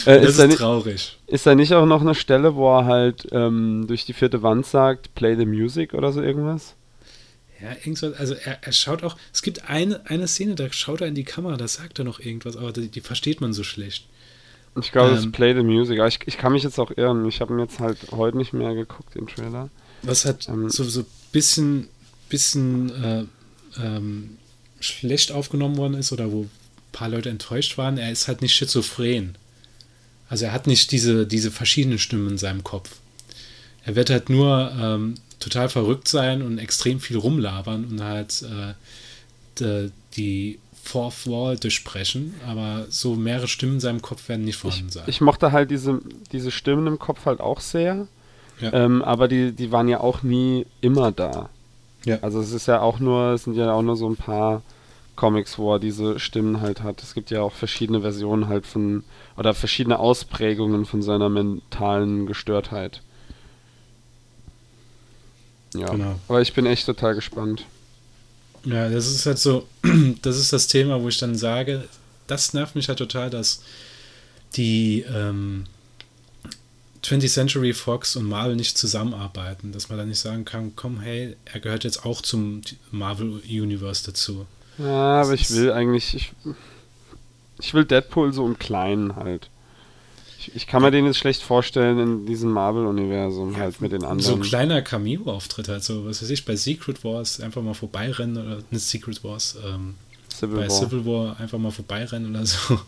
äh, 0.06 0.22
Das 0.22 0.30
ist, 0.30 0.40
da 0.40 0.44
ist 0.44 0.48
nicht, 0.48 0.58
traurig. 0.60 1.18
ist 1.28 1.46
da 1.46 1.54
nicht 1.54 1.74
auch 1.74 1.86
noch 1.86 2.00
eine 2.00 2.16
Stelle, 2.16 2.56
wo 2.56 2.78
er 2.80 2.86
halt 2.86 3.28
ähm, 3.34 3.84
durch 3.86 4.06
die 4.06 4.14
vierte 4.14 4.42
Wand 4.42 4.66
sagt, 4.66 5.14
play 5.16 5.36
the 5.36 5.46
music 5.46 5.94
oder 5.94 6.14
so 6.14 6.22
irgendwas? 6.22 6.76
Ja, 7.62 7.72
irgendwas, 7.74 8.14
also 8.14 8.36
er, 8.36 8.60
er 8.64 8.72
schaut 8.72 9.04
auch, 9.04 9.18
es 9.34 9.42
gibt 9.42 9.70
eine, 9.70 10.00
eine 10.10 10.30
Szene, 10.30 10.56
da 10.56 10.72
schaut 10.72 11.02
er 11.02 11.08
in 11.08 11.16
die 11.16 11.26
Kamera, 11.26 11.58
da 11.58 11.68
sagt 11.68 12.00
er 12.00 12.06
noch 12.06 12.22
irgendwas, 12.22 12.56
aber 12.56 12.72
die, 12.72 12.88
die 12.88 13.02
versteht 13.02 13.42
man 13.42 13.52
so 13.52 13.64
schlecht. 13.66 14.06
Ich 14.80 14.94
glaube, 14.94 15.10
das 15.12 15.24
Ähm. 15.24 15.30
ist 15.30 15.36
Play 15.36 15.54
the 15.54 15.62
Music. 15.64 16.00
Aber 16.00 16.08
ich, 16.08 16.20
ich 16.26 16.38
kann 16.38 16.54
mich 16.54 16.64
jetzt 16.64 16.80
auch 16.80 16.92
irren. 16.96 17.26
Ich 17.28 17.42
habe 17.42 17.54
ihn 17.54 17.60
jetzt 17.60 17.80
halt 17.82 17.98
heute 18.12 18.38
nicht 18.38 18.54
mehr 18.54 18.74
geguckt, 18.76 19.14
den 19.14 19.28
Trailer. 19.28 19.70
Was 20.04 20.24
halt 20.24 20.48
Ähm. 20.48 20.70
so, 20.70 20.86
so 20.86 21.04
bisschen, 21.34 21.90
bisschen 22.30 22.90
äh, 23.04 23.26
ähm, 23.82 24.38
schlecht 24.80 25.32
aufgenommen 25.32 25.78
worden 25.78 25.96
ist 25.96 26.12
oder 26.12 26.32
wo 26.32 26.44
ein 26.44 26.52
paar 26.92 27.10
Leute 27.10 27.30
enttäuscht 27.30 27.78
waren, 27.78 27.98
er 27.98 28.12
ist 28.12 28.28
halt 28.28 28.42
nicht 28.42 28.54
schizophren. 28.54 29.36
Also 30.30 30.46
er 30.46 30.54
hat 30.54 30.68
nicht 30.68 30.92
diese, 30.92 31.28
diese 31.28 31.52
verschiedenen 31.52 32.00
Stimmen 32.00 32.30
in 32.30 32.38
seinem 32.38 32.64
Kopf. 32.64 32.90
Er 33.86 33.96
wird 33.96 34.10
halt 34.10 34.30
nur 34.30 34.72
ähm, 34.80 35.16
total 35.40 35.70
verrückt 35.70 36.08
sein 36.08 36.42
und 36.42 36.58
extrem 36.58 37.00
viel 37.00 37.18
rumlabern 37.18 37.86
und 37.86 38.02
halt 38.02 38.44
äh, 38.44 38.74
de, 39.60 39.92
die 40.16 40.60
Fourth 40.84 41.28
Wall 41.28 41.58
durchbrechen, 41.58 42.34
aber 42.46 42.88
so 42.90 43.16
mehrere 43.16 43.48
Stimmen 43.48 43.76
in 43.76 43.80
seinem 43.80 44.02
Kopf 44.02 44.28
werden 44.28 44.44
nicht 44.44 44.58
vorhanden 44.58 44.90
sein. 44.90 45.04
Ich 45.08 45.22
mochte 45.22 45.52
halt 45.52 45.72
diese, 45.72 46.02
diese 46.32 46.52
Stimmen 46.52 46.88
im 46.88 47.00
Kopf 47.00 47.26
halt 47.26 47.40
auch 47.40 47.62
sehr. 47.62 48.08
Ja. 48.60 48.74
Ähm, 48.74 49.02
aber 49.02 49.28
die, 49.28 49.54
die 49.54 49.72
waren 49.72 49.88
ja 49.88 50.00
auch 50.00 50.24
nie 50.24 50.66
immer 50.82 51.12
da. 51.12 51.50
Ja. 52.06 52.20
Also 52.22 52.40
es 52.40 52.52
ist 52.52 52.68
ja 52.68 52.82
auch 52.82 53.00
nur, 53.00 53.34
es 53.34 53.44
sind 53.46 53.56
ja 53.56 53.72
auch 53.72 53.82
nur 53.82 53.96
so 53.96 54.10
ein 54.10 54.18
paar 54.18 54.62
Comics, 55.16 55.58
wo 55.58 55.76
er 55.76 55.80
diese 55.80 56.20
Stimmen 56.20 56.62
halt 56.62 56.82
hat. 56.82 57.04
Es 57.04 57.14
gibt 57.14 57.30
ja 57.30 57.42
auch 57.42 57.54
verschiedene 57.54 58.02
Versionen 58.02 58.48
halt 58.48 58.66
von, 58.66 59.04
oder 59.38 59.54
verschiedene 59.54 60.00
Ausprägungen 60.00 60.86
von 60.86 61.02
seiner 61.02 61.30
mentalen 61.30 62.26
Gestörtheit. 62.26 63.02
Ja. 65.74 65.90
Genau. 65.90 66.20
Aber 66.28 66.42
ich 66.42 66.54
bin 66.54 66.66
echt 66.66 66.86
total 66.86 67.16
gespannt. 67.16 67.66
Ja, 68.66 68.90
das 68.90 69.08
ist 69.08 69.26
halt 69.26 69.40
so, 69.40 69.68
das 70.22 70.38
ist 70.38 70.54
das 70.54 70.68
Thema, 70.68 71.02
wo 71.02 71.10
ich 71.10 71.18
dann 71.18 71.36
sage, 71.36 71.84
das 72.28 72.54
nervt 72.54 72.76
mich 72.76 72.88
halt 72.88 73.00
total, 73.00 73.30
dass 73.30 73.62
die, 74.56 75.06
ähm, 75.14 75.66
20th 77.04 77.34
Century 77.34 77.74
Fox 77.74 78.16
und 78.16 78.28
Marvel 78.28 78.56
nicht 78.56 78.78
zusammenarbeiten, 78.78 79.72
dass 79.72 79.90
man 79.90 79.98
dann 79.98 80.10
nicht 80.10 80.20
sagen 80.20 80.46
kann, 80.46 80.74
komm, 80.76 81.02
hey, 81.02 81.36
er 81.46 81.60
gehört 81.60 81.84
jetzt 81.84 82.06
auch 82.06 82.22
zum 82.22 82.62
Marvel 82.92 83.42
Universe 83.48 84.06
dazu. 84.06 84.46
Ja, 84.78 85.22
aber 85.22 85.34
ich 85.34 85.52
will 85.52 85.72
eigentlich, 85.72 86.16
ich, 86.16 86.32
ich 87.60 87.74
will 87.74 87.86
Deadpool 87.86 88.34
so 88.34 88.46
im 88.46 88.58
Kleinen 88.58 89.16
halt. 89.16 89.50
Ich, 90.40 90.56
ich 90.56 90.68
kann 90.68 90.82
mir 90.82 90.92
den 90.92 91.06
jetzt 91.06 91.18
schlecht 91.18 91.42
vorstellen 91.42 92.00
in 92.00 92.26
diesem 92.26 92.52
Marvel-Universum 92.52 93.56
halt 93.58 93.80
mit 93.82 93.92
den 93.92 94.04
anderen. 94.04 94.20
So 94.20 94.36
ein 94.36 94.42
kleiner 94.42 94.82
Cameo-Auftritt 94.82 95.70
halt, 95.70 95.84
so, 95.84 96.06
was 96.06 96.22
weiß 96.22 96.30
ich, 96.30 96.46
bei 96.46 96.56
Secret 96.56 97.04
Wars 97.04 97.40
einfach 97.40 97.62
mal 97.62 97.74
vorbeirennen 97.74 98.38
oder 98.38 98.64
nicht 98.72 98.86
Secret 98.86 99.24
Wars, 99.24 99.58
ähm, 99.66 99.96
Civil 100.30 100.58
bei 100.58 100.68
War. 100.68 100.70
Civil 100.70 101.06
War 101.06 101.40
einfach 101.40 101.60
mal 101.60 101.72
vorbeirennen 101.72 102.30
oder 102.30 102.46
so. 102.46 102.80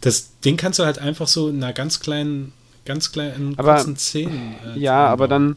Das, 0.00 0.38
den 0.40 0.56
kannst 0.56 0.78
du 0.78 0.84
halt 0.84 0.98
einfach 0.98 1.26
so 1.26 1.48
in 1.48 1.62
einer 1.62 1.72
ganz 1.72 2.00
kleinen, 2.00 2.52
ganz 2.86 3.12
kleinen, 3.12 3.54
Aber- 3.58 3.74
kurzen 3.74 3.96
Szenen. 3.96 4.54
äh, 4.74 4.78
Ja, 4.78 5.06
aber 5.08 5.28
dann, 5.28 5.56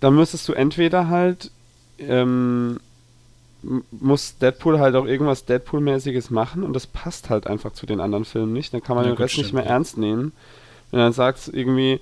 dann 0.00 0.14
müsstest 0.14 0.48
du 0.48 0.52
entweder 0.52 1.08
halt, 1.08 1.50
ähm, 1.98 2.78
muss 3.90 4.38
Deadpool 4.38 4.78
halt 4.78 4.94
auch 4.94 5.06
irgendwas 5.06 5.46
Deadpool-mäßiges 5.48 6.30
machen 6.32 6.62
und 6.62 6.72
das 6.72 6.86
passt 6.86 7.30
halt 7.30 7.46
einfach 7.46 7.72
zu 7.72 7.86
den 7.86 8.00
anderen 8.00 8.24
Filmen 8.24 8.52
nicht. 8.52 8.72
Dann 8.72 8.82
kann 8.82 8.96
man 8.96 9.04
Ja, 9.06 9.12
den 9.12 9.16
Rest 9.18 9.36
nicht 9.38 9.46
stimmt, 9.48 9.54
mehr 9.54 9.64
ja. 9.64 9.70
ernst 9.70 9.98
nehmen. 9.98 10.32
Und 10.92 10.98
dann 11.00 11.12
sagst 11.12 11.48
irgendwie, 11.52 11.98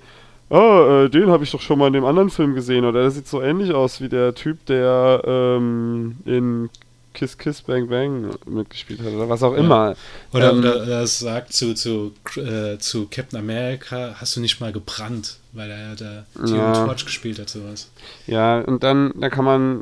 oh, 0.49 1.05
äh, 1.05 1.09
den 1.09 1.29
habe 1.31 1.43
ich 1.43 1.51
doch 1.51 1.61
schon 1.61 1.79
mal 1.79 1.87
in 1.87 1.93
dem 1.93 2.05
anderen 2.05 2.29
Film 2.29 2.53
gesehen 2.53 2.85
oder 2.85 3.01
der 3.01 3.11
sieht 3.11 3.27
so 3.27 3.41
ähnlich 3.41 3.73
aus 3.73 3.99
wie 3.99 4.09
der 4.09 4.35
Typ, 4.35 4.63
der 4.67 5.21
ähm, 5.25 6.17
in 6.25 6.69
Kiss 7.15 7.37
Kiss 7.39 7.61
Bang 7.63 7.87
Bang 7.89 8.35
mitgespielt 8.45 8.99
hat 8.99 9.07
oder 9.13 9.27
was 9.27 9.41
auch 9.41 9.53
Ja. 9.53 9.57
immer. 9.59 9.95
Oder, 10.33 10.51
ähm, 10.51 10.59
oder, 10.59 10.83
oder 10.83 11.01
es 11.01 11.17
sagt 11.17 11.53
zu, 11.53 11.73
zu, 11.73 12.11
äh, 12.37 12.77
zu 12.77 13.07
Captain 13.09 13.39
America, 13.39 14.15
hast 14.19 14.35
du 14.35 14.41
nicht 14.41 14.59
mal 14.59 14.71
gebrannt, 14.71 15.37
weil 15.53 15.71
er 15.71 15.79
ja 15.89 15.95
da 15.95 16.25
Human 16.37 16.55
Ja. 16.55 16.85
Torch 16.85 17.05
gespielt 17.05 17.39
hat, 17.39 17.49
sowas. 17.49 17.89
Ja, 18.27 18.59
und 18.59 18.83
dann, 18.83 19.11
dann 19.19 19.31
kann 19.31 19.45
man 19.45 19.81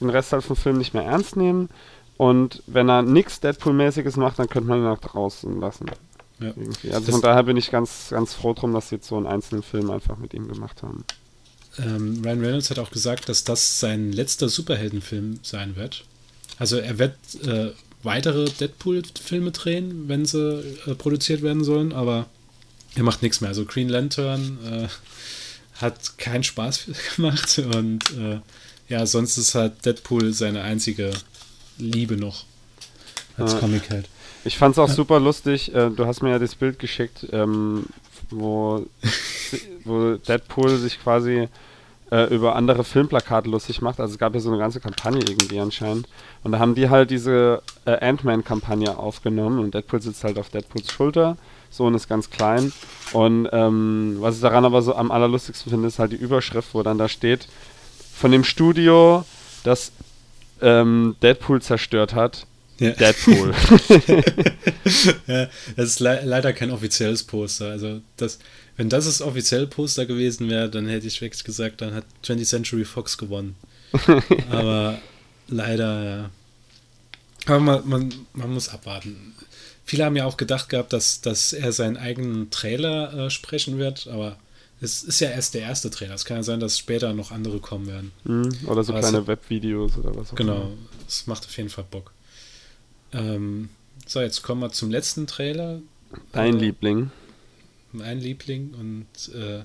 den 0.00 0.10
Rest 0.10 0.32
halt 0.32 0.44
vom 0.44 0.56
Film 0.56 0.76
nicht 0.76 0.92
mehr 0.92 1.04
ernst 1.04 1.36
nehmen. 1.36 1.70
Und 2.16 2.62
wenn 2.66 2.88
er 2.88 3.02
nichts 3.02 3.40
Deadpool-mäßiges 3.42 4.18
macht, 4.18 4.38
dann 4.38 4.48
könnte 4.48 4.68
man 4.68 4.80
ihn 4.80 4.86
auch 4.86 4.98
draußen 5.00 5.60
lassen. 5.60 5.86
Ja. 6.40 6.48
Also 6.48 6.72
Das- 7.06 7.08
von 7.10 7.20
daher 7.22 7.44
bin 7.44 7.56
ich 7.56 7.70
ganz, 7.70 8.08
ganz 8.10 8.34
froh 8.34 8.52
drum, 8.54 8.72
dass 8.74 8.88
sie 8.90 8.96
jetzt 8.96 9.08
so 9.08 9.16
einen 9.16 9.26
einzelnen 9.26 9.62
Film 9.62 9.90
einfach 9.90 10.18
mit 10.18 10.34
ihm 10.34 10.46
gemacht 10.48 10.82
haben. 10.82 11.04
Ähm, 11.78 12.22
Ryan 12.24 12.40
Reynolds 12.40 12.70
hat 12.70 12.78
auch 12.78 12.90
gesagt, 12.92 13.28
dass 13.28 13.42
das 13.42 13.80
sein 13.80 14.12
letzter 14.12 14.48
Superheldenfilm 14.48 15.40
sein 15.42 15.74
wird. 15.74 16.04
Also 16.58 16.76
er 16.78 16.98
wird 16.98 17.14
äh, 17.46 17.70
weitere 18.02 18.44
Deadpool-Filme 18.50 19.50
drehen, 19.50 20.08
wenn 20.08 20.24
sie 20.26 20.62
äh, 20.86 20.94
produziert 20.94 21.42
werden 21.42 21.64
sollen, 21.64 21.92
aber 21.92 22.26
er 22.94 23.02
macht 23.02 23.22
nichts 23.22 23.40
mehr. 23.40 23.48
Also 23.48 23.64
Green 23.64 23.88
Lantern 23.88 24.58
äh, 24.64 24.88
hat 25.80 26.18
keinen 26.18 26.44
Spaß 26.44 26.86
gemacht 27.16 27.58
und 27.58 28.10
äh, 28.18 28.38
ja, 28.88 29.06
sonst 29.06 29.38
ist 29.38 29.54
halt 29.54 29.84
Deadpool 29.84 30.32
seine 30.32 30.62
einzige 30.62 31.10
Liebe 31.78 32.16
noch 32.16 32.44
als 33.36 33.52
Ja. 33.54 33.58
Comic 33.60 33.90
halt. 33.90 34.08
Ich 34.44 34.58
fand 34.58 34.74
es 34.74 34.78
auch 34.78 34.88
Ja. 34.88 34.94
super 34.94 35.18
lustig. 35.18 35.74
Äh, 35.74 35.90
du 35.90 36.06
hast 36.06 36.22
mir 36.22 36.30
ja 36.30 36.38
das 36.38 36.54
Bild 36.54 36.78
geschickt, 36.78 37.26
ähm, 37.32 37.86
wo, 38.30 38.86
wo 39.84 40.14
Deadpool 40.16 40.78
sich 40.78 41.02
quasi 41.02 41.48
äh, 42.14 42.32
über 42.32 42.54
andere 42.54 42.84
Filmplakate 42.84 43.50
lustig 43.50 43.82
macht. 43.82 43.98
Also 43.98 44.12
es 44.12 44.18
gab 44.18 44.34
ja 44.34 44.40
so 44.40 44.48
eine 44.48 44.58
ganze 44.58 44.78
Kampagne 44.78 45.20
irgendwie 45.20 45.58
anscheinend. 45.58 46.06
Und 46.44 46.52
da 46.52 46.60
haben 46.60 46.76
die 46.76 46.88
halt 46.88 47.10
diese 47.10 47.60
äh, 47.86 47.98
Ant-Man-Kampagne 47.98 48.96
aufgenommen 48.96 49.58
und 49.58 49.74
Deadpool 49.74 50.00
sitzt 50.00 50.22
halt 50.22 50.38
auf 50.38 50.48
Deadpools 50.48 50.92
Schulter. 50.92 51.36
So 51.70 51.86
und 51.86 51.94
ist 51.94 52.08
ganz 52.08 52.30
klein. 52.30 52.72
Und 53.12 53.48
ähm, 53.50 54.18
was 54.20 54.36
ich 54.36 54.42
daran 54.42 54.64
aber 54.64 54.80
so 54.80 54.94
am 54.94 55.10
allerlustigsten 55.10 55.70
finde, 55.70 55.88
ist 55.88 55.98
halt 55.98 56.12
die 56.12 56.16
Überschrift, 56.16 56.68
wo 56.72 56.84
dann 56.84 56.98
da 56.98 57.08
steht, 57.08 57.48
von 58.14 58.30
dem 58.30 58.44
Studio, 58.44 59.24
das 59.64 59.90
ähm, 60.62 61.16
Deadpool 61.20 61.60
zerstört 61.62 62.14
hat, 62.14 62.46
Ja. 62.78 62.90
Deadpool. 62.90 63.52
ja, 65.26 65.48
das 65.76 65.88
ist 65.88 66.00
le 66.00 66.20
leider 66.24 66.52
kein 66.52 66.70
offizielles 66.70 67.24
Poster. 67.24 67.70
Also, 67.70 68.00
das, 68.16 68.38
wenn 68.76 68.88
das 68.88 69.04
das 69.06 69.22
offizielle 69.22 69.66
Poster 69.66 70.06
gewesen 70.06 70.48
wäre, 70.50 70.68
dann 70.68 70.86
hätte 70.88 71.06
ich 71.06 71.20
wirklich 71.20 71.44
gesagt, 71.44 71.80
dann 71.80 71.94
hat 71.94 72.04
20th 72.24 72.44
Century 72.48 72.84
Fox 72.84 73.18
gewonnen. 73.18 73.54
Aber 74.50 74.98
leider, 75.48 76.04
ja. 76.04 76.30
Aber 77.46 77.60
man, 77.60 77.88
man, 77.88 78.14
man 78.32 78.52
muss 78.52 78.68
abwarten. 78.70 79.34
Viele 79.84 80.04
haben 80.04 80.16
ja 80.16 80.24
auch 80.24 80.36
gedacht 80.38 80.68
gehabt, 80.70 80.92
dass, 80.92 81.20
dass 81.20 81.52
er 81.52 81.70
seinen 81.72 81.96
eigenen 81.98 82.50
Trailer 82.50 83.26
äh, 83.26 83.30
sprechen 83.30 83.76
wird, 83.78 84.06
aber 84.06 84.38
es 84.80 85.02
ist 85.02 85.20
ja 85.20 85.28
erst 85.30 85.52
der 85.54 85.60
erste 85.60 85.90
Trailer. 85.90 86.14
Es 86.14 86.24
kann 86.24 86.38
ja 86.38 86.42
sein, 86.42 86.58
dass 86.58 86.78
später 86.78 87.12
noch 87.12 87.30
andere 87.30 87.60
kommen 87.60 87.86
werden. 87.86 88.10
Hm, 88.24 88.48
Oder 88.66 88.82
so 88.82 88.92
Aber 88.92 89.00
kleine 89.02 89.26
Webvideos 89.26 89.98
oder 89.98 90.16
was 90.16 90.32
auch 90.32 90.36
Genau, 90.36 90.56
immer. 90.62 90.70
es 91.06 91.26
macht 91.26 91.44
auf 91.44 91.54
jeden 91.56 91.68
Fall 91.68 91.84
Bock. 91.90 92.12
Ähm, 93.12 93.68
so, 94.06 94.20
jetzt 94.20 94.42
kommen 94.42 94.62
wir 94.62 94.72
zum 94.72 94.90
letzten 94.90 95.26
Trailer. 95.26 95.80
Dein 96.32 96.56
Äh, 96.56 96.60
Liebling. 96.60 97.10
Mein 97.94 98.20
Liebling 98.20 98.74
und 98.74 99.34
äh, 99.34 99.62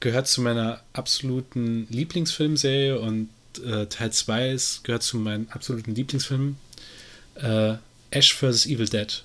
gehört 0.00 0.26
zu 0.26 0.42
meiner 0.42 0.82
absoluten 0.92 1.86
Lieblingsfilmserie 1.88 2.98
und 2.98 3.28
äh, 3.64 3.86
Teil 3.86 4.12
2 4.12 4.50
ist, 4.50 4.84
gehört 4.84 5.04
zu 5.04 5.16
meinen 5.16 5.48
absoluten 5.50 5.94
Lieblingsfilmen. 5.94 6.56
Äh, 7.36 7.74
Ash 8.10 8.34
vs. 8.34 8.66
Evil 8.66 8.88
Dead. 8.88 9.24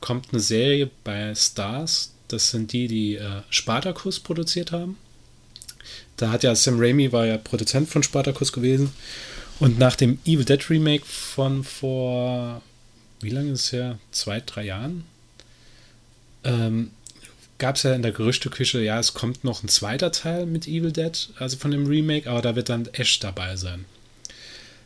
Kommt 0.00 0.28
eine 0.32 0.40
Serie 0.40 0.90
bei 1.04 1.34
Stars. 1.34 2.12
Das 2.28 2.50
sind 2.50 2.72
die, 2.72 2.86
die 2.88 3.16
äh, 3.16 3.42
Spartacus 3.50 4.20
produziert 4.20 4.72
haben. 4.72 4.96
Da 6.16 6.30
hat 6.30 6.44
ja 6.44 6.54
Sam 6.54 6.78
Raimi 6.78 7.12
war 7.12 7.26
ja 7.26 7.36
Produzent 7.36 7.88
von 7.88 8.02
Spartacus 8.02 8.52
gewesen. 8.52 8.92
Und 9.58 9.78
nach 9.78 9.96
dem 9.96 10.18
Evil 10.24 10.44
Dead 10.44 10.70
Remake 10.70 11.04
von 11.04 11.64
vor, 11.64 12.62
wie 13.20 13.30
lange 13.30 13.50
ist 13.50 13.64
es 13.64 13.72
her? 13.72 13.98
Zwei, 14.12 14.40
drei 14.40 14.64
Jahren? 14.64 15.04
Ähm, 16.44 16.90
Gab 17.58 17.76
es 17.76 17.84
ja 17.84 17.94
in 17.94 18.02
der 18.02 18.10
Gerüchteküche, 18.10 18.80
ja, 18.80 18.98
es 18.98 19.14
kommt 19.14 19.44
noch 19.44 19.62
ein 19.62 19.68
zweiter 19.68 20.10
Teil 20.10 20.46
mit 20.46 20.66
Evil 20.66 20.90
Dead, 20.90 21.28
also 21.38 21.56
von 21.56 21.70
dem 21.70 21.86
Remake, 21.86 22.28
aber 22.28 22.42
da 22.42 22.56
wird 22.56 22.68
dann 22.68 22.88
Ash 22.92 23.20
dabei 23.20 23.54
sein. 23.54 23.84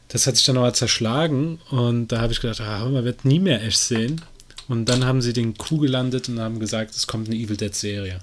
Das 0.09 0.26
hat 0.26 0.36
sich 0.36 0.44
dann 0.44 0.59
aber 0.59 0.74
zerschlagen 0.74 1.59
und 1.70 2.09
da 2.09 2.20
habe 2.20 2.34
ich 2.34 2.40
gedacht, 2.40 2.61
ah, 2.61 2.86
man 2.86 3.04
wird 3.04 3.24
nie 3.24 3.38
mehr 3.40 3.62
Ash 3.62 3.76
sehen. 3.76 4.20
Und 4.68 4.86
dann 4.90 5.04
haben 5.07 5.22
sie 5.22 5.32
den 5.32 5.57
Coup 5.57 5.80
gelandet 5.80 6.28
und 6.28 6.38
haben 6.38 6.59
gesagt, 6.61 6.94
es 6.94 7.07
kommt 7.07 7.28
eine 7.28 7.36
Evil 7.36 7.57
Dead 7.57 7.74
Serie. 7.74 8.20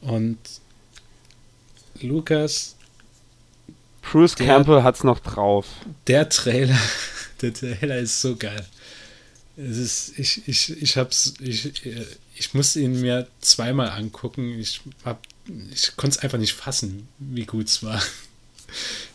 Und 0.00 0.38
Lukas, 2.00 2.74
Bruce 4.02 4.34
der- 4.36 4.46
Campbell 4.46 4.82
hat's 4.82 5.04
noch 5.04 5.20
drauf. 5.20 5.66
der 6.06 6.28
Trailer, 6.28 6.78
der 7.42 7.52
Trailer 7.52 7.98
ist 7.98 8.20
so 8.20 8.36
geil. 8.36 8.64
Es 9.56 9.76
ist, 9.76 10.18
ich, 10.18 10.48
ich, 10.48 10.82
ich 10.82 10.96
hab's, 10.96 11.34
ich, 11.40 11.84
äh, 11.84 12.06
ich 12.38 12.54
musste 12.54 12.80
ihn 12.80 13.00
mir 13.00 13.26
zweimal 13.40 13.90
angucken. 13.90 14.58
Ich 14.58 14.80
hab, 15.04 15.20
ich 15.72 15.96
konnte 15.96 16.16
es 16.16 16.22
einfach 16.22 16.38
nicht 16.38 16.54
fassen, 16.54 17.08
wie 17.18 17.44
gut 17.44 17.66
es 17.66 17.82
war. 17.82 18.00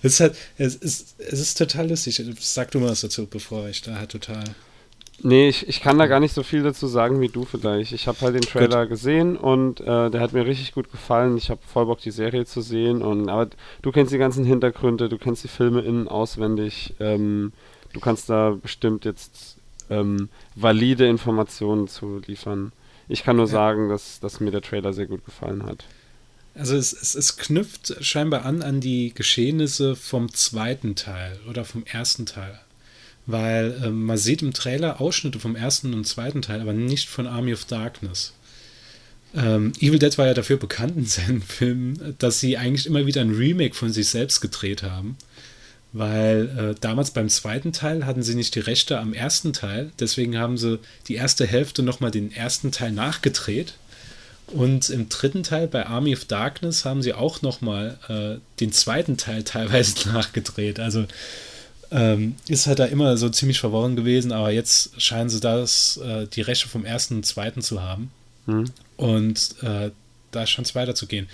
Es 0.01 0.13
ist 0.13 0.19
halt, 0.19 0.35
es 0.57 0.75
ist, 0.75 1.15
es 1.19 1.39
ist 1.39 1.59
total 1.59 1.87
lustig. 1.87 2.19
Sag 2.39 2.71
du 2.71 2.79
mal 2.79 2.89
was 2.89 3.01
dazu, 3.01 3.27
bevor 3.27 3.67
ich 3.67 3.83
da 3.83 3.97
halt 3.97 4.09
total. 4.09 4.43
Nee, 5.21 5.47
ich, 5.47 5.67
ich 5.67 5.79
kann 5.79 5.99
da 5.99 6.07
gar 6.07 6.19
nicht 6.19 6.33
so 6.33 6.41
viel 6.41 6.63
dazu 6.63 6.87
sagen 6.87 7.21
wie 7.21 7.29
du 7.29 7.45
vielleicht. 7.45 7.91
Ich 7.91 8.07
habe 8.07 8.19
halt 8.21 8.33
den 8.33 8.41
Trailer 8.41 8.87
gesehen 8.87 9.37
und 9.37 9.79
äh, 9.79 10.09
der 10.09 10.21
hat 10.21 10.33
mir 10.33 10.47
richtig 10.47 10.73
gut 10.73 10.91
gefallen. 10.91 11.37
Ich 11.37 11.51
habe 11.51 11.61
voll 11.71 11.85
Bock, 11.85 11.99
die 11.99 12.09
Serie 12.09 12.45
zu 12.45 12.61
sehen. 12.61 13.03
Und 13.03 13.29
aber 13.29 13.51
du 13.83 13.91
kennst 13.91 14.11
die 14.11 14.17
ganzen 14.17 14.43
Hintergründe, 14.43 15.07
du 15.07 15.19
kennst 15.19 15.43
die 15.43 15.49
Filme 15.49 15.81
innen 15.81 16.07
auswendig. 16.07 16.95
Ähm, 16.99 17.53
du 17.93 17.99
kannst 17.99 18.29
da 18.29 18.57
bestimmt 18.59 19.05
jetzt 19.05 19.57
ähm, 19.91 20.29
valide 20.55 21.07
Informationen 21.07 21.87
zu 21.87 22.21
liefern. 22.25 22.71
Ich 23.07 23.23
kann 23.23 23.35
nur 23.37 23.45
Ja. 23.45 23.51
sagen, 23.51 23.89
dass, 23.89 24.19
dass 24.19 24.39
mir 24.39 24.51
der 24.51 24.61
Trailer 24.61 24.93
sehr 24.93 25.07
gut 25.07 25.25
gefallen 25.25 25.63
hat. 25.63 25.85
Also 26.55 26.75
es, 26.75 26.93
es, 26.93 27.15
es 27.15 27.37
knüpft 27.37 27.95
scheinbar 28.01 28.45
an 28.45 28.61
an 28.61 28.79
die 28.79 29.11
Geschehnisse 29.13 29.95
vom 29.95 30.31
zweiten 30.33 30.95
Teil 30.95 31.39
oder 31.49 31.65
vom 31.65 31.83
ersten 31.85 32.25
Teil. 32.25 32.59
Weil 33.25 33.81
ähm, 33.83 34.03
man 34.05 34.17
sieht 34.17 34.41
im 34.41 34.53
Trailer 34.53 35.01
Ausschnitte 35.01 35.39
vom 35.39 35.55
ersten 35.55 35.93
und 35.93 36.05
zweiten 36.05 36.41
Teil, 36.41 36.61
aber 36.61 36.73
nicht 36.73 37.09
von 37.09 37.25
Army 37.25 37.53
of 37.53 37.65
Darkness. 37.65 38.33
Ähm, 39.35 39.71
Evil 39.79 39.97
Dead 39.97 40.15
war 40.17 40.27
ja 40.27 40.33
dafür 40.35 40.57
bekannt 40.57 40.95
in 40.97 41.05
seinen 41.05 41.41
Filmen, 41.59 42.15
dass 42.19 42.39
sie 42.39 42.57
eigentlich 42.57 42.85
immer 42.85 43.05
wieder 43.07 43.21
ein 43.21 43.33
Remake 43.33 43.73
von 43.75 43.91
sich 43.91 44.09
selbst 44.09 44.41
gedreht 44.41 44.83
haben. 44.83 45.17
Weil 45.93 46.73
äh, 46.73 46.79
damals 46.81 47.11
beim 47.11 47.29
zweiten 47.29 47.71
Teil 47.71 48.05
hatten 48.07 48.23
sie 48.23 48.33
nicht 48.33 48.55
die 48.55 48.59
Rechte 48.59 48.99
am 48.99 49.13
ersten 49.13 49.53
Teil, 49.53 49.91
deswegen 49.99 50.39
haben 50.39 50.57
sie 50.57 50.79
die 51.07 51.15
erste 51.15 51.45
Hälfte 51.45 51.83
nochmal 51.83 52.09
den 52.09 52.31
ersten 52.31 52.71
Teil 52.71 52.91
nachgedreht. 52.91 53.75
Und 54.47 54.89
im 54.89 55.07
dritten 55.07 55.43
Teil 55.43 55.67
bei 55.67 55.85
Army 55.85 56.13
of 56.13 56.25
Darkness 56.25 56.83
haben 56.83 57.01
sie 57.01 57.13
auch 57.13 57.43
nochmal 57.43 57.97
äh, 58.09 58.41
den 58.59 58.71
zweiten 58.71 59.17
Teil 59.17 59.43
teilweise 59.43 60.09
nachgedreht. 60.09 60.79
Also 60.79 61.05
ähm, 61.91 62.35
ist 62.47 62.65
halt 62.65 62.79
da 62.79 62.85
immer 62.85 63.15
so 63.17 63.29
ziemlich 63.29 63.59
verworren 63.59 63.95
gewesen, 63.95 64.31
aber 64.31 64.49
jetzt 64.49 64.99
scheinen 64.99 65.29
sie 65.29 65.39
das, 65.39 65.97
äh, 65.97 66.25
die 66.25 66.41
Rechte 66.41 66.67
vom 66.67 66.85
ersten 66.85 67.17
und 67.17 67.25
zweiten 67.25 67.61
zu 67.61 67.83
haben. 67.83 68.11
Hm? 68.47 68.65
Und 68.97 69.55
äh, 69.61 69.91
da 70.31 70.47
scheint 70.47 70.67
es 70.67 70.73
weiterzugehen. 70.73 71.29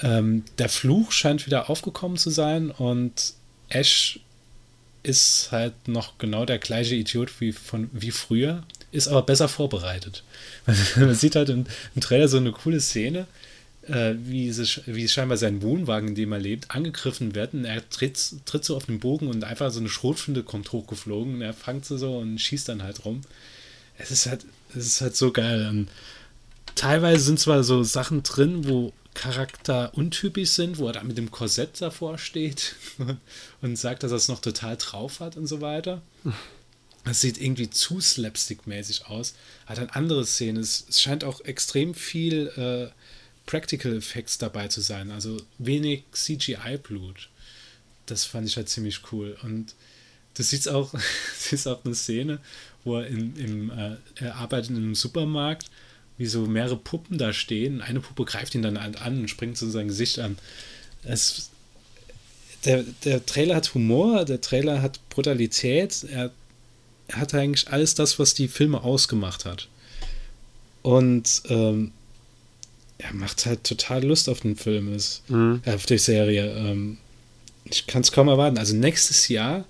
Ähm, 0.00 0.42
der 0.58 0.68
Fluch 0.68 1.12
scheint 1.12 1.46
wieder 1.46 1.70
aufgekommen 1.70 2.16
zu 2.16 2.30
sein 2.30 2.72
und 2.72 3.34
Ash 3.74 4.20
ist 5.02 5.48
halt 5.50 5.88
noch 5.88 6.18
genau 6.18 6.44
der 6.44 6.58
gleiche 6.58 6.94
Idiot 6.94 7.40
wie, 7.40 7.52
von, 7.52 7.90
wie 7.92 8.12
früher, 8.12 8.62
ist 8.92 9.08
aber 9.08 9.22
besser 9.22 9.48
vorbereitet. 9.48 10.22
Man 10.96 11.14
sieht 11.14 11.34
halt 11.34 11.48
im, 11.48 11.66
im 11.94 12.00
Trailer 12.00 12.28
so 12.28 12.36
eine 12.36 12.52
coole 12.52 12.80
Szene, 12.80 13.26
äh, 13.88 14.14
wie, 14.16 14.48
es, 14.48 14.80
wie 14.86 15.08
scheinbar 15.08 15.38
sein 15.38 15.62
Wohnwagen, 15.62 16.10
in 16.10 16.14
dem 16.14 16.32
er 16.32 16.38
lebt, 16.38 16.70
angegriffen 16.70 17.34
wird. 17.34 17.54
Und 17.54 17.64
er 17.64 17.88
tritt, 17.90 18.34
tritt 18.44 18.64
so 18.64 18.76
auf 18.76 18.86
den 18.86 19.00
Bogen 19.00 19.28
und 19.28 19.44
einfach 19.44 19.70
so 19.70 19.80
eine 19.80 19.88
Schrotflinte 19.88 20.42
kommt 20.42 20.70
hochgeflogen. 20.70 21.34
Und 21.34 21.42
er 21.42 21.54
fangt 21.54 21.86
sie 21.86 21.98
so 21.98 22.18
und 22.18 22.38
schießt 22.38 22.68
dann 22.68 22.82
halt 22.82 23.04
rum. 23.04 23.22
Es 23.98 24.10
ist 24.10 24.26
halt, 24.26 24.44
es 24.70 24.86
ist 24.86 25.00
halt 25.00 25.16
so 25.16 25.32
geil. 25.32 25.66
Und 25.68 25.88
teilweise 26.74 27.24
sind 27.24 27.40
zwar 27.40 27.64
so 27.64 27.82
Sachen 27.82 28.22
drin, 28.22 28.68
wo 28.68 28.92
Charakter 29.14 29.92
untypisch 29.94 30.50
sind, 30.50 30.78
wo 30.78 30.86
er 30.86 30.94
da 30.94 31.02
mit 31.04 31.18
dem 31.18 31.30
Korsett 31.30 31.80
davor 31.80 32.18
steht 32.18 32.76
und 33.60 33.76
sagt, 33.76 34.02
dass 34.02 34.10
er 34.10 34.16
es 34.16 34.28
noch 34.28 34.40
total 34.40 34.76
drauf 34.76 35.20
hat 35.20 35.36
und 35.36 35.46
so 35.46 35.60
weiter. 35.60 36.02
Das 37.04 37.20
sieht 37.20 37.40
irgendwie 37.40 37.68
zu 37.68 38.00
slapstick-mäßig 38.00 39.06
aus. 39.06 39.34
Hat 39.66 39.78
dann 39.78 39.90
andere 39.90 40.24
Szenen. 40.24 40.62
Es, 40.62 40.86
es 40.88 41.00
scheint 41.00 41.24
auch 41.24 41.40
extrem 41.42 41.94
viel 41.94 42.46
äh, 42.56 42.92
Practical 43.46 43.96
Effects 43.96 44.38
dabei 44.38 44.68
zu 44.68 44.80
sein. 44.80 45.10
Also 45.10 45.36
wenig 45.58 46.04
CGI-Blut. 46.12 47.28
Das 48.06 48.24
fand 48.24 48.46
ich 48.46 48.56
halt 48.56 48.68
ziemlich 48.68 49.00
cool. 49.12 49.36
Und 49.42 49.74
du 50.34 50.42
siehst 50.42 50.68
auch, 50.68 50.94
siehst 51.36 51.66
auch 51.66 51.84
eine 51.84 51.94
Szene, 51.94 52.38
wo 52.84 52.98
er, 52.98 53.06
in, 53.08 53.36
im, 53.36 53.70
äh, 53.70 53.96
er 54.16 54.36
arbeitet 54.36 54.70
in 54.70 54.76
einem 54.76 54.94
Supermarkt, 54.94 55.70
wie 56.18 56.26
so 56.26 56.46
mehrere 56.46 56.76
Puppen 56.76 57.18
da 57.18 57.32
stehen. 57.32 57.80
Eine 57.80 58.00
Puppe 58.00 58.24
greift 58.24 58.54
ihn 58.54 58.62
dann 58.62 58.76
an 58.76 59.20
und 59.20 59.28
springt 59.28 59.56
zu 59.56 59.68
seinem 59.70 59.88
Gesicht 59.88 60.18
an. 60.18 60.38
Es, 61.04 61.50
der, 62.64 62.84
der 63.04 63.24
Trailer 63.26 63.56
hat 63.56 63.74
Humor, 63.74 64.24
der 64.24 64.40
Trailer 64.40 64.82
hat 64.82 65.00
Brutalität, 65.08 66.04
er, 66.10 66.30
er 67.08 67.16
hat 67.16 67.34
eigentlich 67.34 67.68
alles 67.68 67.94
das, 67.94 68.18
was 68.18 68.34
die 68.34 68.48
Filme 68.48 68.82
ausgemacht 68.82 69.44
hat. 69.44 69.68
Und 70.82 71.42
ähm, 71.48 71.92
er 72.98 73.14
macht 73.14 73.46
halt 73.46 73.64
total 73.64 74.04
Lust 74.04 74.28
auf 74.28 74.40
den 74.40 74.56
Film, 74.56 74.94
ist, 74.94 75.28
mhm. 75.28 75.60
auf 75.66 75.86
die 75.86 75.98
Serie. 75.98 76.52
Ähm, 76.52 76.98
ich 77.64 77.86
kann 77.86 78.02
es 78.02 78.12
kaum 78.12 78.28
erwarten. 78.28 78.58
Also 78.58 78.74
nächstes 78.74 79.28
Jahr 79.28 79.64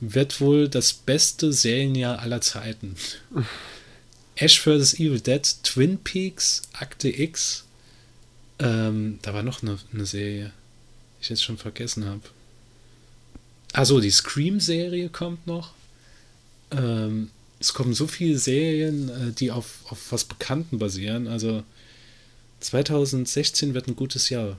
wird 0.00 0.40
wohl 0.40 0.68
das 0.68 0.92
beste 0.92 1.52
Serienjahr 1.52 2.18
aller 2.18 2.40
Zeiten. 2.40 2.96
Ash 4.36 4.60
vs. 4.60 4.94
Evil 4.94 5.20
Dead, 5.20 5.42
Twin 5.62 5.98
Peaks, 5.98 6.62
Akte 6.72 7.08
X. 7.08 7.64
Ähm, 8.58 9.18
da 9.22 9.34
war 9.34 9.42
noch 9.42 9.62
eine, 9.62 9.78
eine 9.92 10.06
Serie, 10.06 10.52
die 11.18 11.22
ich 11.22 11.28
jetzt 11.28 11.44
schon 11.44 11.58
vergessen 11.58 12.06
habe. 12.06 12.22
Also 13.72 14.00
die 14.00 14.10
Scream-Serie 14.10 15.08
kommt 15.08 15.46
noch. 15.46 15.72
Ähm, 16.70 17.30
es 17.58 17.74
kommen 17.74 17.94
so 17.94 18.06
viele 18.06 18.38
Serien, 18.38 19.08
äh, 19.08 19.32
die 19.32 19.50
auf, 19.50 19.80
auf 19.88 20.12
was 20.12 20.24
Bekannten 20.24 20.78
basieren. 20.78 21.28
Also 21.28 21.62
2016 22.60 23.74
wird 23.74 23.88
ein 23.88 23.96
gutes 23.96 24.30
Jahr. 24.30 24.56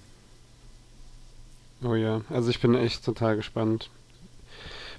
Oh 1.84 1.96
ja, 1.96 2.22
also 2.30 2.50
ich 2.50 2.62
bin 2.62 2.76
echt 2.76 3.04
total 3.04 3.36
gespannt, 3.36 3.90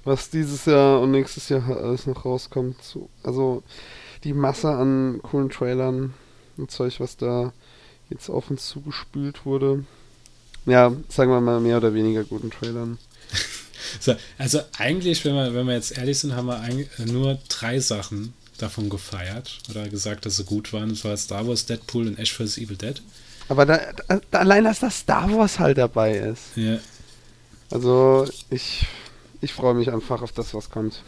was 0.04 0.28
dieses 0.28 0.66
Jahr 0.66 1.00
und 1.00 1.12
nächstes 1.12 1.48
Jahr 1.48 1.66
alles 1.68 2.06
noch 2.06 2.24
rauskommt. 2.24 2.76
Also 3.22 3.62
die 4.24 4.32
Masse 4.32 4.70
an 4.70 5.20
coolen 5.22 5.50
Trailern 5.50 6.14
und 6.56 6.70
Zeug, 6.70 6.98
was 7.00 7.16
da 7.16 7.52
jetzt 8.10 8.28
auf 8.28 8.50
uns 8.50 8.66
zugespült 8.66 9.44
wurde. 9.44 9.84
Ja, 10.66 10.92
sagen 11.08 11.30
wir 11.30 11.40
mal 11.40 11.60
mehr 11.60 11.76
oder 11.76 11.94
weniger 11.94 12.24
guten 12.24 12.50
Trailern. 12.50 12.98
so, 14.00 14.14
also 14.38 14.60
eigentlich, 14.78 15.24
wenn 15.24 15.34
wir, 15.34 15.54
wenn 15.54 15.66
wir 15.66 15.74
jetzt 15.74 15.96
ehrlich 15.96 16.18
sind, 16.18 16.34
haben 16.34 16.46
wir 16.46 17.06
nur 17.06 17.38
drei 17.48 17.80
Sachen 17.80 18.32
davon 18.58 18.88
gefeiert 18.88 19.58
oder 19.70 19.88
gesagt, 19.88 20.26
dass 20.26 20.36
sie 20.36 20.44
gut 20.44 20.72
waren. 20.72 20.90
Das 20.90 21.04
war 21.04 21.16
Star 21.16 21.46
Wars, 21.46 21.66
Deadpool 21.66 22.06
und 22.06 22.18
Ash 22.18 22.32
vs. 22.32 22.58
Evil 22.58 22.76
Dead. 22.76 23.02
Aber 23.48 23.66
da, 23.66 23.78
da, 24.30 24.38
allein, 24.38 24.64
dass 24.64 24.80
das 24.80 25.00
Star 25.00 25.30
Wars 25.36 25.58
halt 25.58 25.76
dabei 25.76 26.16
ist. 26.16 26.56
Ja. 26.56 26.78
Also, 27.70 28.26
ich, 28.50 28.86
ich 29.40 29.52
freue 29.52 29.74
mich 29.74 29.92
einfach 29.92 30.22
auf 30.22 30.32
das, 30.32 30.54
was 30.54 30.70
kommt. 30.70 31.02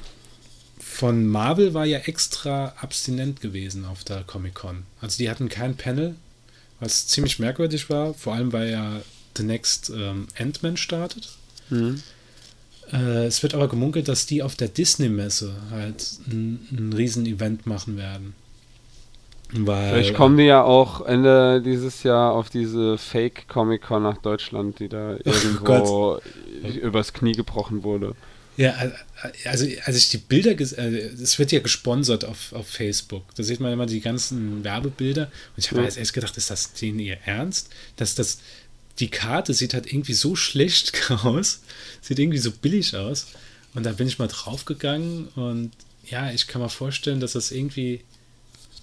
Von 0.97 1.27
Marvel 1.27 1.75
war 1.75 1.85
ja 1.85 1.99
extra 1.99 2.73
abstinent 2.81 3.43
gewesen 3.43 3.85
auf 3.85 4.03
der 4.03 4.23
Comic-Con. 4.23 4.85
Also, 5.03 5.19
die 5.19 5.29
hatten 5.29 5.51
kein 5.51 5.77
Panel, 5.77 6.15
was 6.81 7.07
ziemlich 7.07 7.39
merkwürdig 7.39 7.91
war, 7.91 8.15
vor 8.15 8.35
allem 8.35 8.51
weil 8.55 8.71
ja 8.71 9.03
The 9.37 9.43
Next 9.43 9.91
ähm, 9.91 10.27
Ant-Man 10.39 10.79
startet. 10.79 11.29
Mhm. 11.69 12.01
Äh, 12.91 13.27
es 13.27 13.43
wird 13.43 13.53
aber 13.53 13.69
gemunkelt, 13.69 14.09
dass 14.09 14.25
die 14.25 14.43
auf 14.43 14.55
der 14.55 14.69
Disney-Messe 14.69 15.55
halt 15.71 16.19
ein, 16.29 16.67
ein 16.73 16.93
Riesen-Event 16.95 17.67
machen 17.67 17.99
werden. 17.99 18.33
Weil, 19.53 19.91
Vielleicht 19.91 20.15
kommen 20.15 20.39
die 20.39 20.45
ja 20.45 20.63
auch 20.63 21.05
Ende 21.05 21.61
dieses 21.61 22.05
Jahr 22.05 22.33
auf 22.33 22.49
diese 22.49 22.97
Fake 22.97 23.49
Comic 23.49 23.83
Con 23.83 24.03
nach 24.03 24.17
Deutschland, 24.17 24.79
die 24.79 24.89
da 24.89 25.17
irgendwo 25.25 25.75
oh 25.75 26.21
übers 26.83 27.13
Knie 27.13 27.33
gebrochen 27.33 27.85
wurde. 27.85 28.15
Ja, 28.57 28.75
also 29.45 29.67
als 29.85 29.97
ich 29.97 30.09
die 30.09 30.19
Bilder, 30.19 30.51
also 30.59 30.77
es 30.77 31.39
wird 31.39 31.53
ja 31.53 31.61
gesponsert 31.61 32.25
auf, 32.25 32.53
auf 32.53 32.67
Facebook. 32.67 33.35
Da 33.35 33.43
sieht 33.43 33.61
man 33.61 33.73
immer 33.73 33.87
die 33.87 34.01
ganzen 34.01 34.65
Werbebilder. 34.65 35.25
Und 35.25 35.59
ich 35.59 35.71
habe 35.71 35.81
ja. 35.81 35.87
jetzt 35.87 35.99
erst 35.99 36.15
gedacht, 36.15 36.37
ist 36.37 36.51
das 36.51 36.73
denen 36.73 36.99
ihr 36.99 37.19
Ernst? 37.27 37.69
Dass 37.97 38.15
das, 38.15 38.39
die 38.99 39.09
Karte 39.09 39.53
sieht 39.53 39.75
halt 39.75 39.87
irgendwie 39.87 40.15
so 40.15 40.37
schlecht 40.37 41.11
aus, 41.11 41.61
sieht 42.01 42.19
irgendwie 42.19 42.39
so 42.39 42.51
billig 42.51 42.97
aus. 42.97 43.27
Und 43.75 43.85
da 43.85 43.93
bin 43.93 44.09
ich 44.09 44.19
mal 44.19 44.29
draufgegangen 44.29 45.29
und 45.29 45.73
ja, 46.09 46.31
ich 46.31 46.47
kann 46.47 46.63
mir 46.63 46.71
vorstellen, 46.71 47.21
dass 47.21 47.33
das 47.33 47.51
irgendwie 47.51 48.03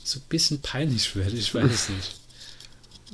so 0.04 0.20
ein 0.20 0.26
bisschen 0.30 0.62
peinlich 0.62 1.16
wird. 1.16 1.34
Ich 1.34 1.56
weiß 1.56 1.72
es 1.72 1.90
nicht. 1.90 2.16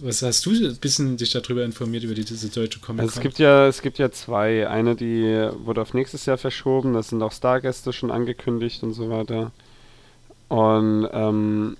Was 0.01 0.21
hast 0.21 0.45
du 0.45 0.51
ein 0.51 0.77
bisschen 0.77 1.17
dich 1.17 1.31
darüber 1.31 1.63
informiert, 1.63 2.03
über 2.03 2.13
diese 2.13 2.49
deutsche 2.49 2.79
Comic 2.79 3.01
also 3.01 3.15
es 3.17 3.21
gibt 3.21 3.39
ja 3.39 3.67
Es 3.67 3.81
gibt 3.81 3.97
ja 3.97 4.11
zwei. 4.11 4.67
Eine, 4.67 4.95
die 4.95 5.49
wurde 5.63 5.81
auf 5.81 5.93
nächstes 5.93 6.25
Jahr 6.25 6.37
verschoben. 6.37 6.93
Das 6.93 7.09
sind 7.09 7.21
auch 7.21 7.31
Stargäste 7.31 7.93
schon 7.93 8.11
angekündigt 8.11 8.83
und 8.83 8.93
so 8.93 9.09
weiter. 9.09 9.51
Und 10.47 11.07
ähm, 11.11 11.77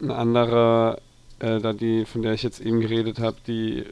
eine 0.00 0.14
andere 0.14 1.00
äh, 1.40 1.58
da 1.58 1.72
die, 1.72 2.04
von 2.04 2.22
der 2.22 2.34
ich 2.34 2.42
jetzt 2.42 2.60
eben 2.60 2.80
geredet 2.80 3.18
habe, 3.18 3.36
die 3.46 3.84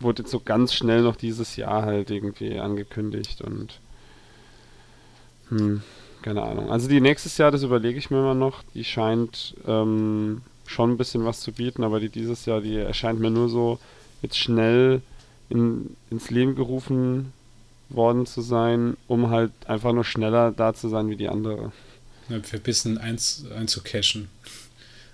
wurde 0.00 0.22
jetzt 0.22 0.30
so 0.30 0.40
ganz 0.40 0.72
schnell 0.72 1.02
noch 1.02 1.16
dieses 1.16 1.56
Jahr 1.56 1.82
halt 1.82 2.10
irgendwie 2.10 2.58
angekündigt 2.58 3.42
und 3.42 3.80
hm, 5.50 5.82
keine 6.22 6.42
Ahnung. 6.42 6.70
Also 6.70 6.88
die 6.88 7.00
nächstes 7.00 7.36
Jahr, 7.36 7.50
das 7.50 7.62
überlege 7.62 7.98
ich 7.98 8.10
mir 8.10 8.18
immer 8.18 8.34
noch, 8.34 8.62
die 8.74 8.84
scheint 8.84 9.54
ähm, 9.66 10.42
schon 10.66 10.92
ein 10.92 10.96
bisschen 10.96 11.24
was 11.24 11.40
zu 11.40 11.52
bieten, 11.52 11.84
aber 11.84 12.00
die 12.00 12.08
dieses 12.08 12.46
Jahr, 12.46 12.60
die 12.60 12.76
erscheint 12.76 13.20
mir 13.20 13.30
nur 13.30 13.48
so 13.48 13.78
jetzt 14.22 14.38
schnell 14.38 15.02
in, 15.50 15.96
ins 16.10 16.30
Leben 16.30 16.54
gerufen 16.54 17.32
worden 17.90 18.26
zu 18.26 18.40
sein, 18.40 18.96
um 19.08 19.30
halt 19.30 19.52
einfach 19.66 19.92
nur 19.92 20.04
schneller 20.04 20.50
da 20.50 20.74
zu 20.74 20.88
sein 20.88 21.10
wie 21.10 21.16
die 21.16 21.28
andere. 21.28 21.72
Ja, 22.28 22.40
für 22.42 22.56
ein 22.56 22.62
bisschen 22.62 22.98
einzucashen 22.98 24.28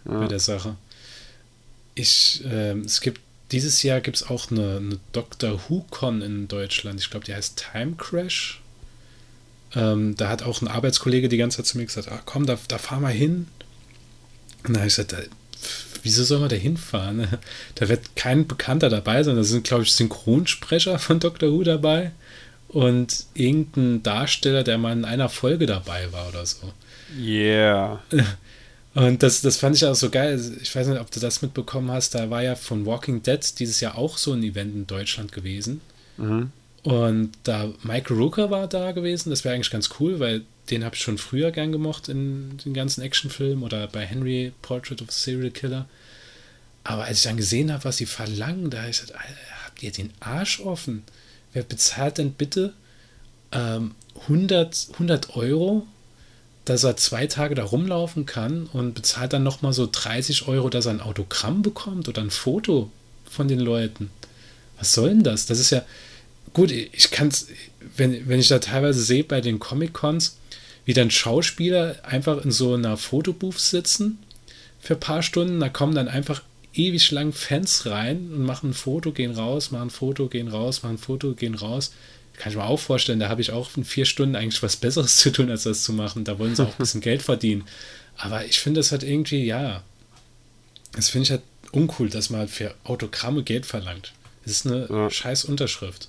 ja. 0.05 0.19
bei 0.19 0.29
der 0.29 0.39
Sache 0.39 0.77
ich, 1.95 2.45
äh, 2.45 2.79
es 2.79 3.01
gibt, 3.01 3.21
dieses 3.53 3.83
Jahr 3.83 4.01
gibt 4.01 4.19
es 4.19 4.23
auch 4.29 4.51
eine, 4.51 4.77
eine 4.77 5.01
Doctor 5.13 5.61
Who-Con 5.69 6.23
in 6.23 6.49
Deutschland. 6.49 7.01
Ich 7.01 7.11
glaube, 7.11 7.27
die 7.27 7.35
heißt 7.35 7.65
Time 7.73 7.95
Crash. 7.97 8.61
Ähm, 9.75 10.17
da 10.17 10.29
hat 10.29 10.43
auch 10.43 10.63
ein 10.63 10.69
Arbeitskollege 10.69 11.29
die 11.29 11.37
ganze 11.37 11.59
Zeit 11.59 11.67
zu 11.67 11.79
mir 11.79 11.87
gesagt, 11.87 12.09
ah, 12.09 12.21
komm, 12.25 12.47
da, 12.47 12.59
da 12.69 12.79
fahren 12.79 13.03
wir 13.03 13.09
hin. 13.09 13.47
Und 14.67 14.75
da 14.75 14.81
habe 14.81 14.89
ich 14.89 14.97
gesagt, 14.97 15.31
wieso 16.03 16.25
soll 16.25 16.41
man 16.41 16.49
da 16.49 16.57
hinfahren? 16.57 17.27
Da 17.75 17.89
wird 17.89 18.17
kein 18.17 18.47
Bekannter 18.47 18.89
dabei 18.89 19.23
sein. 19.23 19.37
Da 19.37 19.45
sind, 19.45 19.65
glaube 19.65 19.85
ich, 19.85 19.93
Synchronsprecher 19.93 20.99
von 20.99 21.21
Doctor 21.21 21.51
Who 21.51 21.63
dabei 21.63 22.13
und 22.69 23.25
irgendein 23.35 24.03
Darsteller, 24.03 24.63
der 24.63 24.79
mal 24.79 24.93
in 24.93 25.05
einer 25.05 25.29
Folge 25.29 25.67
dabei 25.67 26.13
war 26.13 26.29
oder 26.29 26.47
so. 26.47 26.73
Yeah. 27.19 28.03
Und 28.95 29.23
das, 29.23 29.41
das 29.41 29.57
fand 29.57 29.77
ich 29.77 29.85
auch 29.85 29.95
so 29.95 30.11
geil. 30.11 30.41
Ich 30.61 30.75
weiß 30.75 30.89
nicht, 30.89 31.01
ob 31.01 31.11
du 31.11 31.21
das 31.21 31.43
mitbekommen 31.43 31.91
hast. 31.93 32.15
Da 32.15 32.29
war 32.29 32.43
ja 32.43 32.57
von 32.57 32.87
Walking 32.87 33.23
Dead 33.23 33.41
dieses 33.59 33.81
Jahr 33.81 33.97
auch 33.97 34.19
so 34.19 34.33
ein 34.33 34.43
Event 34.43 34.75
in 34.75 34.87
Deutschland 34.87 35.31
gewesen. 35.31 35.81
Mhm. 36.17 36.51
Und 36.83 37.33
da 37.45 37.73
Michael 37.83 38.17
Rooker 38.17 38.51
war 38.51 38.67
da 38.67 38.93
gewesen. 38.93 39.31
Das 39.31 39.45
wäre 39.45 39.55
eigentlich 39.55 39.71
ganz 39.71 39.91
cool, 40.01 40.19
weil 40.19 40.43
den 40.71 40.85
habe 40.85 40.97
ich 40.97 41.03
schon 41.03 41.19
früher 41.19 41.51
gern 41.51 41.73
gemocht 41.73 42.09
in 42.09 42.59
den 42.65 42.75
ganzen 42.75 43.03
Actionfilmen 43.03 43.65
oder 43.65 43.87
bei 43.89 44.05
Henry 44.07 44.53
Portrait 44.63 45.03
of 45.03 45.09
a 45.09 45.13
Serial 45.13 45.51
Killer. 45.51 45.89
Aber 46.85 47.05
als 47.05 47.19
ich 47.19 47.25
dann 47.25 47.37
gesehen 47.37 47.73
habe, 47.73 47.85
was 47.85 47.99
sie 47.99 48.07
verlangen, 48.07 48.71
da 48.71 48.79
habe 48.79 48.91
ich 48.91 49.01
gesagt, 49.01 49.19
habt 49.65 49.83
ihr 49.83 49.93
den 49.93 50.13
Arsch 50.21 50.61
offen? 50.61 51.03
Wer 51.53 51.63
bezahlt 51.63 52.19
denn 52.19 52.33
bitte 52.33 52.73
ähm, 53.53 53.95
100, 54.27 54.89
100 54.93 55.37
Euro 55.37 55.87
dass 56.65 56.85
er 56.85 56.97
zwei 56.97 57.27
Tage 57.27 57.55
da 57.55 57.65
rumlaufen 57.65 58.27
kann 58.27 58.67
und 58.67 58.95
bezahlt 58.95 59.33
dann 59.33 59.43
nochmal 59.43 59.73
so 59.73 59.89
30 59.91 60.47
Euro, 60.47 60.69
dass 60.69 60.87
er 60.87 60.93
ein 60.93 61.01
Autogramm 61.01 61.63
bekommt 61.63 62.09
oder 62.09 62.23
ein 62.23 62.31
Foto 62.31 62.91
von 63.29 63.49
den 63.49 63.59
Leuten. 63.61 64.11
Was 64.79 64.93
soll 64.93 65.09
denn 65.09 65.25
das? 65.25 65.47
Das 65.47 65.59
ist 65.59 65.71
ja, 65.71 65.83
gut, 66.53 66.71
ich 66.71 67.11
kann 67.11 67.29
es, 67.29 67.49
wenn, 67.97 68.29
wenn 68.29 68.39
ich 68.41 68.49
da 68.49 68.59
teilweise 68.59 69.03
sehe 69.03 69.25
bei 69.25 69.41
den 69.41 69.59
Comic-Cons, 69.59 70.37
wie 70.85 70.95
dann 70.95 71.11
Schauspieler 71.11 71.97
einfach 72.03 72.45
in 72.45 72.51
so 72.51 72.75
einer 72.75 72.97
Fotobooth 72.97 73.59
sitzen 73.59 74.19
für 74.81 74.95
ein 74.95 75.01
paar 75.01 75.23
Stunden, 75.23 75.61
da 75.61 75.69
kommen 75.69 75.95
dann 75.95 76.09
einfach 76.09 76.43
ewig 76.73 77.11
lang 77.11 77.33
Fans 77.33 77.87
rein 77.87 78.31
und 78.33 78.45
machen 78.45 78.71
ein 78.71 78.75
Foto, 78.75 79.13
gehen 79.13 79.33
raus, 79.33 79.71
machen 79.71 79.89
ein 79.89 79.91
Foto, 79.91 80.29
gehen 80.29 80.49
raus, 80.49 80.83
machen 80.83 80.95
ein 80.95 80.99
Foto, 80.99 81.35
gehen 81.35 81.55
raus. 81.55 81.93
Kann 82.37 82.53
ich 82.53 82.57
mir 82.57 82.65
auch 82.65 82.81
vorstellen, 82.81 83.21
da 83.21 83.29
habe 83.29 83.43
ich 83.43 83.51
auch 83.51 83.77
in 83.77 83.85
vier 83.85 84.07
Stunden 84.07 84.37
eigentlich 84.37 84.63
was 84.63 84.77
Besseres 84.77 85.17
zu 85.19 85.31
tun, 85.31 85.51
als 85.51 85.65
das 85.65 85.85
zu 85.85 85.93
machen. 85.93 86.25
Da 86.25 86.39
wollen 86.39 86.57
sie 86.57 86.65
auch 86.65 86.71
ein 86.73 86.79
bisschen 86.79 87.03
Geld 87.03 87.23
verdienen. 87.23 87.65
Aber 88.17 88.45
ich 88.45 88.61
finde 88.61 88.81
das 88.81 88.93
halt 88.93 89.03
irgendwie, 89.03 89.45
ja, 89.45 89.83
das 90.93 91.09
finde 91.09 91.25
ich 91.25 91.31
halt 91.31 91.43
uncool, 91.73 92.09
dass 92.09 92.31
man 92.31 92.41
halt 92.41 92.51
für 92.51 92.75
Autogramme 92.85 93.43
Geld 93.43 93.67
verlangt. 93.67 94.13
Das 94.45 94.53
ist 94.53 94.67
eine 94.67 94.87
ja. 94.89 95.11
scheiß 95.11 95.45
Unterschrift. 95.45 96.09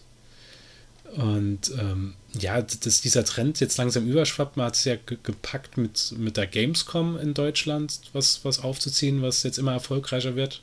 Und 1.15 1.71
ähm, 1.77 2.13
ja, 2.33 2.61
dass 2.61 3.01
dieser 3.01 3.25
Trend 3.25 3.59
jetzt 3.59 3.77
langsam 3.77 4.07
überschwappt, 4.07 4.55
man 4.55 4.67
hat 4.67 4.75
es 4.75 4.85
ja 4.85 4.95
gepackt 4.95 5.77
mit, 5.77 6.13
mit 6.17 6.37
der 6.37 6.47
Gamescom 6.47 7.17
in 7.17 7.33
Deutschland, 7.33 7.99
was, 8.13 8.45
was 8.45 8.59
aufzuziehen, 8.59 9.21
was 9.21 9.43
jetzt 9.43 9.59
immer 9.59 9.73
erfolgreicher 9.73 10.35
wird. 10.35 10.61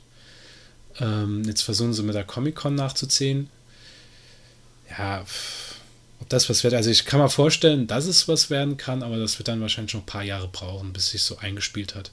Ähm, 0.99 1.43
jetzt 1.45 1.61
versuchen 1.61 1.93
sie 1.93 2.03
mit 2.03 2.15
der 2.15 2.23
Comic-Con 2.23 2.73
nachzuziehen. 2.73 3.49
Ja, 4.97 5.23
ob 6.19 6.29
das 6.29 6.49
was 6.49 6.63
wird, 6.63 6.73
also 6.73 6.89
ich 6.89 7.05
kann 7.05 7.19
mir 7.19 7.29
vorstellen, 7.29 7.85
dass 7.85 8.05
es 8.05 8.27
was 8.27 8.49
werden 8.49 8.77
kann, 8.77 9.03
aber 9.03 9.17
das 9.17 9.37
wird 9.37 9.47
dann 9.47 9.61
wahrscheinlich 9.61 9.93
noch 9.93 10.01
ein 10.01 10.07
paar 10.07 10.23
Jahre 10.23 10.47
brauchen, 10.47 10.93
bis 10.93 11.11
sich 11.11 11.21
so 11.21 11.37
eingespielt 11.37 11.93
hat. 11.93 12.11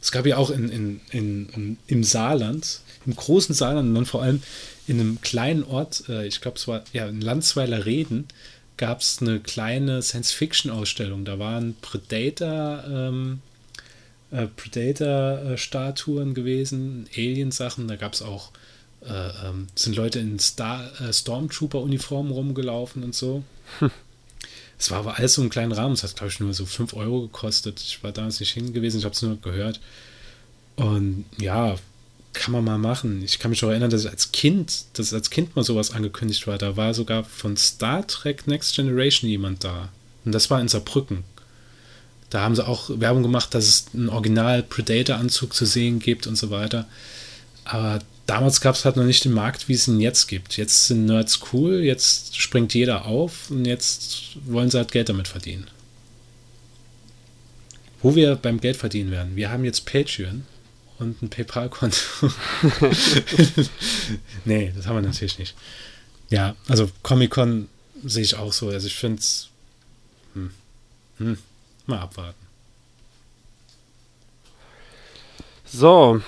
Es 0.00 0.12
gab 0.12 0.26
ja 0.26 0.36
auch 0.36 0.50
in, 0.50 0.68
in, 0.68 1.00
in, 1.10 1.78
im 1.86 2.04
Saarland, 2.04 2.80
im 3.06 3.14
großen 3.14 3.54
Saarland 3.54 3.88
und 3.88 3.94
dann 3.94 4.06
vor 4.06 4.22
allem 4.22 4.42
in 4.86 5.00
einem 5.00 5.20
kleinen 5.20 5.62
Ort, 5.64 6.04
äh, 6.08 6.26
ich 6.26 6.40
glaube, 6.40 6.56
es 6.56 6.66
war 6.66 6.82
ja 6.92 7.06
in 7.06 7.20
Landsweiler 7.20 7.86
Reden, 7.86 8.26
gab 8.76 9.00
es 9.00 9.20
eine 9.20 9.40
kleine 9.40 10.02
Science-Fiction-Ausstellung. 10.02 11.24
Da 11.24 11.38
waren 11.38 11.76
Predator, 11.82 12.82
ähm, 12.88 13.40
äh, 14.30 14.46
Predator-Statuen 14.46 16.32
gewesen, 16.32 17.06
Alien-Sachen. 17.14 17.88
Da 17.88 17.96
gab 17.96 18.14
es 18.14 18.22
auch, 18.22 18.50
äh, 19.02 19.46
ähm, 19.46 19.66
sind 19.74 19.96
Leute 19.96 20.20
in 20.20 20.38
Star, 20.38 20.90
äh, 21.00 21.12
Stormtrooper-Uniformen 21.12 22.32
rumgelaufen 22.32 23.04
und 23.04 23.14
so. 23.14 23.44
Es 24.80 24.90
war 24.90 25.00
aber 25.00 25.18
alles 25.18 25.34
so 25.34 25.42
im 25.42 25.50
kleinen 25.50 25.72
Rahmen. 25.72 25.92
Es 25.92 26.02
hat, 26.02 26.16
glaube 26.16 26.32
ich, 26.32 26.40
nur 26.40 26.54
so 26.54 26.64
5 26.64 26.94
Euro 26.94 27.20
gekostet. 27.20 27.80
Ich 27.80 28.02
war 28.02 28.12
damals 28.12 28.40
nicht 28.40 28.52
hingewiesen, 28.52 28.98
ich 28.98 29.04
habe 29.04 29.14
es 29.14 29.20
nur 29.20 29.38
gehört. 29.38 29.78
Und 30.74 31.26
ja, 31.36 31.76
kann 32.32 32.52
man 32.52 32.64
mal 32.64 32.78
machen. 32.78 33.22
Ich 33.22 33.38
kann 33.38 33.50
mich 33.50 33.62
auch 33.62 33.68
erinnern, 33.68 33.90
dass 33.90 34.06
als 34.06 34.32
Kind, 34.32 34.84
dass 34.94 35.12
als 35.12 35.28
Kind 35.28 35.54
mal 35.54 35.64
sowas 35.64 35.90
angekündigt 35.90 36.46
war. 36.46 36.56
Da 36.56 36.78
war 36.78 36.94
sogar 36.94 37.24
von 37.24 37.58
Star 37.58 38.06
Trek 38.06 38.46
Next 38.46 38.74
Generation 38.74 39.28
jemand 39.28 39.64
da. 39.64 39.90
Und 40.24 40.32
das 40.32 40.48
war 40.48 40.62
in 40.62 40.68
Saarbrücken. 40.68 41.24
Da 42.30 42.40
haben 42.40 42.56
sie 42.56 42.66
auch 42.66 42.88
Werbung 42.88 43.22
gemacht, 43.22 43.52
dass 43.52 43.66
es 43.66 43.86
einen 43.92 44.08
Original 44.08 44.62
Predator-Anzug 44.62 45.52
zu 45.52 45.66
sehen 45.66 45.98
gibt 45.98 46.26
und 46.26 46.36
so 46.36 46.48
weiter. 46.48 46.86
Aber 47.64 47.98
damals 48.26 48.60
gab 48.60 48.74
es 48.74 48.84
halt 48.84 48.96
noch 48.96 49.04
nicht 49.04 49.24
den 49.24 49.32
Markt, 49.32 49.68
wie 49.68 49.74
es 49.74 49.88
ihn 49.88 50.00
jetzt 50.00 50.26
gibt. 50.26 50.56
Jetzt 50.56 50.86
sind 50.86 51.06
Nerds 51.06 51.40
cool, 51.52 51.80
jetzt 51.80 52.40
springt 52.40 52.74
jeder 52.74 53.06
auf 53.06 53.50
und 53.50 53.64
jetzt 53.64 54.36
wollen 54.44 54.70
sie 54.70 54.78
halt 54.78 54.92
Geld 54.92 55.08
damit 55.08 55.28
verdienen. 55.28 55.66
Wo 58.02 58.14
wir 58.14 58.36
beim 58.36 58.60
Geld 58.60 58.76
verdienen 58.76 59.10
werden. 59.10 59.36
Wir 59.36 59.50
haben 59.50 59.64
jetzt 59.64 59.84
Patreon 59.84 60.44
und 60.98 61.22
ein 61.22 61.30
PayPal-Konto. 61.30 61.96
nee, 64.44 64.72
das 64.74 64.86
haben 64.86 64.96
wir 64.96 65.02
natürlich 65.02 65.38
nicht. 65.38 65.54
Ja, 66.30 66.54
also 66.68 66.90
Comic-Con 67.02 67.68
sehe 68.04 68.22
ich 68.22 68.36
auch 68.36 68.52
so. 68.52 68.68
Also 68.68 68.86
ich 68.86 68.94
finde 68.94 69.18
es. 69.18 69.48
Hm, 70.34 70.50
hm, 71.18 71.38
mal 71.86 71.98
abwarten. 71.98 72.38
So, 75.72 76.20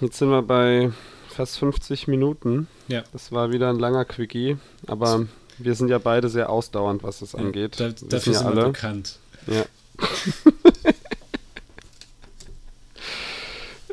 jetzt 0.00 0.18
sind 0.18 0.30
wir 0.30 0.42
bei 0.42 0.90
fast 1.36 1.58
50 1.58 2.08
Minuten. 2.08 2.66
Ja. 2.88 3.04
Das 3.12 3.30
war 3.32 3.52
wieder 3.52 3.70
ein 3.70 3.78
langer 3.78 4.04
Quickie, 4.04 4.56
aber 4.86 5.26
wir 5.58 5.74
sind 5.74 5.88
ja 5.88 5.98
beide 5.98 6.28
sehr 6.28 6.50
ausdauernd, 6.50 7.02
was 7.02 7.20
das 7.20 7.34
angeht. 7.34 7.78
Da, 7.78 7.90
dafür 7.90 8.34
sind 8.34 8.56
wir 8.56 8.64
bekannt. 8.64 9.18
Ja. 9.46 9.64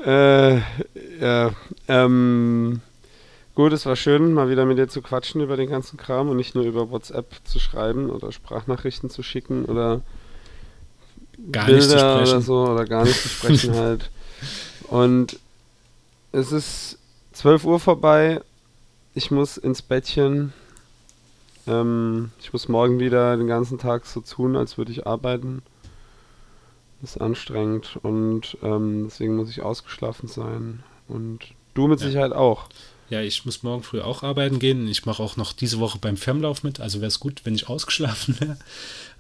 äh, 0.56 0.62
ja, 1.22 1.52
ähm, 1.88 2.82
gut, 3.56 3.74
es 3.74 3.86
war 3.86 3.96
schön, 3.96 4.34
mal 4.34 4.50
wieder 4.50 4.66
mit 4.66 4.78
dir 4.78 4.88
zu 4.88 5.02
quatschen 5.02 5.42
über 5.42 5.56
den 5.56 5.70
ganzen 5.70 5.98
Kram 5.98 6.30
und 6.30 6.38
nicht 6.38 6.56
nur 6.56 6.64
über 6.66 6.90
WhatsApp 6.90 7.28
zu 7.44 7.60
schreiben 7.60 8.10
oder 8.10 8.32
Sprachnachrichten 8.32 9.10
zu 9.10 9.24
schicken 9.24 9.66
oder 9.66 10.02
gar 11.52 11.66
Bilder 11.66 12.22
oder 12.22 12.42
so 12.42 12.68
oder 12.68 12.86
gar 12.86 13.04
nicht 13.06 13.22
zu 13.22 13.30
sprechen 13.30 13.76
halt. 13.78 14.10
Und 14.90 15.40
es 16.32 16.52
ist 16.52 16.98
12 17.34 17.66
Uhr 17.66 17.80
vorbei. 17.80 18.42
Ich 19.16 19.32
muss 19.32 19.58
ins 19.58 19.82
Bettchen. 19.82 20.54
Ähm, 21.68 22.32
ich 22.40 22.54
muss 22.54 22.68
morgen 22.68 23.00
wieder 23.00 23.38
den 23.38 23.48
ganzen 23.48 23.78
Tag 23.78 24.06
so 24.06 24.22
tun, 24.22 24.56
als 24.56 24.78
würde 24.78 24.92
ich 24.92 25.08
arbeiten. 25.08 25.62
Das 27.02 27.16
ist 27.16 27.22
anstrengend 27.22 28.00
und 28.02 28.58
ähm, 28.64 29.06
deswegen 29.10 29.36
muss 29.36 29.50
ich 29.50 29.62
ausgeschlafen 29.62 30.30
sein. 30.30 30.84
Und 31.08 31.40
du 31.74 31.88
mit 31.88 32.00
ja. 32.00 32.08
Sicherheit 32.08 32.32
auch. 32.32 32.70
Ja, 33.10 33.22
ich 33.22 33.46
muss 33.46 33.62
morgen 33.62 33.84
früh 33.84 34.02
auch 34.02 34.24
arbeiten 34.24 34.60
gehen. 34.60 34.88
Ich 34.88 35.06
mache 35.06 35.22
auch 35.22 35.36
noch 35.36 35.54
diese 35.54 35.80
Woche 35.80 36.00
beim 36.00 36.18
Femlauf 36.18 36.64
mit. 36.64 36.80
Also 36.80 37.00
wäre 37.00 37.10
es 37.10 37.20
gut, 37.20 37.42
wenn 37.44 37.56
ich 37.56 37.68
ausgeschlafen 37.68 38.40
wäre. 38.40 38.58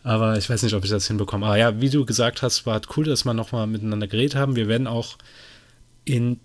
Aber 0.03 0.37
ich 0.37 0.49
weiß 0.49 0.63
nicht, 0.63 0.73
ob 0.73 0.83
ich 0.83 0.89
das 0.89 1.07
hinbekomme. 1.07 1.45
Aber 1.45 1.57
ja, 1.57 1.81
wie 1.81 1.89
du 1.89 2.05
gesagt 2.05 2.41
hast, 2.41 2.65
war 2.65 2.81
cool, 2.95 3.05
dass 3.05 3.25
wir 3.25 3.33
nochmal 3.33 3.67
miteinander 3.67 4.07
geredet 4.07 4.35
haben. 4.35 4.55
Wir 4.55 4.67
werden 4.67 4.87
auch 4.87 5.17
in 6.05 6.39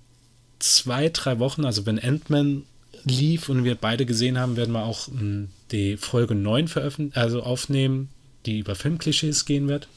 zwei, 0.58 1.08
drei 1.08 1.38
Wochen, 1.38 1.64
also 1.64 1.86
wenn 1.86 1.98
Ant-Man 1.98 2.64
lief 3.04 3.48
und 3.48 3.64
wir 3.64 3.74
beide 3.74 4.06
gesehen 4.06 4.38
haben, 4.38 4.56
werden 4.56 4.72
wir 4.72 4.84
auch 4.84 5.06
hm, 5.08 5.48
die 5.70 5.96
Folge 5.96 6.34
9 6.34 6.68
veröffentlichen, 6.68 7.20
also 7.20 7.42
aufnehmen, 7.42 8.10
die 8.46 8.58
über 8.58 8.74
Filmklischees 8.74 9.44
gehen 9.44 9.68
wird. 9.68 9.88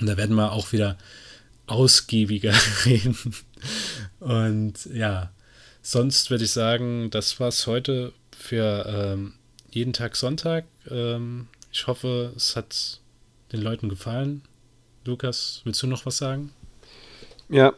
Und 0.00 0.06
da 0.06 0.16
werden 0.16 0.36
wir 0.36 0.52
auch 0.52 0.72
wieder 0.72 0.96
ausgiebiger 1.66 2.54
reden. 2.84 3.16
Und 4.20 4.86
ja, 4.92 5.30
sonst 5.82 6.30
würde 6.30 6.44
ich 6.44 6.52
sagen, 6.52 7.10
das 7.10 7.38
war 7.40 7.48
es 7.48 7.66
heute 7.66 8.12
für 8.36 8.86
ähm, 8.88 9.34
jeden 9.70 9.92
Tag 9.92 10.16
Sonntag. 10.16 10.64
Ähm, 10.90 11.48
ich 11.72 11.86
hoffe, 11.86 12.32
es 12.36 12.56
hat 12.56 13.00
den 13.52 13.62
Leuten 13.62 13.88
gefallen. 13.88 14.42
Lukas, 15.04 15.60
willst 15.64 15.82
du 15.82 15.86
noch 15.86 16.06
was 16.06 16.16
sagen? 16.16 16.52
Ja, 17.48 17.72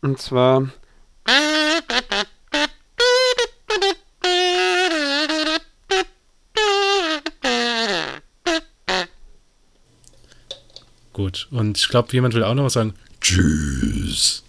und 0.00 0.20
zwar 0.20 0.70
Gut. 11.12 11.48
Und 11.50 11.76
ich 11.76 11.88
glaube, 11.88 12.12
jemand 12.12 12.34
will 12.34 12.44
auch 12.44 12.54
noch 12.54 12.64
was 12.64 12.74
sagen. 12.74 12.94
Tschüss. 13.20 14.44